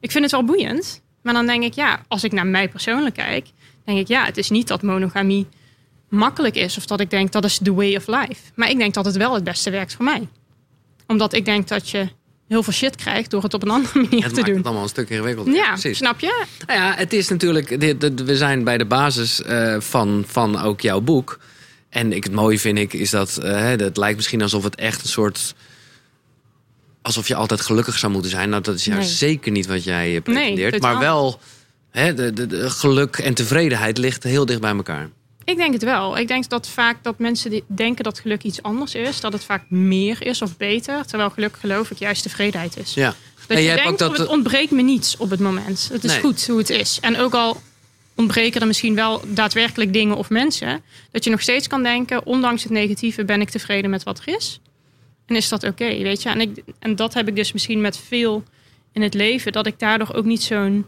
[0.00, 1.02] Ik vind het wel boeiend.
[1.22, 3.46] Maar dan denk ik, ja, als ik naar mij persoonlijk kijk,
[3.84, 5.46] denk ik, ja, het is niet dat monogamie
[6.08, 6.76] makkelijk is.
[6.76, 8.42] Of dat ik denk, dat is the way of life.
[8.54, 10.28] Maar ik denk dat het wel het beste werkt voor mij.
[11.06, 12.08] Omdat ik denk dat je
[12.48, 14.56] heel veel shit krijgt door het op een andere manier Het te maakt doen.
[14.56, 15.54] het allemaal een stuk ingewikkelder.
[15.54, 15.96] Ja, precies.
[15.96, 16.44] snap je?
[16.66, 17.68] Nou ja, het is natuurlijk.
[18.24, 21.38] We zijn bij de basis eh, van, van ook jouw boek.
[21.96, 23.36] En ik, het mooie vind ik is dat.
[23.36, 25.54] eh, hè, dat lijkt misschien alsof het echt een soort.
[27.02, 28.48] alsof je altijd gelukkig zou moeten zijn.
[28.48, 29.16] Nou, dat is juist Nee.
[29.30, 30.80] zeker niet wat jij eh, pretendeert.
[30.82, 31.40] maar wel.
[31.90, 35.08] Hè, de, de, de geluk en tevredenheid ligt heel dicht bij elkaar.
[35.44, 36.18] Ik denk het wel.
[36.18, 39.20] Ik denk dat vaak dat mensen die denken dat geluk iets anders is.
[39.20, 41.06] Dat het vaak meer is of beter.
[41.06, 42.94] Terwijl geluk geloof ik juist tevredenheid is.
[42.94, 43.14] Ja.
[43.46, 45.88] Dat En je denkt, ook oh, dat- het ontbreekt me niets op het moment.
[45.92, 46.20] Het is Nee.
[46.20, 46.98] goed hoe het is.
[47.00, 47.60] En ook al
[48.16, 50.82] ontbreken er misschien wel daadwerkelijk dingen of mensen.
[51.10, 54.36] Dat je nog steeds kan denken, ondanks het negatieve ben ik tevreden met wat er
[54.36, 54.60] is.
[55.26, 56.28] En is dat oké, weet je.
[56.28, 58.42] En, ik, en dat heb ik dus misschien met veel
[58.92, 59.52] in het leven.
[59.52, 60.86] Dat ik daardoor ook niet zo'n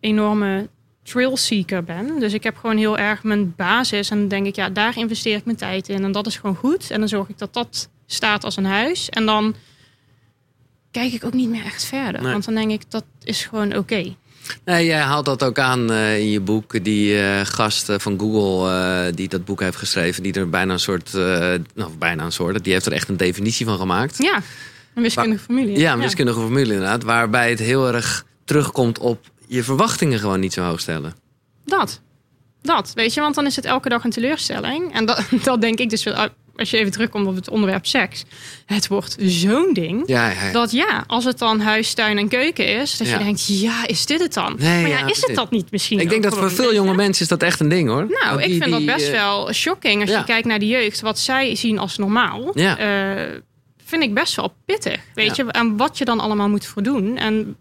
[0.00, 0.68] enorme
[1.02, 2.20] thrill-seeker ben.
[2.20, 4.10] Dus ik heb gewoon heel erg mijn basis.
[4.10, 6.04] En dan denk ik, ja, daar investeer ik mijn tijd in.
[6.04, 6.90] En dat is gewoon goed.
[6.90, 9.08] En dan zorg ik dat dat staat als een huis.
[9.08, 9.54] En dan
[10.90, 12.22] kijk ik ook niet meer echt verder.
[12.22, 12.32] Nee.
[12.32, 14.14] Want dan denk ik, dat is gewoon oké.
[14.64, 16.84] Nee, jij haalt dat ook aan eh, in je boek.
[16.84, 20.80] Die eh, gast eh, van Google die dat boek heeft geschreven, die er bijna een
[20.80, 21.12] soort,
[21.74, 24.18] nou bijna een soort, die heeft er echt een definitie van gemaakt.
[24.18, 24.40] Ja,
[24.94, 25.78] een wiskundige formule.
[25.78, 30.52] Ja, een wiskundige formule inderdaad, waarbij het heel erg terugkomt op je verwachtingen gewoon niet
[30.52, 31.14] zo hoog stellen.
[31.64, 32.00] Dat.
[32.62, 34.94] Dat, weet je, want dan is het elke dag een teleurstelling.
[34.94, 38.24] En dat, dat denk ik dus, wel, als je even terugkomt op het onderwerp seks.
[38.66, 40.02] Het wordt zo'n ding.
[40.06, 40.52] Ja, ja, ja.
[40.52, 44.06] Dat ja, als het dan huis, tuin en keuken is, dat je denkt, ja, is
[44.06, 44.54] dit het dan?
[44.58, 46.00] Nee, maar ja, is het dat niet misschien?
[46.00, 48.06] Ik denk dat voor veel jonge mensen is dat echt een ding hoor.
[48.22, 51.00] Nou, ik die- vind dat best eh, wel shocking als je kijkt naar de jeugd.
[51.00, 52.50] Wat zij zien als normaal.
[52.54, 52.78] Ja.
[52.78, 53.40] eh,
[53.84, 55.00] vind ik best wel pittig.
[55.14, 57.16] Weet je, aan wat je dan allemaal moet voldoen.
[57.16, 57.56] En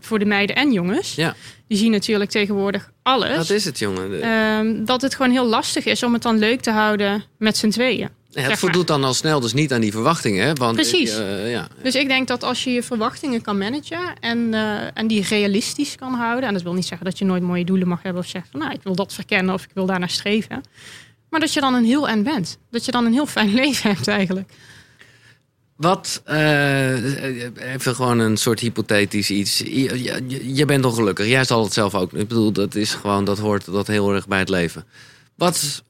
[0.00, 1.14] voor de meiden en jongens.
[1.14, 1.34] Ja.
[1.68, 3.36] Die zien natuurlijk tegenwoordig alles.
[3.36, 4.22] Dat is het, jongen.
[4.22, 7.68] Ehm, dat het gewoon heel lastig is om het dan leuk te houden met z'n
[7.68, 8.08] tweeën.
[8.32, 10.46] het voldoet dan al snel dus niet aan die verwachtingen.
[10.46, 11.18] hè, Want, Precies.
[11.18, 11.68] eh, ja.
[11.82, 15.94] Dus ik denk dat als je je verwachtingen kan managen en, eh, en die realistisch
[15.96, 16.48] kan houden.
[16.48, 18.60] En dat wil niet zeggen dat je nooit mooie doelen mag hebben of zegt van
[18.60, 20.60] nou ik wil dat verkennen of ik wil daarnaar streven.
[21.30, 22.58] Maar dat je dan een heel end bent.
[22.70, 24.52] Dat je dan een heel fijn leven hebt eigenlijk.
[25.76, 29.58] Wat, eh, even gewoon een soort hypothetisch iets.
[29.58, 31.26] Je, je- je bent ongelukkig.
[31.26, 32.12] Jij zal het zelf ook.
[32.12, 34.84] Ik bedoel, dat is gewoon, dat hoort dat heel erg bij het leven.
[35.34, 35.82] Wat,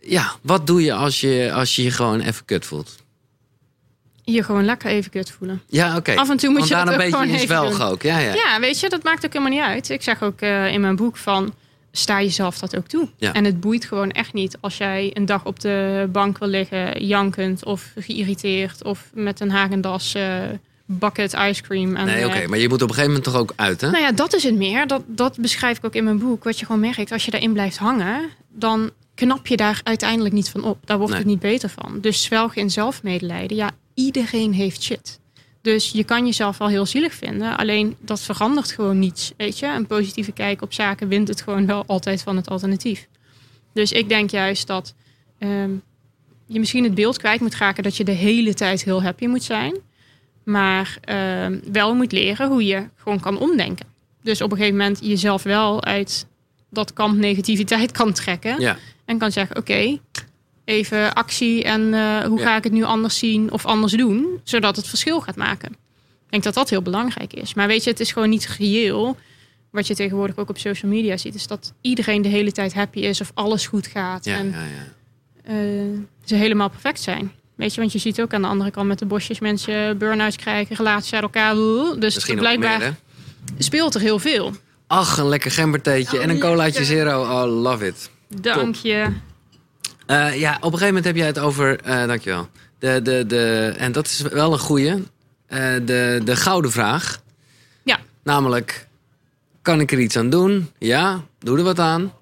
[0.00, 2.96] ja, wat doe je als je als je, je gewoon even kut voelt?
[4.22, 5.62] Je gewoon lekker even kut voelen.
[5.68, 6.14] Ja, oké.
[6.14, 8.02] Af en toe moet Want je daar een beetje gewoon in zwelgen ook.
[8.02, 8.34] Ja, ja.
[8.34, 9.90] Ja, weet je, dat maakt ook helemaal niet uit.
[9.90, 11.54] Ik zeg ook eh, in mijn boek van
[11.96, 13.08] sta jezelf dat ook toe.
[13.16, 13.32] Ja.
[13.32, 17.06] En het boeit gewoon echt niet als jij een dag op de bank wil liggen,
[17.06, 20.16] jankend of geïrriteerd of met een Hagendas
[20.86, 21.96] bucket ice cream.
[21.96, 22.34] En, Nee, oké.
[22.34, 23.90] eh, maar je moet op een gegeven moment toch ook uit, hè?
[23.90, 24.86] Nou ja, dat is het meer.
[24.86, 26.44] Dat, dat beschrijf ik ook in mijn boek.
[26.44, 30.48] Wat je gewoon merkt, als je daarin blijft hangen, dan knap je daar uiteindelijk niet
[30.50, 30.78] van op.
[30.84, 31.20] Daar wordt Nee.
[31.22, 32.00] het niet beter van.
[32.00, 33.56] Dus zwelgen in zelfmedelijden.
[33.56, 35.20] Ja, iedereen heeft shit.
[35.64, 37.56] Dus je kan jezelf wel heel zielig vinden.
[37.56, 39.32] Alleen dat verandert gewoon niets.
[39.36, 43.08] Weet je, een positieve kijk op zaken wint het gewoon wel altijd van het alternatief.
[43.72, 44.94] Dus ik denk juist dat
[45.38, 45.70] ehm,
[46.46, 49.42] je misschien het beeld kwijt moet raken dat je de hele tijd heel happy moet
[49.42, 49.76] zijn.
[50.42, 53.86] Maar ehm, wel moet leren hoe je gewoon kan omdenken.
[54.22, 56.26] Dus op een gegeven moment jezelf wel uit
[56.70, 58.60] dat kamp negativiteit kan trekken.
[58.60, 58.76] Ja.
[59.04, 59.98] En kan zeggen, oké,
[60.64, 62.44] even actie en eh, hoe Ja.
[62.44, 64.40] ga ik het nu anders zien of anders doen.
[64.44, 65.68] Zodat het verschil gaat maken.
[65.70, 67.54] Ik denk dat dat heel belangrijk is.
[67.54, 69.16] Maar weet je, het is gewoon niet reëel.
[69.70, 72.98] Wat je tegenwoordig ook op social media ziet, is dat iedereen de hele tijd happy
[72.98, 74.24] is of alles goed gaat.
[74.24, 75.52] Ja, en ja, ja.
[75.60, 77.32] eh, ze helemaal perfect zijn.
[77.54, 80.36] Weet je, want je ziet ook aan de andere kant met de bosjes mensen burn-outs
[80.36, 81.54] krijgen, relaties uit elkaar.
[81.54, 82.94] Dus Misschien nog blijkbaar meer,
[83.58, 84.52] speelt er heel veel.
[84.86, 87.20] Ach, een lekker gembertheetje Oh, en een colaatje zero.
[87.22, 88.10] Oh, love it.
[88.28, 89.06] Dank je.
[90.06, 91.80] Eh, ja, op een gegeven moment heb jij het over...
[91.80, 92.48] eh, dankjewel.
[92.78, 94.90] De, de, de, en dat is wel een goeie.
[95.46, 97.22] eh, de, de gouden vraag.
[97.82, 97.98] Ja.
[98.22, 98.86] Namelijk,
[99.62, 100.70] kan ik er iets aan doen?
[100.78, 102.12] Ja, doe er wat aan.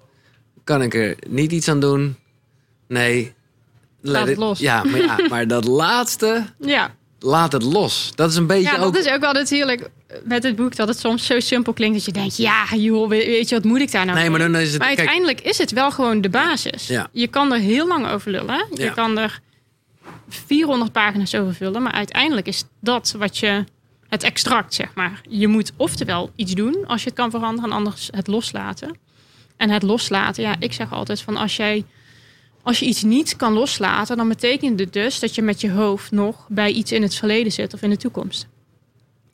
[0.63, 2.15] Kan ik er niet iets aan doen?
[2.87, 3.33] Nee.
[4.01, 4.59] Laat het los.
[4.59, 8.11] Ja, maar, ja, maar dat laatste, Ja, laat het los.
[8.15, 8.93] Dat is een beetje ja ook...
[8.93, 9.89] dat is ook wel natuurlijk
[10.23, 13.15] met het boek dat het soms zo simpel klinkt dat je denkt, ja joh, we-
[13.15, 14.77] weet je wat moet ik daar nou Nee, maar dan is het...
[14.77, 16.87] Maar kijk, uiteindelijk is het wel gewoon de basis.
[16.87, 17.07] Ja.
[17.11, 18.65] Je kan er heel lang over lullen.
[18.73, 19.39] Je kan er
[20.29, 21.81] 400 pagina's over vullen.
[21.81, 23.63] Maar uiteindelijk is dat wat je...
[24.09, 25.21] Het extract, zeg maar.
[25.29, 27.69] Je moet oftewel iets doen als je het kan veranderen...
[27.69, 28.97] en anders het loslaten.
[29.57, 31.85] En het loslaten, ja, ik zeg altijd van als jij...
[32.61, 36.11] Als je iets niet kan loslaten, dan betekent het dus dat je met je hoofd
[36.11, 38.47] nog bij iets in het verleden zit of in de toekomst.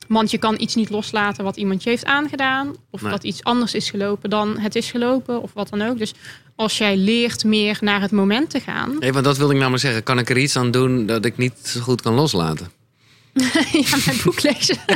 [0.10, 2.76] Want je kan iets niet loslaten wat iemand je heeft aangedaan.
[2.92, 3.12] Of Nee.
[3.12, 5.42] dat iets anders is gelopen dan het is gelopen.
[5.42, 5.98] Of wat dan ook.
[5.98, 6.14] Dus
[6.56, 8.96] als jij leert meer naar het moment te gaan.
[9.00, 10.04] Nee, want dat wilde ik namelijk zeggen.
[10.04, 12.72] Kan ik er iets aan doen dat ik niet zo goed kan loslaten?
[13.82, 14.78] ja, mijn boek lezen.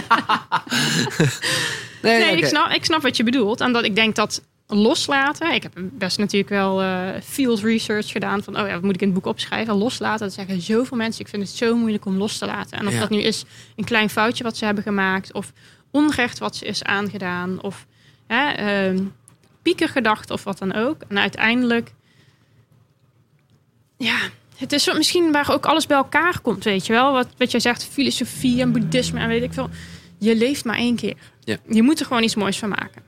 [2.02, 3.62] Nee, ik, snap, ik snap wat je bedoelt.
[3.62, 4.42] En dat ik denk dat
[4.78, 5.54] loslaten.
[5.54, 8.44] Ik heb best natuurlijk wel eh, field research gedaan.
[8.44, 9.74] Van, oh ja, wat moet ik in het boek opschrijven?
[9.76, 11.22] Loslaten, dat zeggen zoveel mensen.
[11.22, 12.78] Ik vind het zo moeilijk om los te laten.
[12.80, 13.00] En of Ja.
[13.00, 13.44] dat nu is
[13.76, 15.34] een klein foutje wat ze hebben gemaakt.
[15.34, 15.52] Of
[15.92, 17.62] onrecht wat ze is aangedaan.
[17.62, 17.86] Of
[18.28, 19.04] hè, ehm,
[19.62, 21.02] piekergedachten of wat dan ook.
[21.08, 21.94] En uiteindelijk...
[23.98, 24.18] Ja,
[24.58, 27.12] het is misschien waar ook alles bij elkaar komt, weet je wel.
[27.12, 29.70] Wat, wat jij zegt, filosofie en boeddhisme en weet ik veel.
[30.18, 31.16] Je leeft maar één keer.
[31.40, 31.58] Ja.
[31.70, 33.02] Je moet er gewoon iets moois van maken.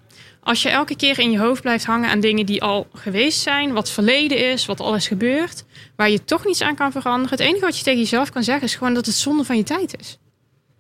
[0.45, 3.73] Als je elke keer in je hoofd blijft hangen aan dingen die al geweest zijn,
[3.73, 5.63] wat verleden is, wat al is gebeurd,
[5.95, 7.29] waar je toch niets aan kan veranderen.
[7.29, 9.63] Het enige wat je tegen jezelf kan zeggen is gewoon dat het zonde van je
[9.63, 10.17] tijd is.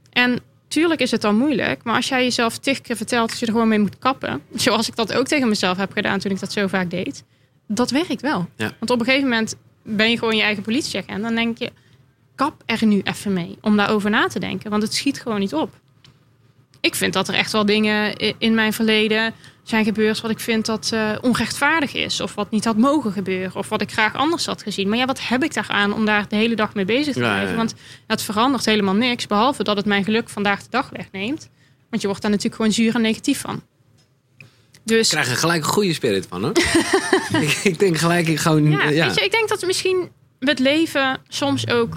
[0.09, 3.45] En tuurlijk is het dan moeilijk, maar als jij jezelf tig keer vertelt dat je
[3.45, 6.39] er gewoon mee moet kappen, zoals ik dat ook tegen mezelf heb gedaan toen ik
[6.39, 7.23] dat zo vaak deed,
[7.67, 8.49] dat werkt wel.
[8.55, 8.71] Ja.
[8.79, 11.71] Want op een gegeven moment ben je gewoon je eigen politieagent en dan denk je,
[12.35, 15.53] kap er nu even mee om daarover na te denken, want het schiet gewoon niet
[15.53, 15.69] op.
[16.85, 19.33] Ik vind dat er echt wel dingen in mijn verleden
[19.63, 22.21] zijn gebeurd wat ik vind dat eh, onrechtvaardig is.
[22.21, 23.55] Of wat niet had mogen gebeuren.
[23.55, 24.89] Of wat ik graag anders had gezien.
[24.89, 27.25] Maar ja, wat heb ik daaraan om daar de hele dag mee bezig te ja,
[27.25, 27.49] blijven?
[27.49, 27.55] ja.
[27.55, 27.73] Want
[28.07, 29.27] het verandert helemaal niks.
[29.27, 31.49] Behalve dat het mijn geluk vandaag de dag wegneemt.
[31.89, 33.63] Want je wordt daar natuurlijk gewoon zuur en negatief van.
[34.83, 36.53] Dus Ik krijg er gelijk een goede spirit van, hoor.
[37.41, 38.71] ik, ik denk gelijk, ik gewoon...
[38.71, 40.09] ja, Ja, Weet je, ik denk dat misschien
[40.39, 41.95] het leven soms ook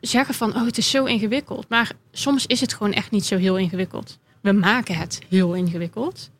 [0.00, 1.68] zeggen van, oh, het is zo ingewikkeld.
[1.68, 4.18] Maar soms is het gewoon echt niet zo heel ingewikkeld.
[4.40, 6.30] We maken het heel ingewikkeld.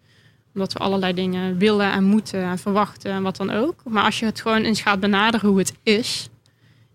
[0.54, 3.74] Omdat we allerlei dingen willen en moeten en verwachten en wat dan ook.
[3.84, 6.28] Maar als je het gewoon eens gaat benaderen hoe het is.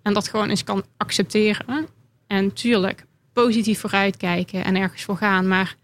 [0.02, 1.88] En dat gewoon eens kan accepteren.
[2.28, 5.48] En tuurlijk, positief vooruitkijken en ergens voor gaan.
[5.48, 5.76] Maar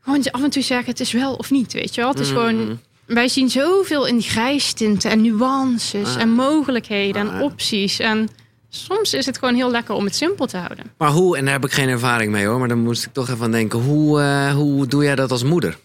[0.00, 2.10] gewoon af en toe zeggen, het is wel of niet, weet je wel.
[2.10, 2.74] Het is gewoon Mhm.
[3.06, 6.20] wij zien zoveel in grijstinten en nuances Ah.
[6.22, 7.34] en mogelijkheden Ah.
[7.34, 7.98] en opties.
[7.98, 8.28] En
[8.70, 10.84] soms is het gewoon heel lekker om het simpel te houden.
[10.98, 13.28] Maar hoe, en daar heb ik geen ervaring mee hoor, maar dan moest ik toch
[13.28, 13.78] even aan denken.
[13.78, 15.76] Hoe, eh, hoe doe jij dat als moeder?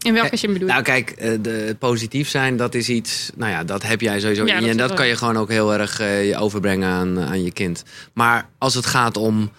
[0.00, 0.72] In welke zin bedoel je?
[0.72, 4.46] Nou kijk, eh, de, positief zijn, dat is iets, nou ja, dat heb jij sowieso
[4.46, 4.66] Ja, in je.
[4.66, 7.84] dat En dat kan je gewoon ook heel erg eh, overbrengen aan, aan je kind.
[8.12, 9.50] Maar als het gaat om,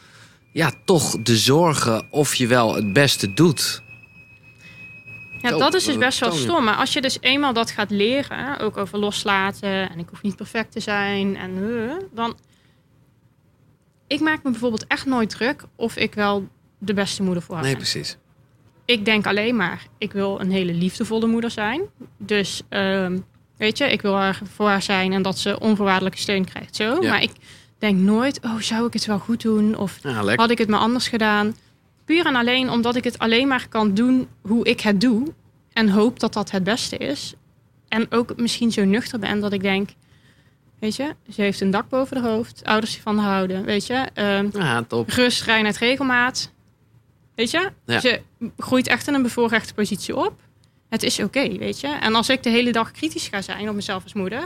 [0.52, 3.82] ja, toch de zorgen of je wel het beste doet.
[5.42, 6.64] Ja, zo, dat is dus best wel stom.
[6.64, 10.36] Maar als je dus eenmaal dat gaat leren, ook over loslaten en ik hoef niet
[10.36, 11.52] perfect te zijn en
[11.90, 12.38] eh, dan.
[14.08, 17.64] Ik maak me bijvoorbeeld echt nooit druk of ik wel de beste moeder voor haar
[17.64, 17.82] Nee, ben.
[17.82, 18.18] precies.
[18.86, 21.82] ik denk alleen maar, ik wil een hele liefdevolle moeder zijn.
[22.18, 23.18] Dus ehm,
[23.58, 26.76] weet je, ik wil er voor haar zijn en dat ze onvoorwaardelijke steun krijgt.
[26.76, 27.02] Zo.
[27.02, 27.10] Ja.
[27.10, 27.32] Maar ik
[27.78, 29.78] denk nooit, oh, zou ik het wel goed doen?
[29.78, 31.56] Of Ja, had ik het maar anders gedaan?
[32.12, 35.34] Puur en alleen omdat ik het alleen maar kan doen hoe ik het doe.
[35.74, 37.34] En hoop dat dat het beste is.
[37.88, 39.90] En ook misschien zo nuchter ben dat ik denk...
[40.80, 42.64] Weet je, ze heeft een dak boven haar hoofd.
[42.66, 44.08] Ouders die van haar houden, weet je.
[44.14, 45.10] Ehm, Ja, top.
[45.10, 46.52] rust, reinheid, regelmaat.
[47.36, 47.72] Weet je?
[47.86, 48.00] Ja.
[48.00, 48.22] Ze
[48.58, 50.42] groeit echt in een bevoorrechte positie op.
[50.90, 51.88] Het is oké, weet je?
[51.88, 54.44] En als ik de hele dag kritisch ga zijn op mezelf als moeder...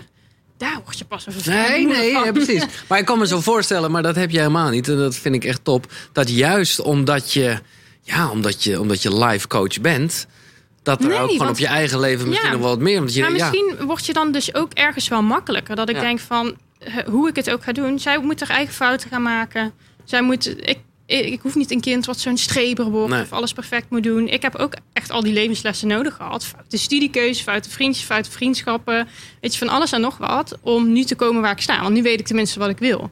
[0.58, 2.64] daar word je pas een Nee, nee, ja, precies.
[2.90, 4.88] Maar ik kan me zo voorstellen, maar dat heb je helemaal niet.
[4.88, 5.92] En dat vind ik echt top.
[6.12, 7.60] Dat juist omdat je,
[8.02, 10.28] ja, omdat je, omdat je life coach bent,
[10.84, 12.54] dat er Nee, ook gewoon want- op je eigen leven misschien Ja.
[12.56, 13.00] nog wel wat meer.
[13.00, 15.76] Omdat je, maar ja, misschien word je dan dus ook ergens wel makkelijker.
[15.76, 16.02] Dat ik Ja.
[16.02, 16.56] denk van,
[17.10, 18.00] hoe ik het ook ga doen...
[18.00, 19.74] zij moet haar eigen fouten gaan maken.
[20.04, 20.68] Zij moet...
[20.68, 23.14] Ik, ik, ik hoef niet een kind wat zo'n streber wordt...
[23.14, 23.22] Nee.
[23.22, 24.28] of alles perfect moet doen.
[24.28, 26.46] Ik heb ook echt al die levenslessen nodig gehad.
[26.46, 29.08] Foute studiekeuze, foute vriendjes, foute vriendschappen.
[29.42, 30.58] Weet je, van alles en nog wat...
[30.62, 31.82] om nu te komen waar ik sta.
[31.82, 33.12] Want nu weet ik tenminste wat ik wil.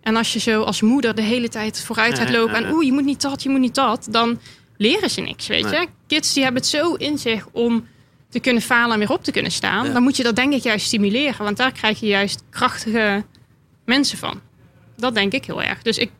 [0.00, 2.54] En als je zo als moeder de hele tijd vooruit gaat lopen...
[2.54, 4.08] en oeh, je moet niet dat, je moet niet dat...
[4.10, 4.40] dan
[4.76, 5.80] leren ze niks, weet Nee.
[5.80, 5.86] je.
[6.06, 7.86] Kids die hebben het zo in zich om
[8.28, 9.86] te kunnen falen en weer op te kunnen staan...
[9.86, 9.92] Ja.
[9.92, 11.44] dan moet je dat denk ik juist stimuleren.
[11.44, 13.24] Want daar krijg je juist krachtige
[13.84, 14.40] mensen van.
[14.96, 15.82] Dat denk ik heel erg.
[15.82, 16.10] Dus ik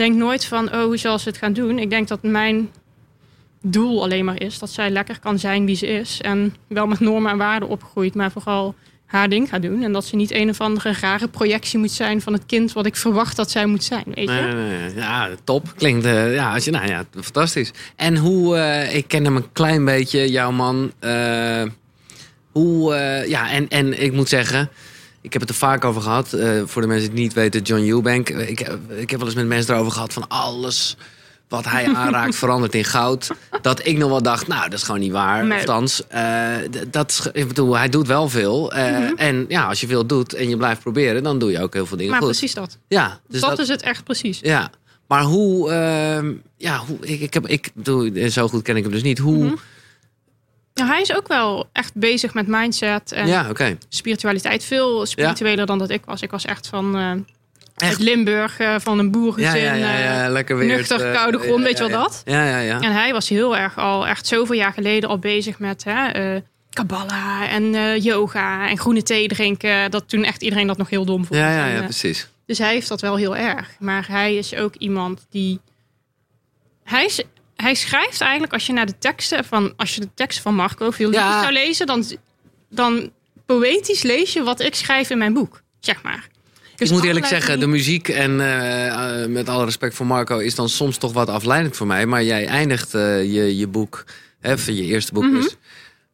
[0.00, 1.78] denk nooit van, oh, hoe zal ze het gaan doen?
[1.78, 2.70] Ik denk dat mijn
[3.62, 6.20] doel alleen maar is dat zij lekker kan zijn wie ze is.
[6.20, 8.74] En wel met normen en waarden opgroeit, maar vooral
[9.06, 9.82] haar ding gaat doen.
[9.82, 12.86] En dat ze niet een of andere rare projectie moet zijn van het kind wat
[12.86, 14.04] ik verwacht dat zij moet zijn.
[14.06, 14.34] Weet je?
[14.54, 14.94] Nee.
[14.94, 15.72] Ja, top.
[15.76, 17.70] Klinkt, eh, ja, als je, nou ja, fantastisch.
[17.96, 20.92] En hoe, eh, ik ken hem een klein beetje, jouw man.
[20.98, 21.62] eh,
[22.52, 22.94] hoe,
[23.28, 24.70] ja, en, en ik moet zeggen,
[25.20, 26.32] ik heb het er vaak over gehad.
[26.32, 28.28] eh, voor de mensen die het niet weten, John Eubank.
[28.28, 30.96] Ik, ik heb wel eens met mensen erover gehad van alles
[31.48, 33.30] wat hij aanraakt verandert in goud.
[33.62, 35.46] Dat ik nog wel dacht, nou, dat is gewoon niet waar.
[35.46, 35.58] Nee.
[35.58, 36.56] Althans, eh,
[36.90, 38.72] dat is, ik bedoel, hij doet wel veel.
[38.72, 41.74] Eh, En ja, als je veel doet en je blijft proberen, dan doe je ook
[41.74, 42.30] heel veel dingen maar goed.
[42.30, 42.78] precies dat.
[42.88, 44.38] Ja, dus dat, is het echt precies.
[44.42, 44.70] ja,
[45.08, 48.92] maar hoe, ehm, ja, hoe ik, ik heb, ik bedoel, zo goed ken ik hem
[48.92, 49.18] dus niet.
[49.18, 49.54] Hoe, Mhm.
[50.80, 53.46] Nou, hij is ook wel echt bezig met mindset en ja,
[53.88, 54.64] spiritualiteit.
[54.64, 56.22] Veel spiritueler dan dat ik was.
[56.22, 57.24] Ik was echt van
[57.80, 57.90] Echt?
[57.90, 59.60] uit Limburg, eh, van een Ja, boerengezin.
[59.60, 60.76] ja, ja, ja, eh, lekker weer.
[60.76, 62.22] nuchter, koude grond, ja, weet je ja, wel dat?
[62.24, 62.80] Ja, ja, ja.
[62.80, 66.38] En hij was heel erg al, echt zoveel jaar geleden al bezig met hè,
[66.70, 69.90] Kabbalah en yoga en groene thee drinken.
[69.90, 71.40] Dat toen echt iedereen dat nog heel dom vond.
[71.40, 72.28] Ja, ja, ja, precies.
[72.46, 73.70] dus hij heeft dat wel heel erg.
[73.78, 75.60] Maar hij is ook iemand die.
[76.84, 77.22] Hij, is,
[77.60, 79.72] hij schrijft eigenlijk als je naar de teksten van.
[79.76, 81.40] Als je de teksten van Marco veel Ja.
[81.40, 82.04] zou lezen, dan,
[82.68, 83.10] dan
[83.46, 85.62] poëtisch lees je wat ik schrijf in mijn boek.
[85.80, 86.28] Zeg maar.
[86.76, 90.38] Dus ik moet eerlijk zeggen, de muziek en eh, eh, met alle respect voor Marco
[90.38, 92.06] is dan soms toch wat afleidend voor mij.
[92.06, 94.04] Maar jij eindigt eh, je, je boek,
[94.40, 95.56] hè, je eerste boek dus,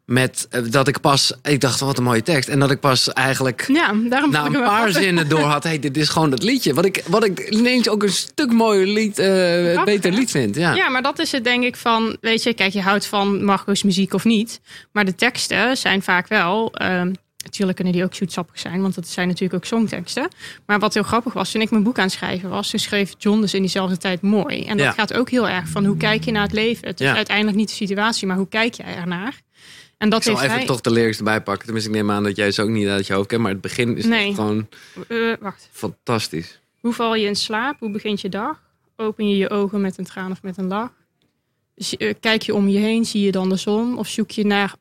[0.07, 2.48] met eh, dat ik pas, ik dacht wat een mooie tekst.
[2.48, 5.96] En dat ik pas eigenlijk Ja, daarom na een paar zinnen door had, hey, dit
[5.96, 6.74] is gewoon dat liedje.
[6.74, 10.54] Wat ik, wat ik ineens ook een stuk mooier lied, Grappig, beter lied vind.
[10.57, 10.74] Ja.
[10.74, 13.83] Ja, maar dat is het denk ik van, weet je, kijk, je houdt van Marco's
[13.83, 14.61] muziek of niet.
[14.92, 17.12] Maar de teksten zijn vaak wel, ehm,
[17.45, 20.28] natuurlijk kunnen die ook zoetsappig zijn, want dat zijn natuurlijk ook songteksten.
[20.66, 23.12] Maar wat heel grappig was, toen ik mijn boek aan het schrijven was, toen schreef
[23.18, 24.64] John dus in diezelfde tijd mooi.
[24.64, 24.92] En dat Ja.
[24.92, 26.88] gaat ook heel erg van, hoe kijk je naar het leven?
[26.88, 27.14] Het is Ja.
[27.16, 29.45] uiteindelijk niet de situatie, maar hoe kijk jij ernaar?
[29.98, 30.66] En dat Ik zal heeft even hij...
[30.66, 31.64] toch de lyrics erbij pakken.
[31.64, 33.42] Tenminste, ik neem aan dat jij ze ook niet uit je hoofd kent.
[33.42, 34.34] Maar het begin is Nee.
[34.34, 34.68] gewoon
[35.08, 35.68] Eh, wacht.
[35.72, 36.60] fantastisch.
[36.80, 37.76] Hoe val je in slaap?
[37.78, 38.60] Hoe begint je dag?
[38.96, 40.90] Open je je ogen met een traan of met een lach?
[41.98, 43.98] Eh, Kijk je om je heen, zie je dan de zon?
[43.98, 44.74] Of zoek je naar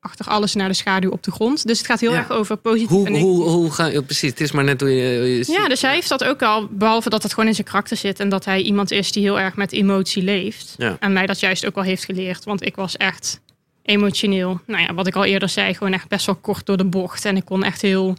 [0.00, 1.66] achter alles naar de schaduw op de grond.
[1.66, 2.18] Dus het gaat heel Ja.
[2.18, 4.02] erg over positief Hoe, en hoe, hoe ga je...
[4.02, 5.18] Precies, het is maar net hoe je...
[5.18, 7.66] hoe je Ja, dus hij heeft dat ook al, behalve dat het gewoon in zijn
[7.66, 10.74] karakter zit en dat hij iemand is die heel erg met emotie leeft.
[10.78, 10.96] Ja.
[11.00, 13.40] En mij dat juist ook wel heeft geleerd, want ik was echt
[13.84, 14.60] emotioneel.
[14.66, 17.24] Nou ja, wat ik al eerder zei, gewoon echt best wel kort door de bocht.
[17.24, 18.16] En ik kon echt heel,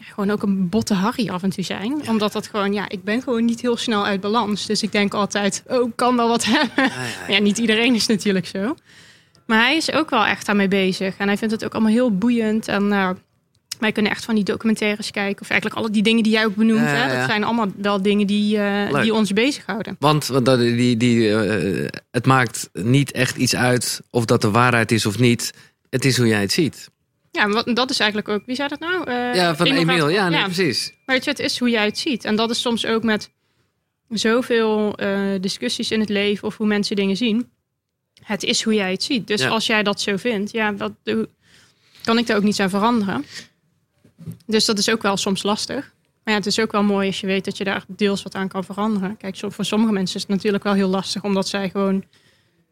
[0.00, 2.08] gewoon ook een botte Harry af en toe zijn.
[2.08, 4.66] Omdat dat gewoon, ja, ik ben gewoon niet heel snel uit balans.
[4.66, 6.84] Dus ik denk altijd, oh, kan wel wat hebben.
[6.84, 7.34] Ja, ja, ja.
[7.34, 8.74] Ja, niet iedereen is natuurlijk zo.
[9.46, 11.16] Maar hij is ook wel echt daarmee bezig.
[11.16, 12.68] En hij vindt het ook allemaal heel boeiend.
[12.68, 13.10] En eh,
[13.80, 15.42] wij kunnen echt van die documentaires kijken.
[15.42, 16.80] Of eigenlijk alle die dingen die jij ook benoemt.
[16.80, 17.16] Ja, Hè?
[17.18, 19.96] Dat zijn allemaal wel dingen die, eh, die ons bezighouden.
[19.98, 24.50] Want, want dat, die, die, eh, het maakt niet echt iets uit of dat de
[24.50, 25.52] waarheid is of niet.
[25.90, 26.88] Het is hoe jij het ziet.
[27.30, 28.42] Ja, wat, dat is eigenlijk ook...
[28.46, 29.04] Wie zei dat nou?
[29.10, 30.10] Eh, Ja, van Emiel.
[30.10, 30.92] Raad- Ja, precies.
[31.06, 32.24] Maar weet je, het is hoe jij het ziet.
[32.24, 33.30] En dat is soms ook met
[34.08, 36.48] zoveel eh, discussies in het leven...
[36.48, 37.48] of hoe mensen dingen zien.
[38.22, 39.26] Het is hoe jij het ziet.
[39.26, 39.48] Dus Ja.
[39.48, 40.92] als jij dat zo vindt, ja, dat
[42.04, 43.24] kan ik daar ook niets aan veranderen.
[44.46, 45.92] Dus dat is ook wel soms lastig.
[46.24, 48.34] Maar ja, het is ook wel mooi als je weet dat je daar deels wat
[48.34, 49.16] aan kan veranderen.
[49.16, 51.22] Kijk, voor sommige mensen is het natuurlijk wel heel lastig...
[51.24, 52.04] omdat zij gewoon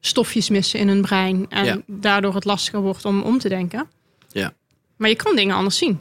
[0.01, 1.47] stofjes missen in hun brein...
[1.49, 1.81] en Ja.
[1.87, 3.89] daardoor het lastiger wordt om om te denken.
[4.29, 4.53] Ja.
[4.97, 6.01] Maar je kan dingen anders zien.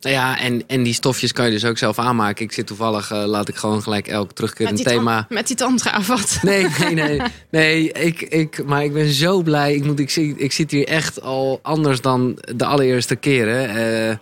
[0.00, 2.44] Nou ja, en, en die stofjes kan je dus ook zelf aanmaken.
[2.44, 5.26] Ik zit toevallig, eh, laat ik gewoon gelijk elk terugkerend thema...
[5.28, 6.38] met die tantra of wat?
[6.42, 7.20] Nee, nee, nee.
[7.50, 9.74] nee ik, ik, maar ik ben zo blij.
[9.74, 13.68] Ik, moet, ik, zie, ik zit hier echt al anders dan de allereerste keren.
[14.08, 14.16] Eh,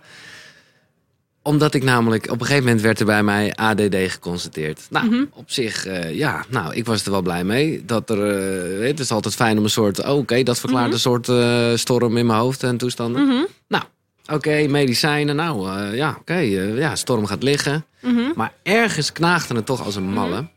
[1.41, 2.23] omdat ik namelijk...
[2.31, 4.81] Op een gegeven moment werd er bij mij ADD geconstateerd.
[4.89, 5.23] Nou, Mhm.
[5.33, 6.45] op zich, eh, ja.
[6.49, 7.83] Nou, ik was er wel blij mee.
[7.85, 8.17] Dat er,
[8.83, 10.03] het is altijd fijn om een soort...
[10.05, 10.93] oh, Oké, dat verklaart Mhm.
[10.93, 13.25] een soort eh, storm in mijn hoofd en toestanden.
[13.25, 13.83] Mhm, Nou,
[14.33, 15.35] oké, medicijnen.
[15.35, 16.33] Nou, eh, ja, oké.
[16.33, 17.85] eh, ja, storm gaat liggen.
[18.01, 18.31] mhm.
[18.35, 20.47] Maar ergens knaagde het toch als een malle.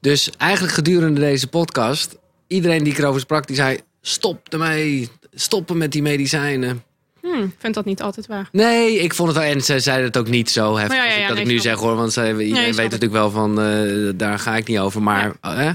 [0.00, 2.16] Dus eigenlijk gedurende deze podcast...
[2.46, 3.78] iedereen die ik erover sprak, die zei...
[4.00, 6.82] stop ermee, stoppen met die medicijnen.
[7.20, 8.48] Hm, ik vind dat niet altijd waar.
[8.52, 9.44] Nee, ik vond het...
[9.44, 11.58] En ze zeiden het ook niet zo heftig ja, als ik dat nee, ik nu
[11.58, 11.96] zeg hoor.
[11.96, 13.60] Want ze, iedereen weet natuurlijk wel van...
[13.60, 15.34] eh, daar ga ik niet over, maar...
[15.40, 15.72] hè?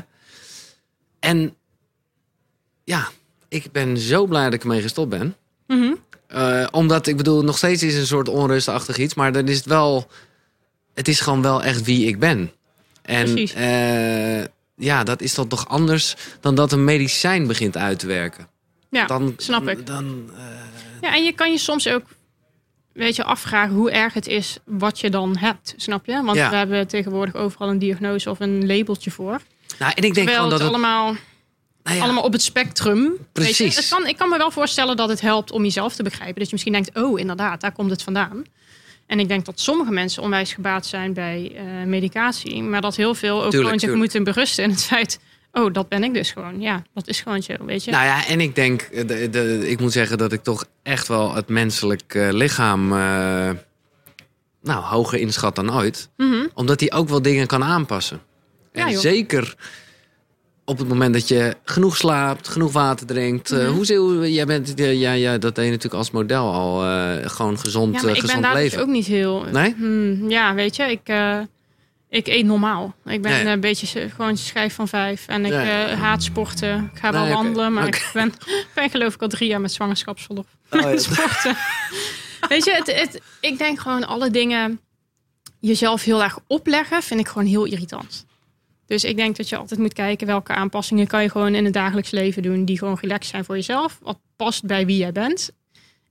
[1.19, 1.55] En
[2.83, 3.09] ja,
[3.49, 5.35] ik ben zo blij dat ik ermee gestopt ben.
[5.67, 5.93] Mhm.
[6.31, 9.13] Eh, omdat, ik bedoel, nog steeds is een soort onrustachtig iets.
[9.13, 10.07] Maar dan is het wel...
[10.93, 12.51] Het is gewoon wel echt wie ik ben.
[13.01, 14.43] En eh,
[14.75, 18.47] ja, dat is dan toch anders dan dat een medicijn begint uit te werken.
[18.89, 19.85] Ja, dan, snap ik.
[19.85, 20.43] Dan, eh,
[21.01, 22.03] ja, en je kan je soms ook
[22.93, 25.73] weet je, afvragen hoe erg het is wat je dan hebt.
[25.77, 26.21] Snap je?
[26.23, 26.49] Want Ja.
[26.49, 29.41] we hebben tegenwoordig overal een diagnose of een labeltje voor.
[29.79, 30.69] nou, en ik denk Terwijl gewoon dat het...
[30.69, 31.15] allemaal,
[31.83, 33.01] nou ja, allemaal op het spectrum.
[33.01, 33.31] Weet je?
[33.31, 33.75] Precies.
[33.75, 36.35] Het kan, ik kan me wel voorstellen dat het helpt om jezelf te begrijpen.
[36.35, 38.43] Dat je misschien denkt, oh inderdaad, daar komt het vandaan.
[39.07, 42.63] En ik denk dat sommige mensen onwijs gebaat zijn bij eh, medicatie.
[42.63, 44.13] Maar dat heel veel ook Tuurlijk, gewoon zich tuurlijk.
[44.13, 45.19] moeten berusten in het feit...
[45.51, 46.61] oh, dat ben ik dus gewoon.
[46.61, 47.91] Ja, dat is gewoon zo, weet je.
[47.91, 51.07] Nou ja, en ik denk, eh, de, de, ik moet zeggen dat ik toch echt
[51.07, 52.87] wel het menselijk eh, lichaam
[54.61, 56.09] nou, hoger inschat dan ooit.
[56.17, 56.47] Mhm.
[56.53, 58.21] Omdat hij ook wel dingen kan aanpassen.
[58.71, 59.55] En zeker
[60.65, 63.49] op het moment dat je genoeg slaapt, genoeg water drinkt.
[63.49, 67.29] hoe zul jij bent, eh, ja, ja, dat deed je natuurlijk als model al eh,
[67.29, 68.77] gewoon gezond, Ja, maar ik ben gezond daar leven.
[68.77, 69.45] dus ook niet heel...
[69.51, 69.73] Nee?
[69.77, 71.09] Hmm, ja, weet je, ik,
[72.09, 72.95] ik eet normaal.
[73.05, 73.51] Ik ben Ja, ja.
[73.51, 75.27] een beetje gewoon schijf van vijf.
[75.27, 75.95] En ik Ja, ja.
[75.95, 76.89] haat sporten.
[76.93, 78.33] Ik ga wel Nee, wandelen, maar ik ben,
[78.75, 80.45] ben geloof ik al drie jaar met zwangerschapsverlof.
[80.69, 80.97] Oh, ja.
[80.97, 81.55] sporten.
[82.49, 84.79] weet je, het, het, ik denk gewoon alle dingen
[85.59, 88.25] jezelf heel erg opleggen, vind ik gewoon heel irritant.
[88.91, 91.73] Dus ik denk dat je altijd moet kijken welke aanpassingen kan je gewoon in het
[91.73, 92.65] dagelijks leven doen.
[92.65, 93.99] Die gewoon relaxed zijn voor jezelf.
[94.01, 95.51] Wat past bij wie jij bent.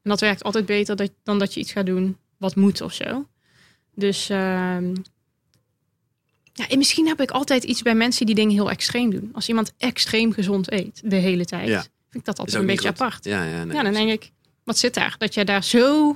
[0.02, 2.92] En dat werkt altijd beter dat, dan dat je iets gaat doen wat moet of
[2.92, 3.26] zo.
[3.94, 4.94] Dus ehm,
[6.52, 9.30] ja, en misschien heb ik altijd iets bij mensen die dingen heel extreem doen.
[9.32, 11.80] Als iemand extreem gezond eet de hele tijd, Ja.
[11.80, 13.00] vind ik dat altijd een beetje goed.
[13.00, 13.24] apart.
[13.24, 14.30] Ja, ja, nee, ja, dan denk ik,
[14.64, 15.14] wat zit daar?
[15.18, 16.14] Dat jij daar zo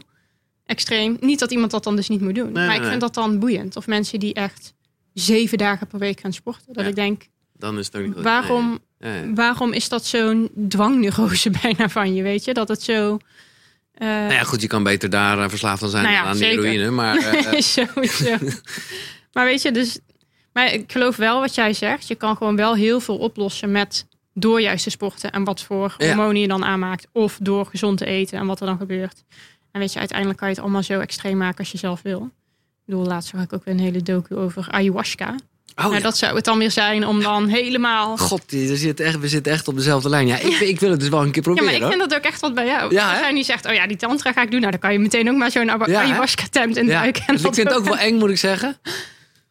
[0.66, 1.16] extreem...
[1.20, 2.53] Niet dat iemand dat dan dus niet moet doen.
[2.53, 3.77] Nee, maar ik nee, vind dat dan boeiend.
[3.77, 4.74] Of mensen die echt
[5.15, 6.73] zeven dagen per week gaan sporten.
[6.73, 6.89] Dat Ja.
[6.91, 7.23] ik denk,
[7.57, 9.32] Dan is het ook niet waarom, Nee, ja, ja.
[9.35, 12.55] waarom is dat zo'n dwangneurose bijna van je, weet je?
[12.55, 13.19] Dat het zo...
[13.95, 16.36] eh, Nou ja, goed, je kan beter daar eh, verslaafd aan zijn Nou dan aan
[16.36, 16.62] zeker.
[16.62, 16.91] de heroïne.
[16.91, 18.36] Maar eh, Sowieso.
[19.32, 19.99] maar weet je, dus...
[20.53, 22.09] Maar ik geloof wel wat jij zegt.
[22.09, 24.07] Je kan gewoon wel heel veel oplossen met...
[24.35, 27.07] door juist te sporten en wat voor hormonen je dan aanmaakt.
[27.12, 29.24] Of door gezond te eten en wat er dan gebeurt.
[29.73, 32.31] En weet je, uiteindelijk kan je het allemaal zo extreem maken als je zelf wil.
[32.86, 35.27] Ik bedoel, laatst zag ik ook weer een hele docu over ayahuasca.
[35.28, 36.01] oh, nou, ja.
[36.01, 38.16] dat zou het dan weer zijn om dan helemaal...
[38.16, 40.27] God, je zit echt, we zitten echt op dezelfde lijn.
[40.27, 41.65] Ja, ik, ik wil het dus wel een keer Ja, proberen.
[41.81, 42.93] maar ik vind dat ook echt wat bij jou.
[42.94, 44.59] Ja, Als jij nu zegt, oh ja, die tantra ga ik doen.
[44.61, 47.01] Nou, dan kan je meteen ook maar zo'n Ja, ayahuasca-tent in ja.
[47.01, 47.23] duiken.
[47.27, 48.77] en Dus ik vind het ook wel eng, moet ik zeggen.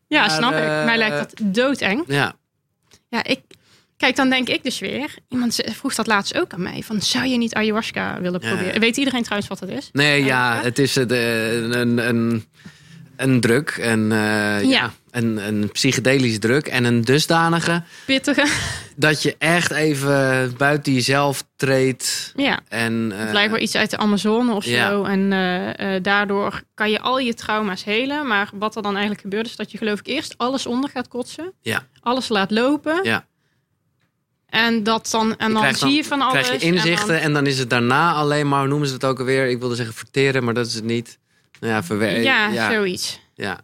[0.08, 0.58] Ja, Maar, snap ik.
[0.60, 2.04] eh, Mij lijkt dat doodeng.
[2.08, 2.34] Ja,
[3.10, 3.40] Ja, ik,
[3.98, 5.14] Kijk, dan denk ik dus weer.
[5.30, 6.82] Iemand vroeg dat laatst ook aan mij.
[6.86, 8.48] Van, zou je niet ayahuasca willen Ja.
[8.56, 8.80] proberen?
[8.80, 9.90] Weet iedereen trouwens wat dat is?
[9.92, 12.46] Nee, ja, het is het, eh, een, een, een
[13.40, 13.70] druk.
[13.70, 14.62] En, eh, ja.
[14.62, 14.92] Ja.
[15.12, 16.68] een, een psychedelische druk.
[16.68, 18.48] En een dusdanige Pittige.
[18.96, 22.34] dat je echt even buiten jezelf treedt.
[22.36, 22.60] ja.
[22.70, 24.90] En, eh, Het lijkt wel iets uit de Amazone of Ja.
[24.90, 25.04] zo.
[25.04, 28.28] En eh, eh, daardoor kan je al je trauma's helen.
[28.28, 31.08] Maar wat er dan eigenlijk gebeurt, is dat je geloof ik eerst alles onder gaat
[31.08, 31.54] kotsen.
[31.62, 31.88] Ja.
[32.02, 33.00] Alles laat lopen.
[33.04, 33.26] Ja.
[34.50, 36.46] En, dat dan, en dan zie je van alles.
[36.48, 39.06] krijg je en inzichten dan- en dan, is het daarna alleen maar, noemen ze het
[39.06, 39.48] ook alweer?
[39.50, 41.20] Ik wilde zeggen verteren, maar dat is het niet.
[41.64, 42.24] Nou ja, verwerken.
[42.24, 43.20] ja, ja, zoiets.
[43.36, 43.60] ja.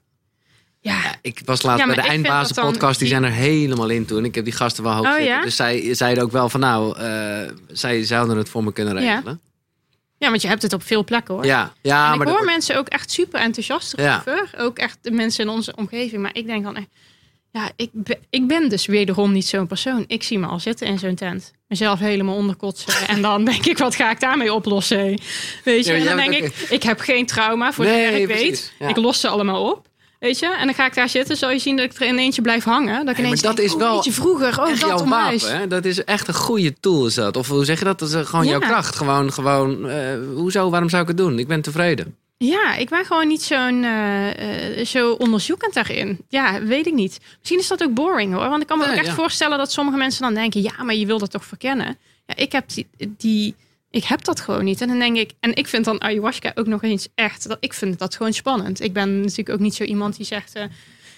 [0.82, 0.94] Ja.
[1.04, 3.00] Ja, ik was laatst Ja, bij de Eindbazen dan- podcast.
[3.00, 4.26] Die zijn er helemaal in toen.
[4.26, 5.28] Ik heb die gasten wel hoog Oh, zitten.
[5.32, 5.42] ja?
[5.42, 9.14] Dus zij zeiden ook wel van nou, eh, zij zouden het voor me kunnen Ja.
[9.16, 9.42] regelen.
[10.18, 11.46] ja, want je hebt het op veel plekken hoor.
[11.46, 14.18] Ja, ja, en ik maar hoor dat- mensen ook echt super enthousiast Ja.
[14.18, 14.50] over.
[14.58, 16.22] Ook echt de mensen in onze omgeving.
[16.22, 16.88] Maar ik denk dan echt...
[17.52, 20.04] Ja, ik ben, ik ben dus wederom niet zo'n persoon.
[20.08, 21.54] Ik zie me al zitten in zo'n tent.
[21.68, 23.08] Mezelf helemaal onderkotsen.
[23.16, 25.22] en dan denk ik, wat ga ik daarmee oplossen?
[25.64, 25.94] Weet je?
[25.94, 28.50] Ja, en dan denk ik, ik heb geen trauma voor Nee, zover ik precies.
[28.50, 28.74] weet.
[28.80, 28.88] Ja.
[28.88, 29.88] Ik los ze allemaal op.
[30.20, 30.56] Weet je?
[30.56, 31.38] En dan ga ik daar zitten.
[31.38, 32.94] Zal je zien dat ik er in eentje blijf hangen.
[32.94, 34.62] Dat ik maar ineens dat denk, is oh, wel je, vroeger.
[34.62, 35.58] Oh, dat wapen.
[35.58, 35.68] Hè?
[35.68, 37.38] Dat is echt een goede tool is dat.
[37.38, 38.00] Of hoe zeg je dat?
[38.00, 38.96] Dat is gewoon jouw kracht.
[38.96, 41.40] Gewoon, gewoon eh, hoezo, waarom zou ik het doen?
[41.40, 42.16] Ik ben tevreden.
[42.46, 46.26] Ja, ik ben gewoon niet zo'n eh, eh, zo onderzoekend daarin.
[46.30, 47.20] Ja, weet ik niet.
[47.38, 48.50] Misschien is dat ook boring hoor.
[48.50, 49.14] Want ik kan me Nee, ook echt ja.
[49.14, 51.98] voorstellen dat sommige mensen dan denken: ja, maar je wil dat toch verkennen?
[52.26, 52.88] Ja, ik heb die,
[53.18, 53.56] die.
[53.92, 54.82] Ik heb dat gewoon niet.
[54.82, 57.48] En dan denk ik, en ik vind dan ayahuasca ook nog eens echt.
[57.48, 58.82] Dat, ik vind dat gewoon spannend.
[58.82, 60.54] Ik ben natuurlijk ook niet zo iemand die zegt.
[60.56, 60.64] eh,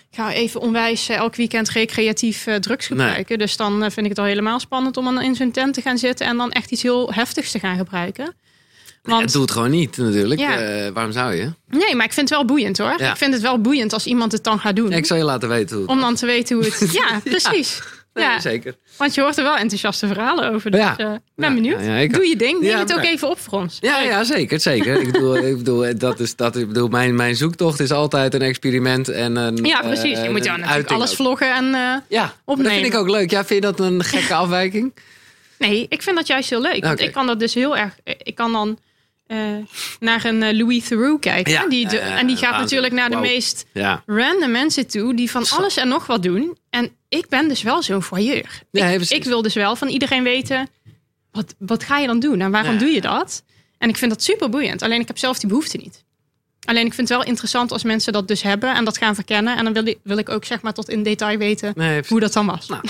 [0.09, 2.99] ik ga even onwijs elk weekend recreatief drugs Nee.
[2.99, 3.37] gebruiken.
[3.37, 5.97] Dus dan vind ik het al helemaal spannend om dan in zo'n tent te gaan
[5.97, 8.33] zitten en dan echt iets heel heftigs te gaan gebruiken.
[9.01, 10.39] Want Het doet het gewoon niet natuurlijk.
[10.39, 10.57] Ja.
[10.57, 11.51] Eh, waarom zou je?
[11.67, 12.93] Nee, maar ik vind het wel boeiend hoor.
[12.97, 13.09] Ja.
[13.11, 14.91] Ik vind het wel boeiend als iemand het dan gaat doen.
[14.91, 15.85] Ik zal je laten weten hoe.
[15.85, 16.91] het Om dan te weten hoe het...
[17.01, 17.81] Ja, precies.
[18.13, 18.75] Nee, Ja, zeker.
[18.97, 20.71] want je hoort er wel enthousiaste verhalen over.
[20.71, 20.97] Dus Ja.
[20.97, 21.79] eh, ik ben benieuwd.
[21.79, 22.61] ja, ja, ik- Doe je ding.
[22.61, 23.77] Neem het ook even op voor ons.
[23.81, 25.01] Ja, ja, zeker, zeker.
[25.01, 28.33] ik bedoel, ik bedoel, eh, dat is, dat, ik bedoel mijn, mijn zoektocht is altijd
[28.33, 29.55] een experiment en een.
[29.55, 30.21] Ja, precies.
[30.21, 31.15] Je moet ja, natuurlijk alles ook.
[31.15, 31.65] vloggen en...
[32.07, 32.71] Ja, dat opnemen.
[32.73, 33.31] vind ik ook leuk.
[33.31, 34.93] Ja, vind je dat een gekke afwijking?
[35.57, 36.83] Nee, ik vind dat juist heel leuk.
[36.83, 37.93] Want ik kan dat dus heel erg...
[38.03, 38.77] Ik kan dan
[39.31, 39.37] eh,
[39.99, 41.51] naar een eh, Louis Theroux kijken.
[41.51, 41.67] Ja.
[41.67, 44.03] Die de- ja, en die gaat natuurlijk naar de meest Ja.
[44.05, 45.15] random mensen toe...
[45.15, 46.57] die van alles en nog wat doen.
[46.69, 48.61] En ik ben dus wel zo'n voyeur.
[48.71, 50.67] Ja, ik, wil dus wel van iedereen weten...
[51.31, 53.43] wat, wat ga je dan doen en waarom doe je dat?
[53.77, 54.81] En ik vind dat super boeiend.
[54.81, 56.03] Alleen ik heb zelf die behoefte niet.
[56.65, 58.75] Alleen ik vind het wel interessant als mensen dat dus hebben...
[58.75, 59.57] en dat gaan verkennen.
[59.57, 61.73] En dan wil ik, wil ik ook zeg maar tot in detail weten...
[61.75, 62.67] Nee, hoe dat dan was.
[62.67, 62.81] Nou,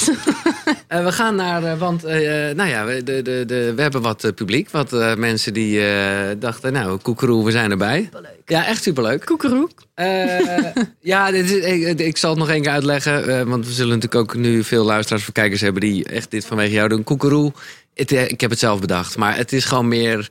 [0.88, 2.20] Eh, we gaan naar, eh, want eh,
[2.56, 4.70] nou ja, we, de, de, de, we hebben wat publiek.
[4.70, 8.10] Wat eh, mensen die eh, dachten, nou, koekeroe, we zijn erbij.
[8.46, 9.26] Ja, echt superleuk.
[9.26, 9.70] Koekeroe.
[9.94, 10.66] Eh,
[11.00, 13.28] ja, dit is, ik, ik zal het nog één keer uitleggen.
[13.40, 15.82] eh, want we zullen natuurlijk ook nu veel luisteraars of kijkers hebben...
[15.82, 17.04] die echt dit vanwege jou doen.
[17.04, 17.52] Koekeroe,
[17.94, 19.18] ik heb het zelf bedacht.
[19.18, 20.30] Maar het is gewoon meer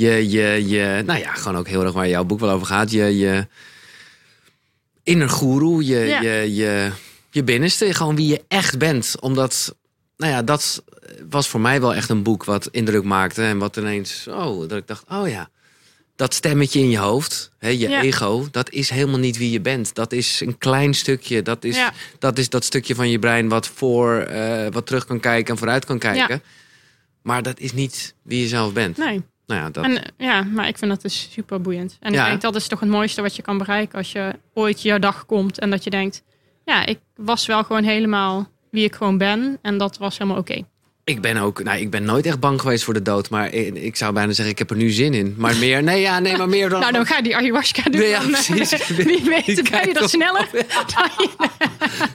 [0.00, 1.02] je, je, je...
[1.06, 2.90] Nou ja, gewoon ook heel erg waar jouw boek wel over gaat.
[2.90, 3.46] Je, je
[5.02, 6.20] inner guru, je, Ja.
[6.20, 6.90] je, je,
[7.30, 7.94] je binnenste.
[7.94, 9.16] Gewoon wie je echt bent.
[9.20, 9.76] Omdat,
[10.16, 10.82] nou ja, dat
[11.30, 13.42] was voor mij wel echt een boek wat indruk maakte.
[13.42, 15.50] En wat ineens, oh, dat ik dacht, oh ja
[16.16, 18.02] dat stemmetje in je hoofd, hè, je Ja.
[18.02, 19.94] ego, dat is helemaal niet wie je bent.
[19.94, 21.42] Dat is een klein stukje.
[21.42, 21.92] Dat is, Ja.
[22.18, 25.58] dat, is dat stukje van je brein wat voor, eh, wat terug kan kijken en
[25.58, 26.42] vooruit kan kijken.
[27.22, 28.96] Maar dat is niet wie je zelf bent.
[28.96, 29.22] Nee.
[29.50, 31.96] Nou ja, dat, En, eh, ja, maar ik vind dat dus super boeiend.
[32.00, 32.22] En Ja.
[32.22, 34.98] ik denk dat is toch het mooiste wat je kan bereiken als je ooit jouw
[34.98, 36.22] dag komt en dat je denkt,
[36.64, 40.62] ja, ik was wel gewoon helemaal wie ik gewoon ben en dat was helemaal oké.
[41.10, 43.30] Ik ben ook, nou, ik ben nooit echt bang geweest voor de dood.
[43.30, 45.34] Maar ik, ik zou bijna zeggen, ik heb er nu zin in.
[45.38, 46.80] Maar meer, nee, ja, nee, maar meer dan.
[46.80, 48.00] Nou, dan ga je die ayahuasca doen.
[48.00, 48.86] Nee, ja, dan, precies.
[48.96, 50.48] Wie Die weet, ben je dat sneller?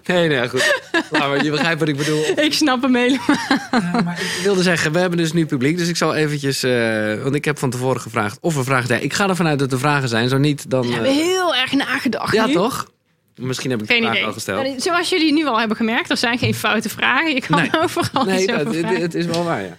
[0.06, 0.82] Nee, nee, goed.
[1.10, 2.24] Laat maar, je begrijpt wat ik bedoel.
[2.36, 3.38] ik snap hem helemaal.
[3.72, 5.78] Ja, maar ik wilde zeggen, we hebben dus nu publiek.
[5.78, 9.04] Dus ik zal eventjes, eh, want ik heb van tevoren gevraagd of er vragen.
[9.04, 10.30] Ik ga ervan uit dat er vragen zijn.
[10.30, 10.82] Zo niet, dan.
[10.82, 12.54] We eh, hebben heel erg nagedacht ja, nu.
[12.54, 12.88] toch?
[13.36, 14.26] Misschien heb ik de Geen vraag idee.
[14.28, 14.82] al gesteld.
[14.82, 17.34] Zoals jullie nu al hebben gemerkt, er zijn geen foute vragen.
[17.34, 17.70] Je kan Nee.
[17.82, 19.78] overal Nee, iets dat, over het, is wel waar, ja.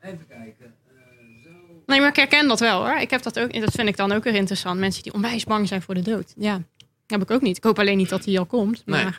[0.00, 0.74] Even kijken.
[1.86, 2.96] Nee, maar ik herken dat wel hoor.
[3.00, 3.60] Ik heb dat ook.
[3.60, 4.78] Dat vind ik dan ook weer interessant.
[4.80, 6.32] Mensen die onwijs bang zijn voor de dood.
[6.36, 6.62] Ja,
[7.06, 7.56] heb ik ook niet.
[7.56, 8.82] Ik hoop alleen niet dat die al komt.
[8.86, 9.12] Maar Nee.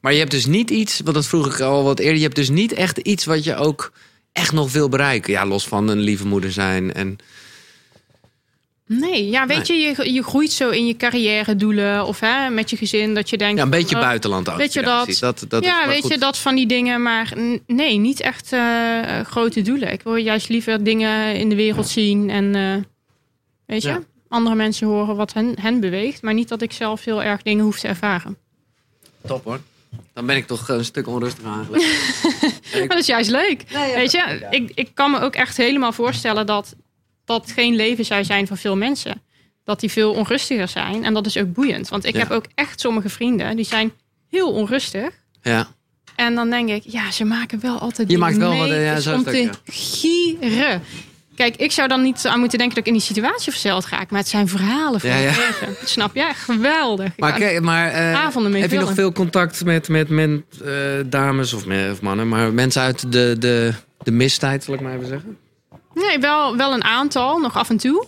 [0.00, 2.16] Maar je hebt dus niet iets, want dat vroeg ik al wat eerder.
[2.16, 3.92] Je hebt dus niet echt iets wat je ook
[4.32, 5.32] echt nog wil bereiken.
[5.32, 6.92] Ja, los van een lieve moeder zijn.
[6.94, 7.16] En,
[8.86, 12.70] nee, ja, weet je, je, je groeit zo in je carrière doelen of hè, met
[12.70, 13.56] je gezin dat je denkt.
[13.56, 14.56] ja, een beetje oh, buitenland ook.
[14.56, 15.18] weet je ja, dat?
[15.20, 16.12] dat, dat is ja, weet goed.
[16.12, 17.32] je dat van die dingen, maar
[17.66, 19.92] nee, niet echt eh, grote doelen.
[19.92, 22.82] Ik wil juist liever dingen in de wereld zien en eh,
[23.66, 24.00] weet je, Ja.
[24.28, 27.64] andere mensen horen wat hen, hen beweegt, maar niet dat ik zelf heel erg dingen
[27.64, 28.36] hoef te ervaren.
[29.26, 29.60] Top hoor.
[30.12, 31.84] Dan ben ik toch een stuk onrustiger eigenlijk.
[32.88, 33.64] Dat is juist leuk.
[33.72, 34.50] Nee, ja, Weet je, ja.
[34.50, 36.74] ik, ik kan me ook echt helemaal voorstellen dat
[37.26, 39.22] dat geen leven zou zijn van veel mensen.
[39.64, 41.04] Dat die veel onrustiger zijn.
[41.04, 41.88] En dat is ook boeiend.
[41.88, 42.18] Want ik Ja.
[42.20, 43.92] heb ook echt sommige vrienden die zijn
[44.30, 45.08] heel onrustig.
[45.42, 45.66] Ja.
[46.16, 49.14] En dan denk ik, ja, ze maken wel altijd Je maakt wel wat, ja, zo
[49.14, 50.82] om te gieren.
[51.34, 54.10] Kijk, ik zou dan niet aan moeten denken dat ik in die situatie verzeld raak.
[54.10, 55.32] Maar het zijn verhalen van Ja.
[55.84, 56.30] Snap je?
[56.34, 57.16] Geweldig.
[57.16, 60.72] Maar, kijk, maar avonden mee heb je nog veel contact met, met, met eh,
[61.06, 63.72] dames of, of mannen, maar mensen uit de, de,
[64.02, 65.36] de mistijd, zal ik maar even zeggen?
[65.96, 68.06] Nee, wel, wel een aantal, nog af en toe.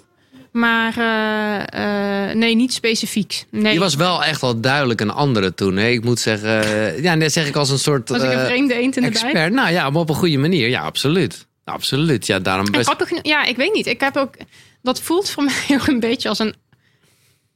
[0.53, 3.45] Maar eh, eh, nee, niet specifiek.
[3.51, 3.73] Nee.
[3.73, 5.77] Je was wel echt wel duidelijk een andere toen.
[5.77, 5.89] Hè?
[5.89, 8.75] Ik moet zeggen, eh, ja, net zeg ik als een soort Was ik een vreemde
[8.75, 9.21] eend in de bij?
[9.21, 9.53] expert.
[9.53, 10.69] Nou ja, maar op een goede manier.
[10.69, 11.47] Ja, absoluut.
[11.65, 12.27] Absoluut.
[12.27, 12.85] Ja, daarom best.
[12.85, 13.87] grappig ja, ik weet niet.
[13.87, 14.35] Ik heb ook,
[14.83, 16.55] dat voelt voor mij ook een beetje als een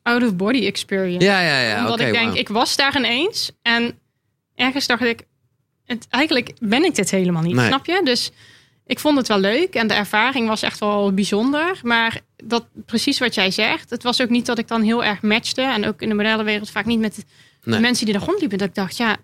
[0.03, 1.27] out-of-body experience.
[1.27, 1.81] Ja, ja, ja.
[1.81, 3.51] Omdat ik denk, ik was daar ineens.
[3.63, 3.99] En
[4.55, 5.23] ergens dacht ik,
[5.85, 7.55] het, eigenlijk ben ik dit helemaal niet.
[7.55, 7.67] Nee.
[7.67, 8.01] Snap je?
[8.05, 8.31] Dus
[8.87, 9.75] ik vond het wel leuk.
[9.75, 11.81] En de ervaring was echt wel bijzonder.
[11.83, 13.91] Maar dat, precies wat jij zegt.
[13.91, 15.63] Het was ook niet dat ik dan heel erg matchte.
[15.63, 17.25] En ook in de modellenwereld vaak niet met
[17.65, 18.59] de mensen die daar rondliepen.
[18.59, 19.17] Dat ik dacht, ja,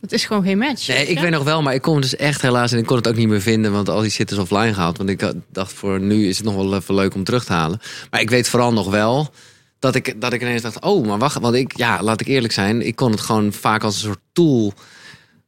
[0.00, 0.88] dat is gewoon geen match.
[0.88, 3.08] Nee, ik weet nog wel, maar ik kon dus echt helaas en ik kon het
[3.08, 4.96] ook niet meer vinden, want al die shit is offline gehaald.
[4.96, 7.80] Want ik dacht voor nu is het nog wel even leuk om terug te halen.
[8.10, 9.30] Maar ik weet vooral nog wel
[9.78, 12.52] dat ik, dat ik ineens dacht, oh, maar wacht, want ik, ja, laat ik eerlijk
[12.52, 14.72] zijn, ik kon het gewoon vaak als een soort tool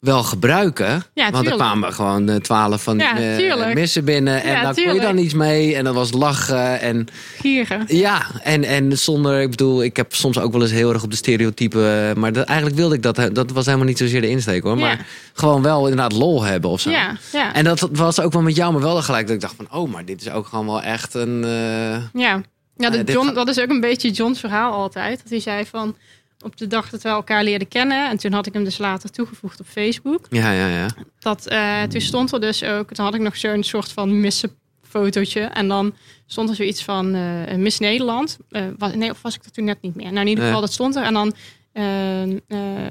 [0.03, 1.03] wel gebruiken.
[1.15, 3.75] Ja, want er kwamen gewoon eh, twaalf van Ja, eh, tuurlijk.
[3.75, 7.07] missen binnen en Ja, daar kon je dan iets mee en dat was lachen en
[7.39, 7.85] Gieren.
[7.89, 11.11] ja, en, en zonder, ik bedoel, ik heb soms ook wel eens heel erg op
[11.11, 14.63] de stereotypen, maar dat, eigenlijk wilde ik dat, dat was helemaal niet zozeer de insteek
[14.63, 16.91] hoor, maar gewoon wel inderdaad lol hebben of zo.
[16.91, 17.55] Ja, ja.
[17.55, 19.93] En dat was ook wel met jou, maar wel gelijk dat ik dacht van, oh,
[19.93, 21.45] maar dit is ook gewoon wel echt een.
[21.45, 22.41] eh, Ja,
[22.77, 25.21] ja de Eh, John, dat is ook een beetje John's verhaal altijd.
[25.23, 25.97] Dat hij zei van
[26.43, 28.11] op de dag dat we elkaar leerden kennen.
[28.11, 30.27] En toen had ik hem dus later toegevoegd op Facebook.
[30.31, 30.87] Ja, ja, ja.
[31.19, 34.51] Dat, eh, toen stond er dus ook, toen had ik nog zo'n soort van missen
[34.83, 35.41] fotootje.
[35.41, 35.95] En dan
[36.27, 38.39] stond er zoiets van eh, Miss Nederland.
[38.51, 40.13] Eh, was, nee, of was ik dat toen net niet meer?
[40.13, 41.03] Nou, in ieder geval, dat stond er.
[41.03, 41.35] En dan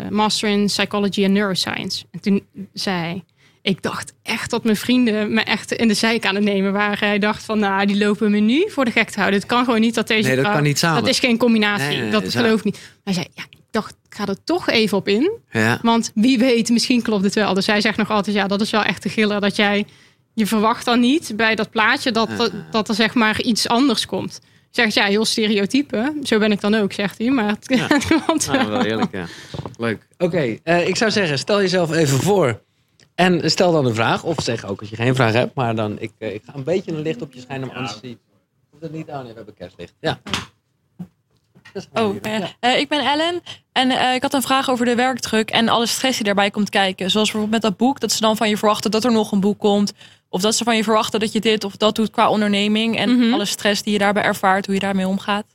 [0.10, 2.06] Master in Psychology and Neuroscience.
[2.12, 3.24] En toen zei
[3.62, 7.08] ik dacht echt dat mijn vrienden me echt in de zijk aan het nemen waren.
[7.08, 9.40] Hij dacht van, nou, die lopen me nu voor de gek te houden.
[9.40, 11.02] Het kan gewoon niet dat deze Nee, dat vrouw- kan niet samen.
[11.02, 11.88] Dat is geen combinatie.
[11.88, 12.80] Nee, nee, dat geloof ik niet.
[13.04, 15.32] Hij zei, ja, ik dacht, ik ga er toch even op in.
[15.52, 15.80] ja.
[15.82, 17.54] Want wie weet, misschien klopt het wel.
[17.54, 19.42] Dus hij zegt nog altijd, ja, dat is wel echt de giller.
[19.42, 19.86] Dat jij,
[20.34, 24.06] je verwacht dan niet bij dat plaatje dat, dat, dat er zeg maar iets anders
[24.06, 24.40] komt.
[24.72, 26.14] Zegt ja, heel stereotype.
[26.24, 27.30] Zo ben ik dan ook, zegt hij.
[27.32, 27.88] Maar het, Ja.
[28.28, 28.70] komt Nou, wel.
[28.70, 29.26] wel eerlijk, ja.
[29.78, 30.08] Leuk.
[30.18, 32.62] Oké, eh, ik zou zeggen, stel jezelf even voor.
[33.22, 34.24] En stel dan een vraag.
[34.24, 35.56] Of zeg ook als je geen vraag hebt.
[35.56, 37.68] Maar dan, ik, eh, ik ga een beetje een licht op je schijnen.
[37.68, 38.18] Maar anders zie
[38.70, 39.26] Hoeft het niet aan.
[39.28, 39.94] we hebben kerstlicht.
[40.00, 40.20] Ja.
[41.94, 43.42] Oh, eh, eh, ik ben Ellen
[43.72, 46.70] en eh, ik had een vraag over de werkdruk en alle stress die daarbij komt
[46.70, 47.12] kijken.
[47.12, 49.40] Zoals bijvoorbeeld met dat boek, dat ze dan van je verwachten dat er nog een
[49.40, 49.94] boek komt.
[50.30, 52.98] Of dat ze van je verwachten dat je dit of dat doet qua onderneming.
[52.98, 53.34] En Mhm.
[53.34, 55.46] alle stress die je daarbij ervaart, hoe je daarmee omgaat.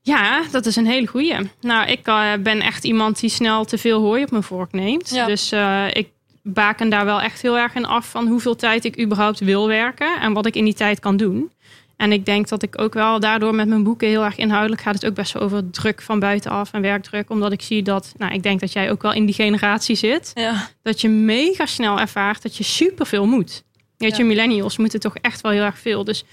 [0.00, 1.50] Ja, dat is een hele goeie.
[1.60, 2.02] Nou, ik
[2.42, 5.10] ben echt iemand die snel te veel hooi op mijn vork neemt.
[5.10, 5.26] Ja.
[5.26, 6.08] Dus eh, ik
[6.54, 10.20] baken daar wel echt heel erg in af van hoeveel tijd ik überhaupt wil werken
[10.20, 11.50] en wat ik in die tijd kan doen.
[11.96, 14.94] En ik denk dat ik ook wel daardoor met mijn boeken heel erg inhoudelijk gaat
[14.94, 17.30] het ook best wel over druk van buitenaf en werkdruk.
[17.30, 20.30] Omdat ik zie dat, nou, ik denk dat jij ook wel in die generatie zit.
[20.34, 23.64] Ja, Dat je mega snel ervaart dat je superveel moet.
[23.96, 24.16] Weet Ja.
[24.16, 26.04] je, millennials moeten toch echt wel heel erg veel.
[26.04, 26.24] Dus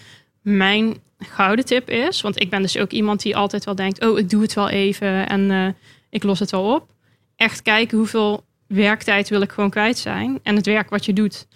[0.41, 4.17] mijn gouden tip is, want ik ben dus ook iemand die altijd wel denkt, oh,
[4.19, 5.67] ik doe het wel even en eh,
[6.09, 6.87] ik los het wel op.
[7.35, 10.39] Echt kijken hoeveel werktijd wil ik gewoon kwijt zijn.
[10.43, 11.47] En het werk wat je doet,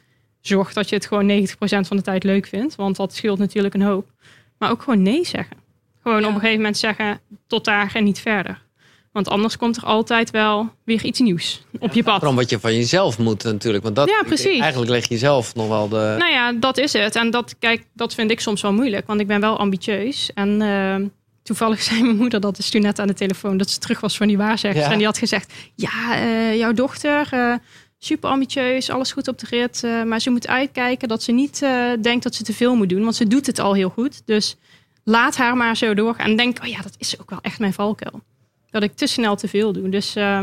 [0.41, 1.53] zorg dat je het gewoon 90%
[1.87, 2.75] van de tijd leuk vindt.
[2.75, 4.11] Want dat scheelt natuurlijk een hoop.
[4.57, 5.57] Maar ook gewoon nee zeggen.
[6.01, 6.27] Gewoon Ja.
[6.27, 8.65] op een gegeven moment zeggen, tot daar en niet verder.
[9.11, 12.15] Want anders komt er altijd wel weer iets nieuws op je pad.
[12.17, 13.83] Vooral wat je van jezelf moet natuurlijk.
[13.83, 14.59] Want dat, Ja, precies.
[14.59, 16.15] Eigenlijk leg je zelf nog wel de...
[16.19, 17.15] Nou ja, dat is het.
[17.15, 20.31] En dat, kijk, dat vind ik soms wel moeilijk, want ik ben wel ambitieus.
[20.33, 21.07] En eh,
[21.47, 24.17] toevallig zei mijn moeder dat is toen net aan de telefoon, dat ze terug was
[24.17, 24.83] van die waarzegster.
[24.83, 24.91] Ja.
[24.91, 27.53] En die had gezegd: Ja, eh, jouw dochter, eh,
[27.99, 29.83] super ambitieus, alles goed op de rit.
[29.83, 31.59] eh, maar ze moet uitkijken dat ze niet
[32.01, 34.21] denkt dat ze te veel moet doen, want ze doet het al heel goed.
[34.25, 34.55] Dus
[35.03, 36.29] laat haar maar zo doorgaan.
[36.29, 38.21] En denk: Oh ja, dat is ook wel echt mijn valkuil.
[38.69, 39.89] Dat ik te snel te veel doe.
[39.89, 40.15] Dus.
[40.15, 40.41] eh,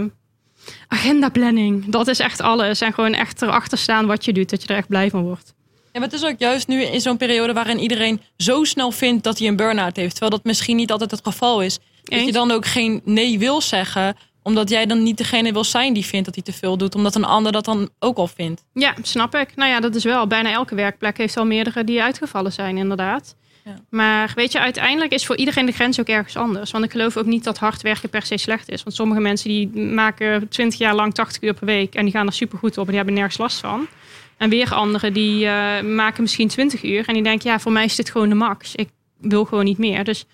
[0.89, 2.81] Agendaplanning, dat is echt alles.
[2.81, 5.55] En gewoon echt erachter staan wat je doet, dat je er echt blij van wordt.
[5.95, 9.25] Ja, maar het is ook juist nu in zo'n periode waarin iedereen zo snel vindt
[9.25, 10.11] dat hij een burn-out heeft.
[10.11, 11.79] Terwijl dat misschien niet altijd het geval is.
[12.03, 15.93] Dat je dan ook geen nee wil zeggen, omdat jij dan niet degene wil zijn
[15.93, 16.95] die vindt dat hij te veel doet.
[16.95, 18.65] Omdat een ander dat dan ook al vindt.
[18.73, 19.57] Ja, snap ik.
[19.57, 20.27] Nou ja, dat is wel.
[20.27, 23.37] Bijna elke werkplek heeft al meerdere die uitgevallen zijn, inderdaad.
[23.65, 23.77] Ja.
[23.91, 26.71] Maar weet je, uiteindelijk is voor iedereen de grens ook ergens anders.
[26.71, 28.83] Want ik geloof ook niet dat hard werken per se slecht is.
[28.83, 32.27] Want sommige mensen die maken 20 jaar lang 80 uur per week en die gaan
[32.27, 33.87] er supergoed op en die hebben nergens last van.
[34.37, 37.85] En weer anderen die eh, maken misschien 20 uur en die denken, ja, voor mij
[37.85, 38.75] is dit gewoon de max.
[38.75, 38.89] Ik
[39.21, 40.05] wil gewoon niet meer.
[40.05, 40.27] Dus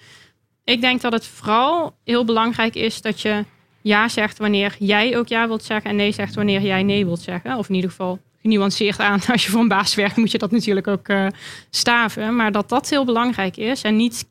[0.64, 3.44] ik denk dat het vooral heel belangrijk is dat je
[3.81, 7.20] ja zegt wanneer jij ook ja wilt zeggen en nee zegt wanneer jij nee wilt
[7.20, 7.56] zeggen.
[7.56, 9.20] Of in ieder geval genuanceerd aan.
[9.32, 11.27] Als je voor een baas werkt, moet je dat natuurlijk ook eh,
[11.70, 12.36] staven.
[12.36, 14.28] Maar dat dat heel belangrijk is en niet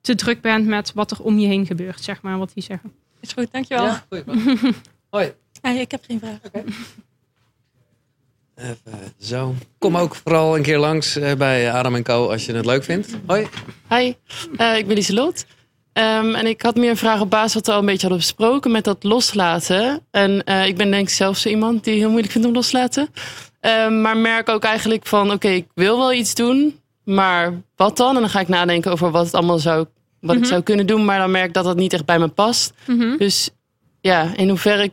[0.00, 2.92] te druk bent met wat er om je heen gebeurt, zeg maar, wat die zeggen.
[3.20, 3.84] Is goed, dankjewel.
[3.84, 4.24] Ja, vraag.
[5.10, 5.32] Hoi.
[5.62, 6.40] Ik heb geen vraag.
[8.58, 9.54] Even zo.
[9.78, 12.30] Kom ook vooral een keer langs eh, bij Adam Co.
[12.30, 13.08] als je het leuk vindt.
[13.26, 13.46] Hoi.
[13.88, 14.14] Hi,
[14.56, 15.44] eh, ik ben Lieselot.
[15.92, 18.18] Ehm en ik had meer een vraag op basis wat we al een beetje hadden
[18.18, 20.00] besproken met dat loslaten.
[20.10, 22.70] En eh, ik ben denk ik zelf zo iemand die heel moeilijk vindt om los
[22.70, 23.08] te laten.
[23.60, 28.14] Ehm, maar merk ook eigenlijk van, oké, ik wil wel iets doen, maar wat dan?
[28.14, 29.86] En dan ga ik nadenken over wat het allemaal zou,
[30.20, 30.48] wat ik Mhm.
[30.50, 32.72] zou kunnen doen, maar dan merk ik dat dat niet echt bij me past.
[32.86, 33.16] Mhm.
[33.16, 33.50] Dus
[34.00, 34.92] ja, in hoeverre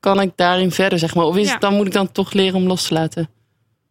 [0.00, 1.24] kan ik daarin verder, zeg maar?
[1.24, 1.52] Of is Ja.
[1.52, 3.28] het dan moet ik dan toch leren om los te laten?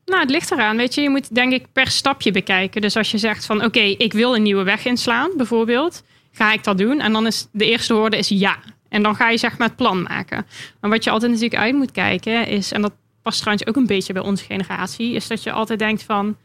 [0.05, 0.77] Nou, het ligt eraan.
[0.77, 2.81] Weet je, je moet denk ik per stapje bekijken.
[2.81, 6.63] Dus als je zegt van oké, ik wil een nieuwe weg inslaan, bijvoorbeeld, ga ik
[6.63, 6.99] dat doen?
[6.99, 8.57] En dan is de eerste woorde is ja.
[8.89, 10.45] En dan ga je zeg maar het plan maken.
[10.81, 13.85] Maar wat je altijd natuurlijk uit moet kijken is, en dat past trouwens ook een
[13.87, 16.37] beetje bij onze generatie, is dat je altijd denkt van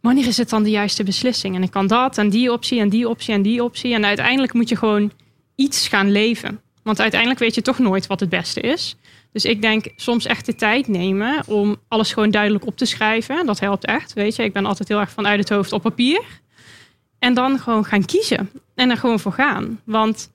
[0.00, 1.54] wanneer is het dan de juiste beslissing?
[1.54, 3.94] En ik kan dat en die optie en die optie en die optie.
[3.94, 5.12] En uiteindelijk moet je gewoon
[5.54, 6.60] iets gaan leven.
[6.82, 8.96] Want uiteindelijk weet je toch nooit wat het beste is.
[9.32, 13.46] Dus ik denk soms echt de tijd nemen om alles gewoon duidelijk op te schrijven.
[13.46, 14.12] Dat helpt echt.
[14.12, 16.22] Weet je, ik ben altijd heel erg vanuit het hoofd op papier.
[17.18, 18.50] En dan gewoon gaan kiezen.
[18.74, 19.80] En er gewoon voor gaan.
[19.84, 20.30] Want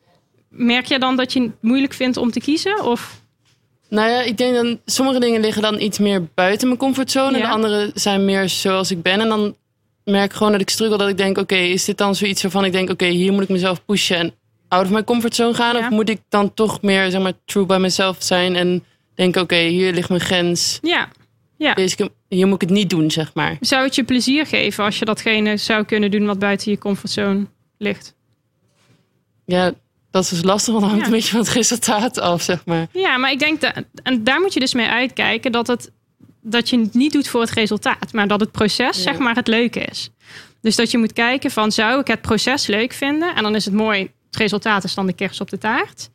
[0.50, 2.84] merk je dan dat je het moeilijk vindt om te kiezen?
[2.84, 3.22] Of
[3.90, 7.38] Nou ja, ik denk dan sommige dingen liggen dan iets meer buiten mijn comfortzone.
[7.38, 9.20] En de andere zijn meer zoals ik ben.
[9.22, 9.56] En dan
[10.04, 10.98] merk ik gewoon dat ik struggle.
[10.98, 12.90] Dat ik denk, oké, is dit dan zoiets waarvan ik denk...
[12.90, 14.34] oké, hier moet ik mezelf pushen en
[14.68, 15.76] out of mijn comfortzone gaan?
[15.76, 15.80] Ja.
[15.82, 18.56] Of moet ik dan toch meer, zeg maar, true bij mezelf zijn...
[18.56, 18.84] en
[19.16, 20.80] denken, oké, hier ligt mijn grens.
[20.82, 21.08] ja,
[21.58, 21.74] ja.
[21.74, 23.58] Deze, hier moet ik het niet doen, zeg maar.
[23.60, 27.46] zou het je plezier geven als je datgene zou kunnen doen wat buiten je comfortzone
[27.78, 28.14] ligt?
[29.46, 29.74] Ja,
[30.12, 31.12] dat is dus lastig, want het hangt Ja.
[31.14, 32.88] een beetje van het resultaat af, zeg maar.
[32.92, 33.74] Ja, maar ik denk dat,
[34.04, 35.92] en daar moet je dus mee uitkijken dat, het,
[36.42, 39.04] dat je het niet doet voor het resultaat, maar dat het proces, Ja.
[39.04, 40.10] zeg maar, het leuke is.
[40.62, 43.36] Dus dat je moet kijken van, zou ik het proces leuk vinden?
[43.36, 46.10] En dan is het mooi, het resultaat is dan de kers op de taart.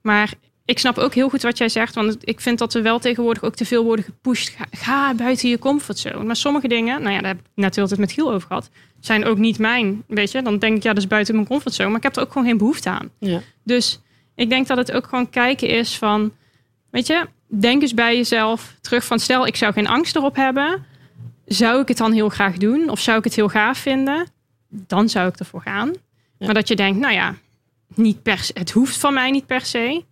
[0.00, 0.34] Maar
[0.64, 3.42] ik snap ook heel goed wat jij zegt, want ik vind dat er wel tegenwoordig
[3.42, 4.48] ook te veel worden gepusht.
[4.48, 6.24] Ga, ga buiten je comfortzone.
[6.24, 8.70] Maar sommige dingen, nou ja, daar heb ik net heel het met Giel over gehad,
[9.00, 10.42] zijn ook niet mijn, weet je.
[10.42, 12.46] Dan denk ik, ja, dat is buiten mijn comfortzone, maar ik heb er ook gewoon
[12.46, 13.10] geen behoefte aan.
[13.18, 13.40] Ja.
[13.62, 14.00] Dus
[14.34, 16.32] ik denk dat het ook gewoon kijken is van,
[16.90, 20.84] weet je, denk eens bij jezelf terug van, stel ik zou geen angst erop hebben,
[21.46, 24.26] zou ik het dan heel graag doen of zou ik het heel gaaf vinden?
[24.68, 25.88] Dan zou ik ervoor gaan.
[26.38, 26.46] Ja.
[26.46, 27.34] Maar dat je denkt, nou ja,
[27.94, 30.04] niet per se, het hoeft van mij niet per se.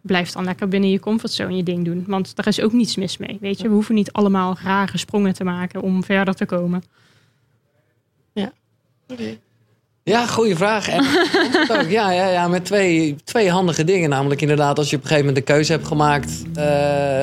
[0.00, 2.04] Blijf dan lekker binnen je comfortzone je ding doen.
[2.06, 3.38] Want daar is ook niets mis mee.
[3.40, 6.82] Weet je, we hoeven niet allemaal rare sprongen te maken om verder te komen.
[10.02, 10.88] Ja, goede vraag.
[10.88, 11.04] En
[11.80, 11.88] ook.
[11.88, 14.08] Ja, ja, ja, met twee, twee handige dingen.
[14.10, 16.64] Namelijk inderdaad, als je op een gegeven moment de keuze hebt gemaakt, eh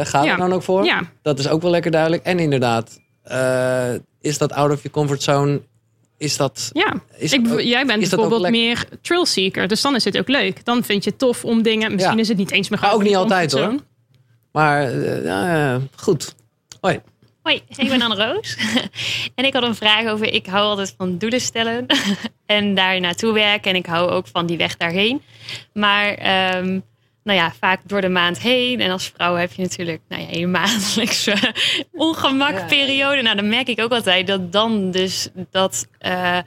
[0.06, 0.32] ga Ja.
[0.32, 0.84] er dan ook voor.
[0.86, 2.24] Ja, Dat is ook wel lekker duidelijk.
[2.24, 5.62] En inderdaad, eh, is dat out of your comfort zone?
[6.24, 6.70] Is dat...
[6.74, 6.94] ja.
[7.18, 10.66] Is Ik, jij bent bijvoorbeeld meer trail seeker, dus dan is het ook leuk.
[10.66, 11.92] Dan vind je het tof om dingen.
[11.92, 12.22] Misschien Ja.
[12.22, 13.76] is het niet eens meer Maar ook niet altijd, hoor.
[14.52, 16.36] Maar eh, ja, goed.
[16.82, 17.00] Hoi.
[17.42, 18.58] Hoi, ik ben Anne-Roos.
[19.36, 21.86] en ik had een vraag over, ik hou altijd van doelen stellen
[22.46, 23.72] en daar naartoe werken.
[23.72, 25.22] En ik hou ook van die weg daarheen.
[25.74, 26.80] Maar ehm,
[27.24, 28.80] nou ja, vaak door de maand heen.
[28.82, 31.54] En als vrouw heb je natuurlijk nou ja, een maandelijkse
[31.92, 33.22] ongemakperiode.
[33.22, 35.88] Nou, dan merk ik ook altijd dat dan dus dat...
[35.98, 36.38] eh,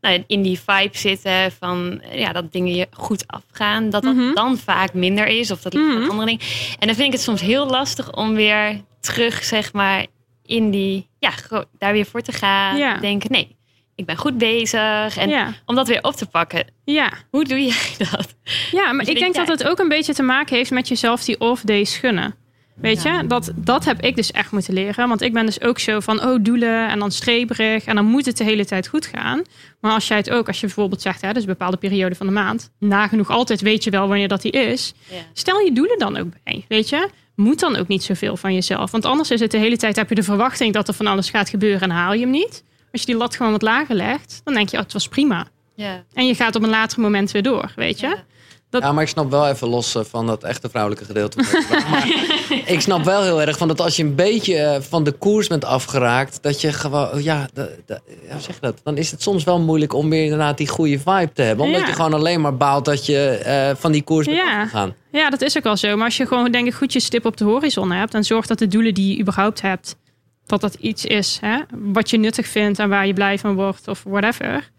[0.00, 4.34] nou, in die vibe zitten van ja, dat dingen je goed afgaan, dat dat Mhm.
[4.34, 6.10] dan vaak minder is of dat ligt Mhm.
[6.10, 6.40] andere dingen.
[6.78, 10.06] En dan vind ik het soms heel lastig om weer terug, zeg maar,
[10.44, 11.30] in die, ja,
[11.78, 12.76] daar weer voor te gaan.
[12.76, 12.96] Ja.
[12.98, 13.55] Denken, nee,
[13.96, 15.16] ik ben goed bezig.
[15.16, 16.66] En Ja, om dat weer op te pakken.
[16.84, 17.12] ja.
[17.30, 18.34] Hoe doe jij dat?
[18.70, 21.24] Ja, maar Dus ik denk dat het ook een beetje te maken heeft met jezelf
[21.24, 22.34] die off-days gunnen.
[22.80, 25.08] Weet je, dat, dat heb ik dus echt moeten leren.
[25.08, 27.84] Want ik ben dus ook zo van, oh, doelen en dan streberig.
[27.84, 29.42] En dan moet het de hele tijd goed gaan.
[29.80, 32.26] Maar als jij het ook, als je bijvoorbeeld zegt, hè, dus een bepaalde periode van
[32.26, 32.70] de maand.
[32.78, 34.94] Nagenoeg altijd weet je wel wanneer dat die is.
[35.10, 35.16] Ja.
[35.32, 37.08] Stel je doelen dan ook bij, weet je.
[37.34, 38.90] Moet dan ook niet zoveel van jezelf.
[38.90, 41.30] Want anders is het de hele tijd, heb je de verwachting dat er van alles
[41.30, 42.64] gaat gebeuren en haal je hem niet.
[42.96, 45.46] Als je die lat gewoon wat lager legt, dan denk je, oh, het was prima.
[45.74, 46.02] Ja.
[46.12, 48.06] En je gaat op een later moment weer door, weet je.
[48.06, 48.16] Ja.
[48.70, 51.42] Dat- Ja, maar ik snap wel even los eh, van dat echte vrouwelijke gedeelte.
[51.90, 52.08] maar
[52.66, 55.46] ik snap wel heel erg van dat als je een beetje eh, van de koers
[55.48, 58.80] bent afgeraakt, dat je gewoon, ja, de, de- ja, hoe zeg je dat?
[58.84, 61.64] Dan is het soms wel moeilijk om weer inderdaad die goede vibe te hebben.
[61.64, 61.86] Omdat Ja.
[61.86, 64.60] je gewoon alleen maar baalt dat je eh, van die koers bent Ja.
[64.60, 64.94] afgegaan.
[65.12, 65.96] Ja, dat is ook wel zo.
[65.96, 68.48] Maar als je gewoon denk ik goed je stip op de horizon hebt en zorgt
[68.48, 69.96] dat de doelen die je überhaupt hebt,
[70.46, 73.88] dat dat iets is hè, wat je nuttig vindt en waar je blij van wordt
[73.88, 74.70] of whatever,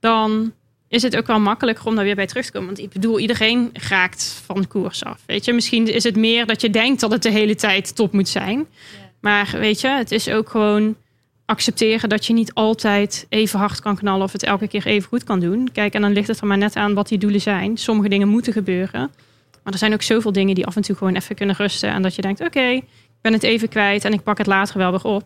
[0.00, 0.52] dan
[0.88, 2.66] is het ook wel makkelijker om daar weer bij terug te komen.
[2.66, 5.22] Want ik bedoel, iedereen raakt van koers af.
[5.26, 8.12] Weet je, misschien is het meer dat je denkt dat het de hele tijd top
[8.12, 8.66] moet zijn.
[9.20, 10.96] Maar weet je, het is ook gewoon
[11.46, 15.24] accepteren dat je niet altijd even hard kan knallen of het elke keer even goed
[15.24, 15.68] kan doen.
[15.72, 17.76] Kijk, en dan ligt het er maar net aan wat die doelen zijn.
[17.76, 19.10] Sommige dingen moeten gebeuren.
[19.62, 21.90] Maar er zijn ook zoveel dingen die af en toe gewoon even kunnen rusten.
[21.90, 22.80] En dat je denkt, oké,
[23.20, 25.22] ben het even kwijt en ik pak het later wel weer op.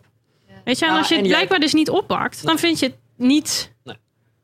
[0.63, 2.95] Weet je, en Ja, als je het blijkbaar dus niet oppakt, dan vind je het
[3.17, 3.95] niet, Nee.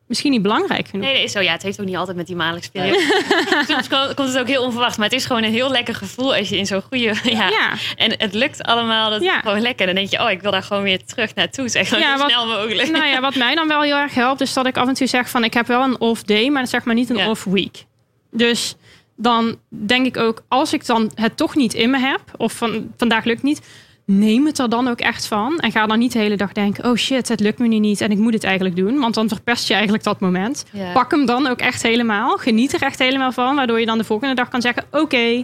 [0.07, 1.05] misschien niet belangrijk genoeg.
[1.05, 1.39] Nee, dat is zo.
[1.39, 3.25] Ja, het heeft ook niet altijd met die maandelijkse periode.
[3.67, 4.97] Soms ko- komt het ook heel onverwacht.
[4.97, 7.13] Maar het is gewoon een heel lekker gevoel als je in zo'n goede...
[7.23, 9.09] Ja, Ja, En het lukt allemaal.
[9.09, 9.35] Dat Ja.
[9.35, 9.85] is gewoon lekker.
[9.85, 11.67] Dan denk je, oh, ik wil daar gewoon weer terug naartoe.
[11.69, 12.91] Zeg maar Ja, zo wat- snel mogelijk.
[12.91, 15.07] nou ja, wat mij dan wel heel erg helpt, is dat ik af en toe
[15.07, 17.29] zeg van ik heb wel een off day, maar zeg maar niet een Ja.
[17.29, 17.85] off week.
[18.31, 18.75] Dus
[19.21, 22.91] dan denk ik ook, als ik dan het toch niet in me heb, of van
[22.97, 23.61] vandaag lukt niet,
[24.05, 25.59] neem het er dan ook echt van.
[25.59, 28.01] En ga dan niet de hele dag denken, oh shit, het lukt me nu niet
[28.01, 28.99] en ik moet het eigenlijk doen.
[28.99, 30.65] Want dan verpest je eigenlijk dat moment.
[30.71, 30.91] Ja.
[30.91, 32.37] Pak hem dan ook echt helemaal.
[32.37, 35.43] Geniet er echt helemaal van, waardoor je dan de volgende dag kan zeggen, oké,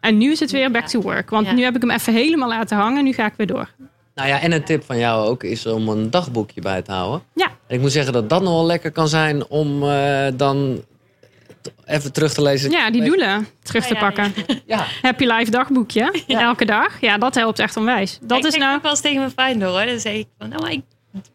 [0.00, 1.30] en nu is het weer back to work.
[1.30, 1.52] Want Ja.
[1.52, 3.68] nu heb ik hem even helemaal laten hangen, nu ga ik weer door.
[4.14, 7.22] Nou ja, en een tip van jou ook is om een dagboekje bij te houden.
[7.34, 7.46] Ja.
[7.66, 10.82] En ik moet zeggen dat dat nog wel lekker kan zijn om eh, dan
[11.84, 12.70] even terug te lezen.
[12.70, 14.34] Ja, die doelen terug te Ja, ja, pakken.
[14.66, 16.22] Ja, Happy Life dagboekje.
[16.26, 17.00] Elke dag.
[17.00, 18.18] Ja, dat helpt echt onwijs.
[18.22, 18.76] Dat ik is nou...
[18.76, 19.86] ook wel eens tegen mijn vriend hoor.
[19.86, 20.82] Dan zeg ik van, nou, ik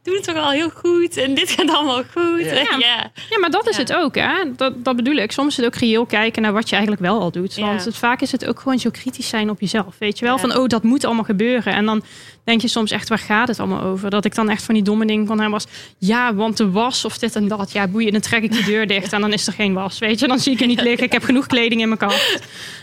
[0.03, 1.17] doe het toch al heel goed.
[1.17, 2.39] En dit gaat allemaal goed.
[2.45, 2.53] Ja.
[2.53, 2.77] Ja.
[2.77, 3.11] Ja.
[3.29, 3.81] Ja, maar dat is Ja.
[3.81, 4.15] het ook.
[4.15, 4.55] Hè?
[4.55, 5.31] Dat, dat bedoel ik.
[5.31, 7.55] Soms is het ook reëel kijken naar wat je eigenlijk wel al doet.
[7.55, 7.65] Ja.
[7.65, 9.95] Want het, vaak is het ook gewoon zo kritisch zijn op jezelf.
[9.99, 10.35] Weet je wel?
[10.35, 10.41] Ja.
[10.41, 11.73] Van, oh, dat moet allemaal gebeuren.
[11.73, 12.03] En dan
[12.43, 14.09] denk je soms echt, waar gaat het allemaal over?
[14.09, 15.65] Dat ik dan echt van die domme dingen van hem was.
[15.97, 17.71] Ja, want de was of dit en dat.
[17.71, 18.11] Ja, boeien.
[18.11, 19.99] Dan trek ik die deur dicht en dan is er geen was.
[19.99, 21.05] Weet je, dan zie ik er niet liggen.
[21.05, 22.39] Ik heb genoeg kleding in mijn kast.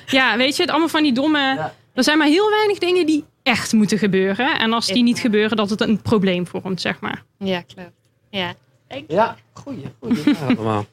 [0.06, 1.38] Ja, weet je, het allemaal van die domme...
[1.38, 1.74] Ja.
[1.94, 4.58] Er zijn maar heel weinig dingen die echt moeten gebeuren.
[4.58, 7.22] En als die niet gebeuren, dat het een probleem vormt, zeg maar.
[7.38, 7.90] ja, klopt.
[8.30, 8.54] Ja.
[9.08, 9.36] ja.
[9.52, 10.22] goeie, goeie.
[10.38, 10.86] Ja, allemaal.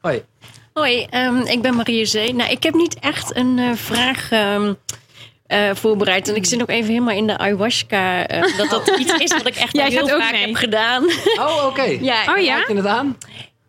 [0.00, 0.22] Hoi.
[0.72, 2.34] Hoi, ehm, ik ben Marie Zee.
[2.34, 4.72] Nou, ik heb niet echt een eh, vraag ehm,
[5.46, 6.28] eh, voorbereid.
[6.28, 8.26] En ik zit nog even helemaal in de ayahuasca.
[8.26, 10.46] eh, dat dat iets is wat ik echt Jij al heel ook vaak mee.
[10.46, 11.04] heb gedaan.
[11.38, 11.82] Oh, oké.
[12.10, 12.64] ja, Oh ja?
[12.66, 13.16] Het aan?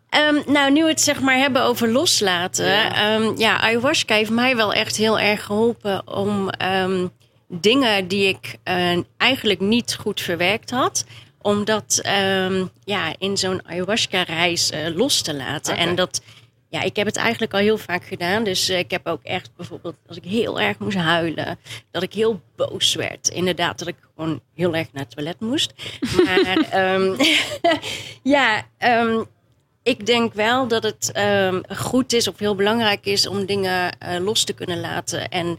[0.08, 2.66] Ehm, nou, nu we het zeg maar hebben over loslaten.
[2.66, 3.12] Ja.
[3.12, 7.06] Ja, ja ayahuasca heeft mij wel echt heel erg geholpen om ehm,
[7.48, 11.04] dingen die ik eh, eigenlijk niet goed verwerkt had.
[11.40, 15.76] Om dat ehm, ja, in zo'n ayahuasca-reis eh, los te laten.
[15.76, 16.22] En dat,
[16.68, 18.44] ja, ik heb het eigenlijk al heel vaak gedaan.
[18.44, 21.58] Dus eh, ik heb ook echt bijvoorbeeld, als ik heel erg moest huilen,
[21.90, 23.28] dat ik heel boos werd.
[23.28, 25.72] Inderdaad, dat ik gewoon heel erg naar het toilet moest.
[26.24, 27.14] Maar ehm,
[28.22, 29.22] ja, ehm,
[29.82, 31.12] ik denk wel dat het
[31.76, 35.28] goed is of heel belangrijk is om dingen los te kunnen laten.
[35.28, 35.58] En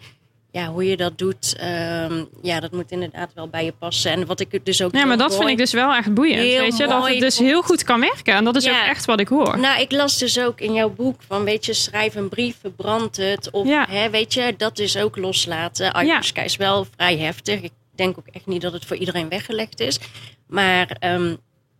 [0.51, 4.11] ja, hoe je dat doet, ehm, ja, dat moet inderdaad wel bij je passen.
[4.11, 4.91] En wat ik dus ook.
[4.91, 6.39] Ja, heel maar dat mooi- vind ik dus wel echt boeiend.
[6.41, 6.87] Weet je?
[6.87, 8.33] Dat het dus vond- heel goed kan werken.
[8.33, 8.81] En dat is Ja.
[8.81, 9.59] ook echt wat ik hoor.
[9.59, 13.17] Nou, ik las dus ook in jouw boek van, weet je, schrijf een brief, verbrand
[13.17, 13.51] het.
[13.51, 13.85] Of, Ja.
[13.89, 15.93] hè, weet je, dat is ook loslaten.
[15.93, 17.61] Ayahuasca is wel vrij heftig.
[17.61, 19.99] Ik denk ook echt niet dat het voor iedereen weggelegd is.
[20.47, 21.35] Maar ehm,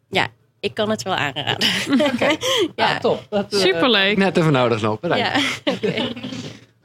[0.10, 0.28] ja,
[0.60, 1.68] ik kan het wel aanraden.
[2.20, 2.38] Ja,
[2.76, 3.00] ja.
[3.00, 3.26] top.
[3.30, 4.18] Dat, eh, Superleuk.
[4.18, 5.00] Net even nodig.
[5.00, 5.18] Bedankt.
[5.18, 5.40] Ja.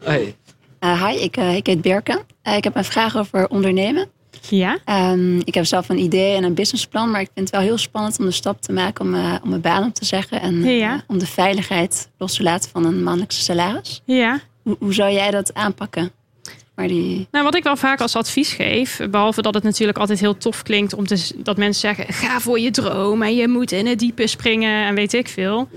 [0.04, 0.34] Hey.
[0.84, 2.22] Uh, hi, ik, uh, ik heet Birke.
[2.44, 4.08] Uh, ik heb een vraag over ondernemen.
[4.48, 4.78] Ja?
[5.12, 7.78] Um, ik heb zelf een idee en een businessplan, maar ik vind het wel heel
[7.78, 11.04] spannend om de stap te maken om, om mijn baan op te zeggen en Ja.
[11.06, 14.02] om de veiligheid los te laten van een mannelijkse salaris.
[14.04, 14.40] Ja.
[14.62, 16.10] Hoe, hoe zou jij dat aanpakken?
[16.74, 17.28] Maar die...
[17.30, 20.62] Nou, wat ik wel vaak als advies geef, behalve dat het natuurlijk altijd heel tof
[20.62, 23.98] klinkt om te, dat mensen zeggen: ga voor je droom en je moet in het
[23.98, 25.68] diepe springen en weet ik veel,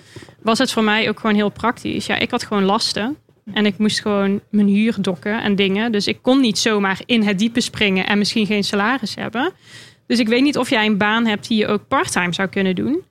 [0.41, 2.05] was het voor mij ook gewoon heel praktisch.
[2.05, 3.17] Ja, ik had gewoon lasten
[3.53, 5.91] en ik moest gewoon mijn huur dokken en dingen.
[5.91, 9.52] Dus ik kon niet zomaar in het diepe springen en misschien geen salaris hebben.
[10.07, 12.76] Dus ik weet niet of jij een baan hebt die je ook parttime zou kunnen
[12.76, 13.03] doen.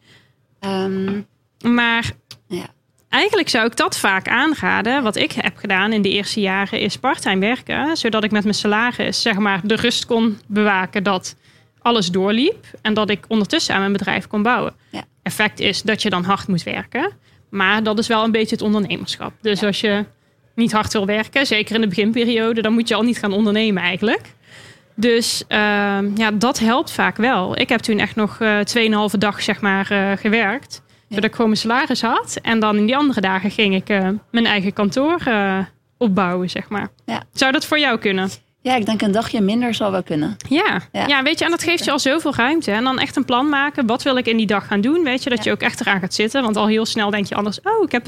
[0.60, 1.26] Um,
[1.62, 2.10] Maar
[2.48, 2.66] ja.
[3.08, 5.02] eigenlijk zou ik dat vaak aanraden.
[5.02, 7.96] Wat ik heb gedaan in de eerste jaren is parttime werken.
[7.96, 11.36] Zodat ik met mijn salaris zeg maar de rust kon bewaken dat
[11.78, 12.66] alles doorliep.
[12.82, 14.74] En dat ik ondertussen aan mijn bedrijf kon bouwen.
[14.90, 15.04] Ja.
[15.22, 17.12] Effect is dat je dan hard moet werken.
[17.48, 19.32] Maar dat is wel een beetje het ondernemerschap.
[19.40, 20.04] Dus als je
[20.56, 23.82] niet hard wil werken, zeker in de beginperiode, dan moet je al niet gaan ondernemen
[23.82, 24.34] eigenlijk.
[24.94, 27.58] Dus ehm, ja, dat helpt vaak wel.
[27.58, 28.58] Ik heb toen echt nog eh
[29.12, 30.82] 2,5 dag zeg maar eh, gewerkt.
[31.08, 32.38] Zodat ik gewoon mijn salaris had.
[32.42, 35.18] En dan in die andere dagen ging ik eh, mijn eigen kantoor
[35.98, 36.88] opbouwen, zeg maar.
[37.04, 37.22] Ja.
[37.32, 38.30] Zou dat voor jou kunnen?
[38.66, 40.36] Ja, ik denk een dagje minder zal wel kunnen.
[40.48, 40.80] Ja.
[40.92, 41.06] Ja.
[41.06, 42.70] ja, weet je, en dat geeft je al zoveel ruimte.
[42.70, 43.86] En dan echt een plan maken.
[43.86, 45.02] Wat wil ik in die dag gaan doen?
[45.04, 46.42] Weet je, dat je ook echt eraan gaat zitten.
[46.42, 48.06] Want al heel snel denk je anders, oh, ik heb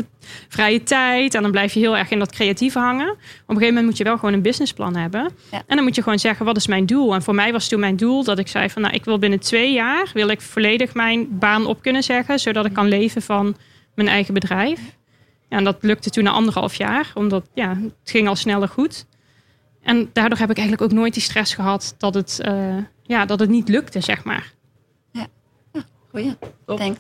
[0.49, 1.35] vrije tijd.
[1.35, 3.11] En dan blijf je heel erg in dat creatieve hangen.
[3.11, 5.31] Op een gegeven moment moet je wel gewoon een businessplan hebben.
[5.51, 5.63] Ja.
[5.67, 7.15] En dan moet je gewoon zeggen, wat is mijn doel?
[7.15, 9.41] En voor mij was toen mijn doel dat ik zei van, nou, ik wil binnen
[9.41, 10.11] twee jaar...
[10.13, 12.39] wil ik volledig mijn baan op kunnen zeggen.
[12.39, 13.57] Zodat ik kan leven van
[13.95, 14.81] mijn eigen bedrijf.
[15.49, 17.11] Ja, en dat lukte toen na anderhalf jaar.
[17.15, 19.07] Omdat, ja, het ging al sneller goed.
[19.89, 23.41] En daardoor heb ik eigenlijk ook nooit die stress gehad dat het, eh, ja, dat
[23.41, 24.53] het niet lukte, zeg maar.
[26.11, 26.37] Goeie.
[26.67, 26.99] Thanks.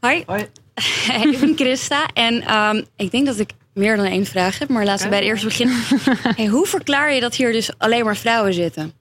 [0.00, 0.18] Hoi,
[1.30, 4.84] ik ben Christa en ehm, ik denk dat ik meer dan één vraag heb, maar
[4.84, 5.76] laten we bij de eerste beginnen.
[6.36, 8.92] hey, hoe verklaar je dat hier dus alleen maar vrouwen zitten?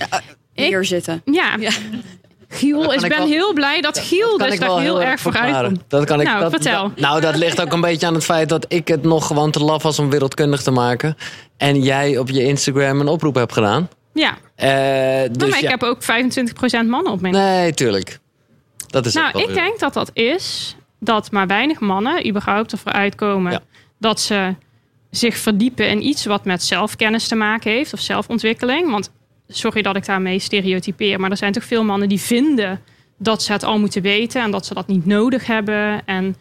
[0.00, 0.18] Uh,
[0.66, 1.22] hier zitten.
[1.24, 1.70] Ja, Ja.
[2.50, 5.20] Giel, ik ik ben wel- heel blij dat Giel kan dus ik daar heel, erg
[5.20, 5.70] vooruit verklaren.
[5.72, 5.84] komt.
[5.90, 6.82] Dat kan ik, Nou, dat- vertel.
[6.88, 9.50] dat- nou, dat ligt ook een beetje aan het feit dat ik het nog gewoon
[9.50, 11.16] te laf was om wereldkundig te maken.
[11.58, 13.88] En jij op je Instagram een oproep hebt gedaan.
[14.14, 15.70] Ja, Nou, dus maar ik ja.
[15.70, 16.06] heb ook 25%
[16.86, 18.18] mannen op mijn Nee, tuurlijk.
[18.86, 23.52] Dat is Nou, ik denk dat dat is dat maar weinig mannen überhaupt ervoor uitkomen
[23.52, 23.60] Ja.
[23.98, 24.54] dat ze
[25.10, 28.90] zich verdiepen in iets wat met zelfkennis te maken heeft of zelfontwikkeling.
[28.90, 29.10] Want
[29.48, 32.80] sorry dat ik daarmee stereotypeer, maar er zijn toch veel mannen die vinden
[33.18, 36.36] dat ze het al moeten weten en dat ze dat niet nodig hebben en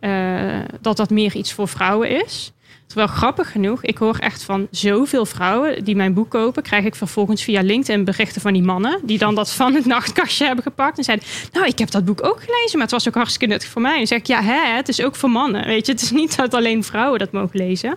[0.00, 2.52] eh, dat dat meer iets voor vrouwen is.
[2.92, 6.94] Terwijl grappig genoeg, ik hoor echt van zoveel vrouwen die mijn boek kopen, krijg ik
[6.94, 10.98] vervolgens via LinkedIn berichten van die mannen die dan dat van het nachtkastje hebben gepakt
[10.98, 13.68] en zeiden: Nou, ik heb dat boek ook gelezen, maar het was ook hartstikke nuttig
[13.70, 14.00] voor mij.
[14.00, 15.66] En zeg ik: Ja, hè, het is ook voor mannen.
[15.66, 17.96] Weet je, het is niet dat alleen vrouwen dat mogen lezen.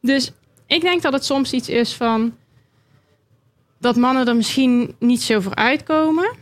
[0.00, 0.32] Dus
[0.66, 2.34] ik denk dat het soms iets is van
[3.78, 6.34] dat mannen er misschien niet zo voor uitkomen.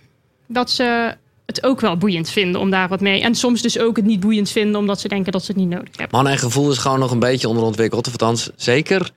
[0.46, 1.16] Dat ze
[1.56, 3.22] het ook wel boeiend vinden om daar wat mee.
[3.22, 5.68] En soms dus ook het niet boeiend vinden omdat ze denken dat ze het niet
[5.68, 6.22] nodig hebben.
[6.22, 8.06] Man en gevoel is gewoon nog een beetje onderontwikkeld.
[8.06, 9.10] Of althans, zeker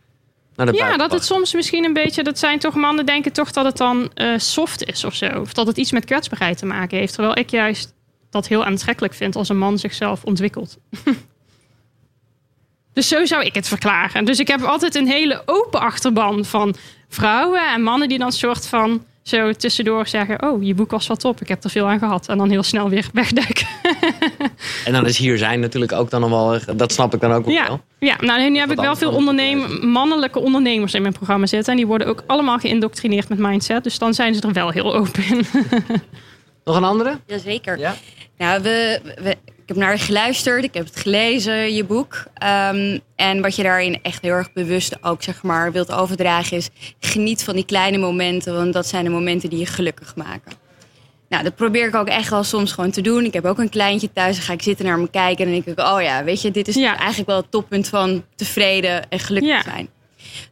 [0.56, 2.24] naar de Ja, dat het soms misschien een beetje...
[2.24, 5.40] Dat zijn toch mannen denken toch dat het dan eh, soft is of zo.
[5.40, 7.14] Of dat het iets met kwetsbaarheid te maken heeft.
[7.14, 7.94] Terwijl ik juist
[8.30, 10.78] dat heel aantrekkelijk vind als een man zichzelf ontwikkelt.
[12.94, 14.26] dus zo zou ik het verklaren.
[14.26, 16.76] Dus ik heb altijd een hele open achterban van
[17.10, 21.18] vrouwen en mannen die dan soort van zo tussendoor zeggen: Oh, je boek was wel
[21.18, 22.28] top, ik heb er veel aan gehad.
[22.28, 23.68] En dan heel snel weer wegduiken.
[24.86, 26.76] En dan is hier zijn natuurlijk ook dan nog wel...
[26.78, 27.54] Dat snap ik dan ook wel.
[27.54, 31.46] Ja, ja nou, nu heb ik wel veel dan ondernemen, mannelijke ondernemers in mijn programma
[31.46, 31.72] zitten.
[31.72, 33.84] En die worden ook allemaal geïndoctrineerd met mindset.
[33.84, 35.46] Dus dan zijn ze er wel heel open in.
[36.66, 37.20] Nog een andere?
[37.26, 37.78] Jazeker.
[37.80, 37.96] Ja.
[38.38, 42.24] Nou, we, we- ik heb naar je geluisterd, ik heb het gelezen, je boek.
[42.34, 46.70] Ehm, en wat je daarin echt heel erg bewust ook zeg maar wilt overdragen is...
[47.00, 50.52] geniet van die kleine momenten, want dat zijn de momenten die je gelukkig maken.
[51.30, 53.26] Nou, dat probeer ik ook echt wel soms gewoon te doen.
[53.26, 55.46] Ik heb ook een kleintje thuis, dan ga ik zitten naar me kijken...
[55.46, 56.98] en dan denk ik, oh ja, weet je, dit is Ja.
[56.98, 59.62] eigenlijk wel het toppunt van tevreden en gelukkig Ja.
[59.64, 59.90] zijn.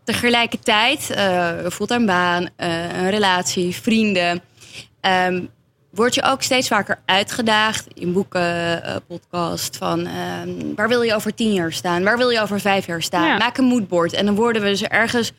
[0.04, 4.42] Tegelijkertijd, eh een fulltime baan, eh, een relatie, vrienden...
[5.02, 5.42] Ehm,
[5.92, 11.14] word je ook steeds vaker uitgedaagd in boeken, eh, podcast van ehm, waar wil je
[11.16, 12.04] over tien jaar staan?
[12.04, 13.28] Waar wil je over vijf jaar staan?
[13.28, 13.38] Ja.
[13.38, 14.14] Maak een moodboard.
[14.14, 15.32] En dan worden we dus ergens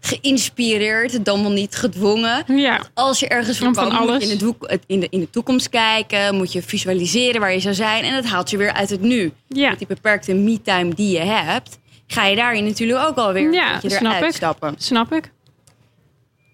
[0.00, 2.44] geïnspireerd, dan wel niet gedwongen.
[2.58, 5.30] ja, Als je ergens voor kan, moet je in de, doek- in, de, in de
[5.30, 8.04] toekomst kijken, moet je visualiseren waar je zou zijn.
[8.04, 9.32] En dat haalt je weer uit het nu.
[9.48, 9.68] ja.
[9.68, 13.80] Met die beperkte me-time die je hebt, ga je daarin natuurlijk ook alweer Ja, een
[13.82, 14.32] beetje eruit ik.
[14.34, 14.74] stappen.
[14.78, 15.32] Snap ik.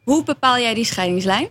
[0.04, 1.48] Hoe bepaal jij die scheidingslijn?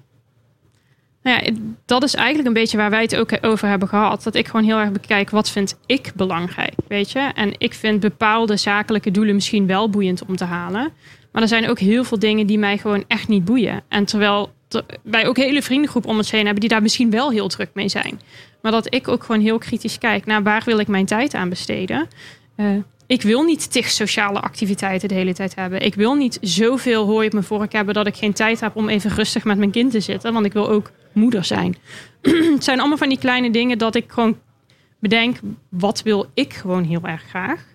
[1.23, 1.51] Nou ja,
[1.85, 4.23] dat is eigenlijk een beetje waar wij het ook over hebben gehad.
[4.23, 7.19] Dat ik gewoon heel erg bekijk, wat vind ik belangrijk, weet je?
[7.35, 10.91] En ik vind bepaalde zakelijke doelen misschien wel boeiend om te halen.
[11.31, 13.81] Maar er zijn ook heel veel dingen die mij gewoon echt niet boeien.
[13.87, 16.59] En terwijl er- wij ook hele vriendengroep om ons heen hebben...
[16.59, 18.19] die daar misschien wel heel druk mee zijn.
[18.61, 21.49] Maar dat ik ook gewoon heel kritisch kijk naar waar wil ik mijn tijd aan
[21.49, 22.07] besteden.
[22.55, 22.65] Eh,
[23.09, 25.81] ik wil niet tig sociale activiteiten de hele tijd hebben.
[25.81, 28.89] Ik wil niet zoveel hooi op mijn vork hebben dat ik geen tijd heb om
[28.89, 30.33] even rustig met mijn kind te zitten.
[30.33, 31.75] Want ik wil ook moeder zijn.
[32.53, 34.37] het zijn allemaal van die kleine dingen dat ik gewoon
[34.99, 35.37] bedenk,
[35.69, 37.65] wat wil ik gewoon heel erg graag?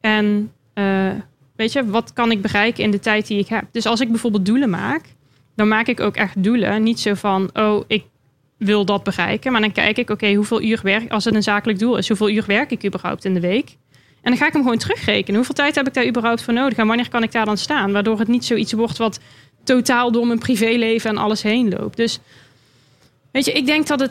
[0.00, 1.10] En eh,
[1.56, 3.64] weet je, wat kan ik bereiken in de tijd die ik heb?
[3.70, 5.04] Dus als ik bijvoorbeeld doelen maak,
[5.56, 6.82] dan maak ik ook echt doelen.
[6.82, 8.04] Niet zo van, oh, ik
[8.58, 9.52] wil dat bereiken.
[9.52, 12.30] Maar dan kijk ik, oké, hoeveel uur werk, als het een zakelijk doel is, hoeveel
[12.30, 13.76] uur werk ik überhaupt in de week?
[14.24, 15.36] En dan ga ik hem gewoon terugrekenen.
[15.36, 16.78] Hoeveel tijd heb ik daar überhaupt voor nodig?
[16.78, 17.92] En wanneer kan ik daar dan staan?
[17.92, 19.20] Waardoor het niet zoiets wordt wat
[19.64, 21.96] totaal door mijn privéleven en alles heen loopt.
[21.96, 22.18] Dus
[23.30, 24.10] weet je, ik denk dat het,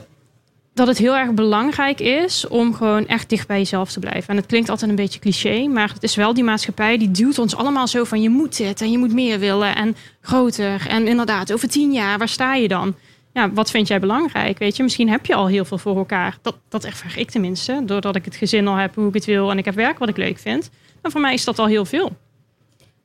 [0.74, 4.30] dat het heel erg belangrijk is om gewoon echt dicht bij jezelf te blijven.
[4.30, 7.40] En het klinkt altijd een beetje cliché, maar het is wel die maatschappij die duwt
[7.40, 10.88] ons allemaal zo van je moet dit en je moet meer willen en groter.
[10.88, 12.96] En inderdaad, over tien jaar, waar sta je dan?
[13.34, 14.60] Ja, wat vind jij belangrijk?
[14.60, 16.38] Weet je, misschien heb je al heel veel voor elkaar.
[16.42, 17.82] Dat, dat ervaar ik tenminste.
[17.86, 20.10] Doordat ik het gezin al heb hoe ik het wil en ik heb werk wat
[20.10, 20.70] ik leuk vind.
[21.02, 22.12] Dan voor mij is dat al heel veel.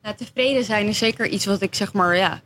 [0.02, 2.40] Nou, tevreden zijn is zeker iets wat ik zeg maar ja,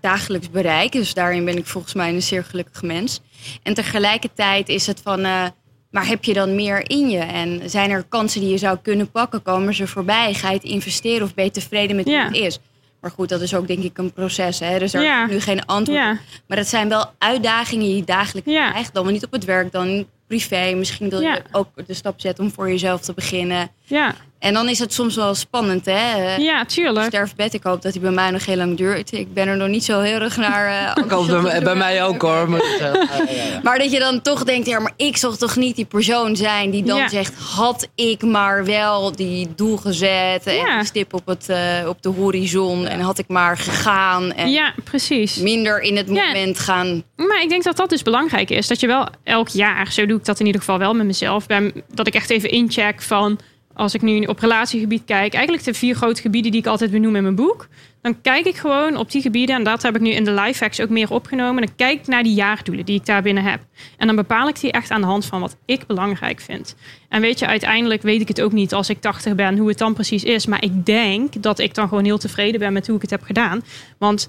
[0.00, 0.92] dagelijks bereik.
[0.92, 3.20] Dus daarin ben ik volgens mij een zeer gelukkig mens.
[3.62, 5.44] En tegelijkertijd is het van, eh,
[5.90, 7.18] maar heb je dan meer in je?
[7.18, 9.42] En zijn er kansen die je zou kunnen pakken?
[9.42, 10.34] Komen ze voorbij?
[10.34, 12.26] Ga je het investeren of ben je tevreden met Ja.
[12.26, 12.58] hoe het is?
[13.00, 14.58] Maar goed, dat is ook denk ik een proces.
[14.58, 14.78] Hè?
[14.78, 15.18] Dus daar Ja.
[15.20, 16.18] heb ik nu geen antwoord Ja.
[16.46, 18.70] Maar het zijn wel uitdagingen die je dagelijks Ja.
[18.70, 18.94] krijgt.
[18.94, 20.72] Dan wel niet op het werk, dan privé.
[20.74, 23.70] Misschien wil je ook de stap zetten om voor jezelf te beginnen.
[23.84, 26.36] Ja, En dan is het soms wel spannend, hè?
[26.36, 27.06] Ja tuurlijk.
[27.06, 27.54] sterfbed.
[27.54, 29.12] Ik hoop dat hij bij mij nog heel lang duurt.
[29.12, 30.66] Ik ben er nog niet zo heel erg naar.
[30.96, 32.50] eh, Ik hoop bij, bij mij ook hoor.
[32.50, 33.60] Maar, ja, ja, ja.
[33.62, 36.70] Maar dat je dan toch denkt, ja, maar ik zal toch niet die persoon zijn
[36.70, 37.08] die dan Ja.
[37.08, 40.76] zegt, had ik maar wel die doel gezet en Ja.
[40.78, 41.58] die stip op, het, eh,
[41.88, 45.36] op de horizon en had ik maar gegaan en Ja, precies.
[45.36, 46.26] minder in het Ja.
[46.26, 47.02] moment gaan.
[47.16, 48.66] Maar ik denk dat dat dus belangrijk is.
[48.66, 51.46] Dat je wel elk jaar, zo doe ik dat in ieder geval wel met mezelf,
[51.46, 53.38] ben, dat ik echt even incheck van,
[53.78, 57.16] als ik nu op relatiegebied kijk, eigenlijk de vier grote gebieden die ik altijd benoem
[57.16, 57.68] in mijn boek,
[58.02, 60.64] dan kijk ik gewoon op die gebieden, en dat heb ik nu in de life
[60.64, 63.60] hacks ook meer opgenomen, dan kijk ik naar die jaardoelen die ik daar binnen heb.
[63.96, 66.76] En dan bepaal ik die echt aan de hand van wat ik belangrijk vind.
[67.08, 69.78] En weet je, uiteindelijk weet ik het ook niet als ik 80 ben, hoe het
[69.78, 70.46] dan precies is.
[70.46, 73.22] Maar ik denk dat ik dan gewoon heel tevreden ben met hoe ik het heb
[73.22, 73.62] gedaan.
[73.98, 74.28] Want,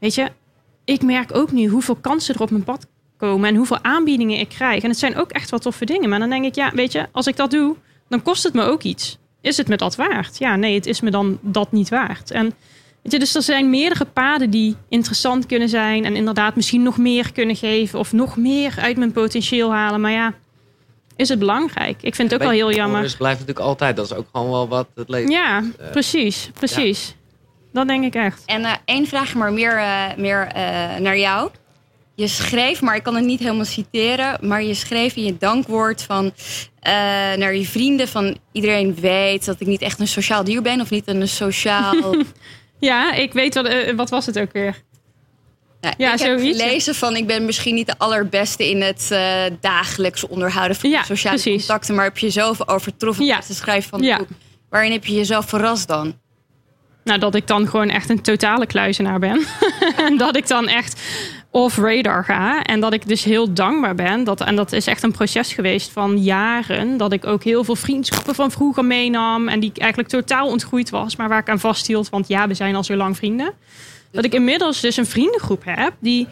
[0.00, 0.30] weet je,
[0.84, 4.48] ik merk ook nu hoeveel kansen er op mijn pad komen en hoeveel aanbiedingen ik
[4.48, 4.82] krijg.
[4.82, 6.08] En het zijn ook echt wel toffe dingen.
[6.08, 7.76] Maar dan denk ik, ja, weet je, als ik dat doe,
[8.14, 9.18] dan kost het me ook iets.
[9.40, 10.38] Is het me dat waard?
[10.38, 12.30] Ja, nee, het is me dan dat niet waard.
[12.30, 12.44] En
[13.02, 16.98] weet je, dus er zijn meerdere paden die interessant kunnen zijn en inderdaad misschien nog
[16.98, 20.00] meer kunnen geven of nog meer uit mijn potentieel halen.
[20.00, 20.34] Maar ja,
[21.16, 22.02] is het belangrijk?
[22.02, 23.00] Ik vind het ook wel heel jammer.
[23.02, 23.96] Dus blijft natuurlijk altijd.
[23.96, 25.30] Dat is ook gewoon wel wat het leven.
[25.30, 27.14] Ja, Eh, precies, precies.
[27.72, 28.42] Dat denk ik echt.
[28.46, 31.50] En eh, één vraag, maar meer, eh, meer eh, naar jou.
[32.16, 36.02] Je schreef, maar ik kan het niet helemaal citeren, maar je schreef in je dankwoord
[36.02, 36.32] van
[36.84, 36.92] eh,
[37.38, 40.90] naar je vrienden van iedereen weet dat ik niet echt een sociaal dier ben of
[40.90, 41.94] niet een sociaal
[42.80, 44.82] Ja, ik weet wat, eh, wat was het ook weer?
[45.80, 46.60] Ja, Ja, ik heb zoiets.
[46.62, 51.02] gelezen van ik ben misschien niet de allerbeste in het eh, dagelijks onderhouden van Ja,
[51.02, 51.66] sociale precies.
[51.66, 53.36] contacten, maar heb je jezelf overtroffen Ja.
[53.36, 54.16] met het schrijven van het Ja.
[54.16, 54.28] boek.
[54.70, 56.18] Waarin heb je jezelf verrast dan?
[57.04, 59.46] Nou, dat ik dan gewoon echt een totale kluizenaar ben.
[60.06, 61.00] en dat ik dan echt
[61.54, 62.62] off radar ga.
[62.62, 64.24] En dat ik dus heel dankbaar ben.
[64.24, 66.96] Dat, en dat is echt een proces geweest van jaren.
[66.96, 69.48] Dat ik ook heel veel vriendschappen van vroeger meenam.
[69.48, 71.16] En die eigenlijk totaal ontgroeid was.
[71.16, 72.08] Maar waar ik aan vasthield.
[72.08, 73.52] Want ja, we zijn al zo lang vrienden.
[74.10, 76.26] Dat ik inmiddels dus een vriendengroep heb die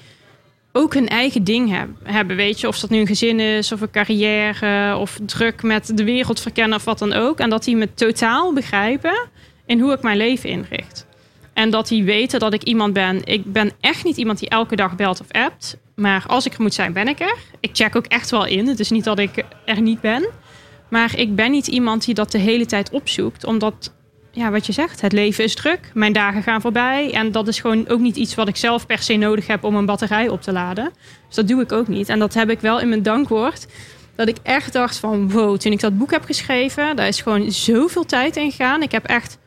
[0.72, 2.36] ook hun eigen ding heb- hebben.
[2.36, 6.04] Weet je, of dat nu een gezin is, of een carrière, of druk met de
[6.04, 7.38] wereld verkennen of wat dan ook.
[7.38, 9.26] En dat die me totaal begrijpen
[9.66, 11.06] in hoe ik mijn leven inricht.
[11.52, 13.20] En dat die weten dat ik iemand ben.
[13.24, 15.76] Ik ben echt niet iemand die elke dag belt of appt.
[15.94, 17.36] Maar als ik er moet zijn, ben ik er.
[17.60, 18.66] Ik check ook echt wel in.
[18.66, 20.28] Het is niet dat ik er niet ben.
[20.90, 23.44] Maar ik ben niet iemand die dat de hele tijd opzoekt.
[23.44, 23.92] Omdat,
[24.30, 25.90] ja, wat je zegt, het leven is druk.
[25.94, 27.12] Mijn dagen gaan voorbij.
[27.12, 29.76] En dat is gewoon ook niet iets wat ik zelf per se nodig heb om
[29.76, 30.90] een batterij op te laden.
[31.26, 32.08] Dus dat doe ik ook niet.
[32.08, 33.66] En dat heb ik wel in mijn dankwoord.
[34.14, 36.96] Dat ik echt dacht van, wow, toen ik dat boek heb geschreven...
[36.96, 38.82] daar is gewoon zoveel tijd in gegaan.
[38.82, 39.38] Ik heb echt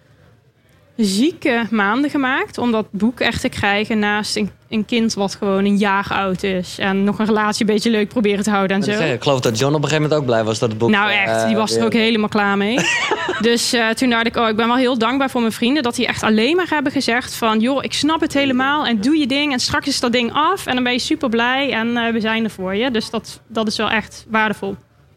[0.97, 5.65] zieke maanden gemaakt om dat boek echt te krijgen naast een, een kind wat gewoon
[5.65, 8.83] een jaar oud is en nog een relatie een beetje leuk proberen te houden en
[8.83, 9.03] zo.
[9.03, 10.89] Ik geloof dat John op een gegeven moment ook blij was dat het boek.
[10.89, 12.79] Nou echt, die was er eh, ook helemaal klaar mee.
[13.41, 15.95] dus eh, toen dacht ik, oh, ik ben wel heel dankbaar voor mijn vrienden dat
[15.95, 19.27] die echt alleen maar hebben gezegd van, joh, ik snap het helemaal en doe je
[19.27, 22.11] ding en straks is dat ding af en dan ben je super blij en eh,
[22.11, 22.91] we zijn er voor je.
[22.91, 24.75] Dus dat, dat is wel echt waardevol.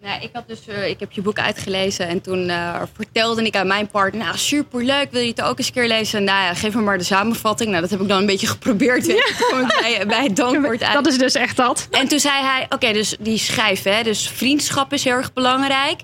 [0.08, 3.56] Nou, ik, had dus, eh, ik heb je boek uitgelezen en toen eh, vertelde ik
[3.56, 4.24] aan mijn partner...
[4.24, 6.24] nou, superleuk, wil je het ook eens een keer lezen?
[6.24, 7.70] Nou ja, geef me maar de samenvatting.
[7.70, 9.08] Nou, dat heb ik dan een beetje geprobeerd.
[9.08, 9.34] ik
[9.80, 10.92] bij, bij het dankwoord uit.
[10.92, 11.88] Dat is dus echt dat.
[11.90, 16.00] En toen zei hij, oké, dus die schrijven, hè, dus vriendschap is heel erg belangrijk.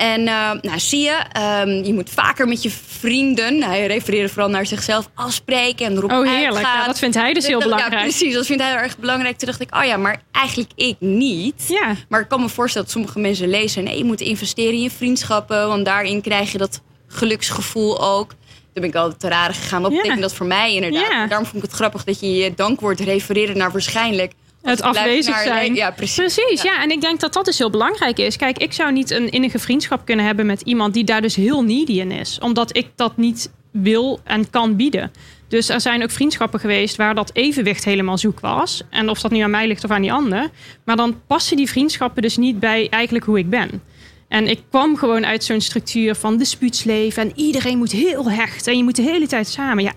[0.00, 4.48] En eh, nou, zie je, ehm, je moet vaker met je vrienden, hij refereerde vooral
[4.50, 6.78] naar zichzelf, afspreken en erop Oh heerlijk, uitgaan.
[6.80, 8.02] ja, dat vindt hij dus heel Ja, belangrijk.
[8.02, 9.38] precies, dat vindt hij heel erg belangrijk.
[9.38, 11.64] Toen dacht ik, oh ja, maar eigenlijk ik niet.
[11.68, 11.94] Ja.
[12.08, 13.84] Maar ik kan me voorstellen dat sommige mensen lezen...
[13.84, 15.68] nee, je moet investeren in je vriendschappen...
[15.68, 18.28] want daarin krijg je dat geluksgevoel ook.
[18.28, 19.82] Toen ben ik altijd te raar gegaan.
[19.82, 19.96] Wat Ja.
[19.96, 21.10] betekent dat voor mij inderdaad?
[21.10, 21.26] Ja.
[21.26, 24.32] Daarom vond ik het grappig dat je je dankwoord refereerde naar waarschijnlijk...
[24.62, 25.74] Het afwezig naar- zijn.
[25.74, 26.34] Ja, precies.
[26.34, 26.82] Precies, ja.
[26.82, 28.36] En ik denk dat dat dus heel belangrijk is.
[28.36, 31.62] Kijk, ik zou niet een innige vriendschap kunnen hebben met iemand die daar dus heel
[31.62, 32.38] needy in is.
[32.42, 35.12] Omdat ik dat niet wil en kan bieden.
[35.48, 38.82] Dus er zijn ook vriendschappen geweest waar dat evenwicht helemaal zoek was.
[38.90, 40.48] En of dat nu aan mij ligt of aan die ander.
[40.84, 43.82] Maar dan passen die vriendschappen dus niet bij eigenlijk hoe ik ben.
[44.28, 47.22] En ik kwam gewoon uit zo'n structuur van dispuutsleven.
[47.22, 48.66] En iedereen moet heel hecht.
[48.66, 49.84] En je moet de hele tijd samen.
[49.84, 49.92] Ja,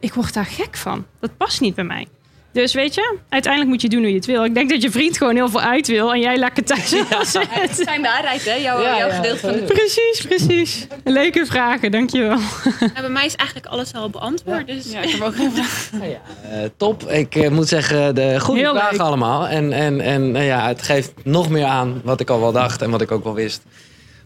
[0.00, 1.06] ik word daar gek van.
[1.20, 2.06] Dat past niet bij mij.
[2.52, 4.44] Dus weet je, uiteindelijk moet je doen hoe je het wil.
[4.44, 7.24] Ik denk dat je vriend gewoon heel veel uit wil en jij lekker thuis wil
[7.24, 7.48] zitten.
[7.60, 8.54] Het zijn waarheid, hè?
[8.54, 10.86] Jouw, Ja, jouw ja, gedeelte van de Precies, precies.
[11.04, 12.38] Leuke vragen, dankjewel.
[12.94, 14.66] Ja, bij mij is eigenlijk alles al beantwoord.
[14.66, 15.90] Dus Ja, ik heb ook geen vraag.
[16.02, 17.10] Eh, top.
[17.10, 19.06] Ik eh, moet zeggen, de goede Heel vragen leuk.
[19.06, 19.48] allemaal.
[19.48, 22.82] En, en, en nou ja, het geeft nog meer aan wat ik al wel dacht
[22.82, 23.62] en wat ik ook wel wist.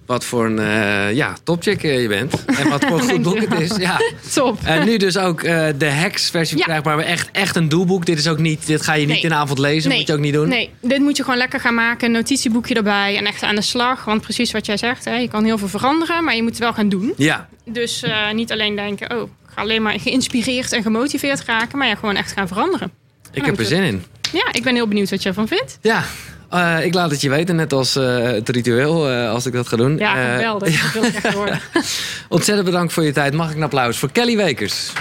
[0.07, 2.45] Wat voor een eh, ja, topchick eh, je bent.
[2.45, 3.77] En wat voor een goed boek het is.
[3.77, 4.01] Ja.
[4.35, 4.59] Top.
[4.65, 6.81] En nu dus ook eh, de Hex-versie Ja.
[6.85, 8.07] Maar echt, echt een doelboek.
[8.07, 9.21] Dit, is ook niet, dit ga je niet Nee.
[9.23, 9.89] in de avond lezen.
[9.89, 9.99] Nee.
[9.99, 10.49] Moet je ook niet doen.
[10.49, 12.07] Nee, dit moet je gewoon lekker gaan maken.
[12.07, 14.05] Een notitieboekje erbij en echt aan de slag.
[14.05, 16.61] Want precies wat jij zegt, hè, je kan heel veel veranderen, maar je moet het
[16.61, 17.13] wel gaan doen.
[17.17, 21.89] Ja, Dus niet alleen denken, oh, ik ga alleen maar geïnspireerd en gemotiveerd raken, maar
[21.89, 22.93] ja, gewoon echt gaan veranderen.
[23.33, 24.05] ik heb er zin in.
[24.33, 25.79] Ja, ik ben heel benieuwd wat je ervan vindt.
[25.83, 26.05] Ja,
[26.51, 27.57] eh, ik laat het je weten.
[27.57, 29.97] Net als eh, het ritueel, eh, als ik dat ga doen.
[29.99, 30.83] Ja, geweldig.
[30.83, 31.61] Dat wil ik echt horen.
[32.29, 33.35] Ontzettend bedankt voor je tijd.
[33.35, 34.93] Mag ik een applaus voor Kelly Wekers.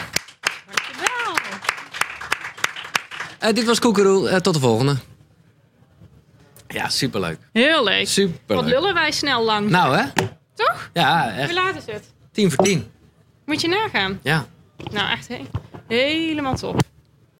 [3.40, 4.42] Eh, dit was Koekeroe.
[4.42, 4.96] Tot de volgende.
[6.68, 7.38] Ja, superleuk.
[7.54, 7.98] Heel leuk.
[8.00, 8.66] Wat Superleuk.
[8.66, 9.70] lullen wij snel lang.
[9.70, 10.04] Nou hè?
[10.56, 10.90] Toch?
[10.94, 11.54] Ja, Hoe echt.
[11.54, 12.04] laat is het?
[12.32, 12.92] Tien voor tien.
[13.46, 14.20] Moet je nagaan.
[14.24, 14.46] Ja.
[14.92, 15.46] Nou, echt he-
[15.88, 16.82] helemaal top.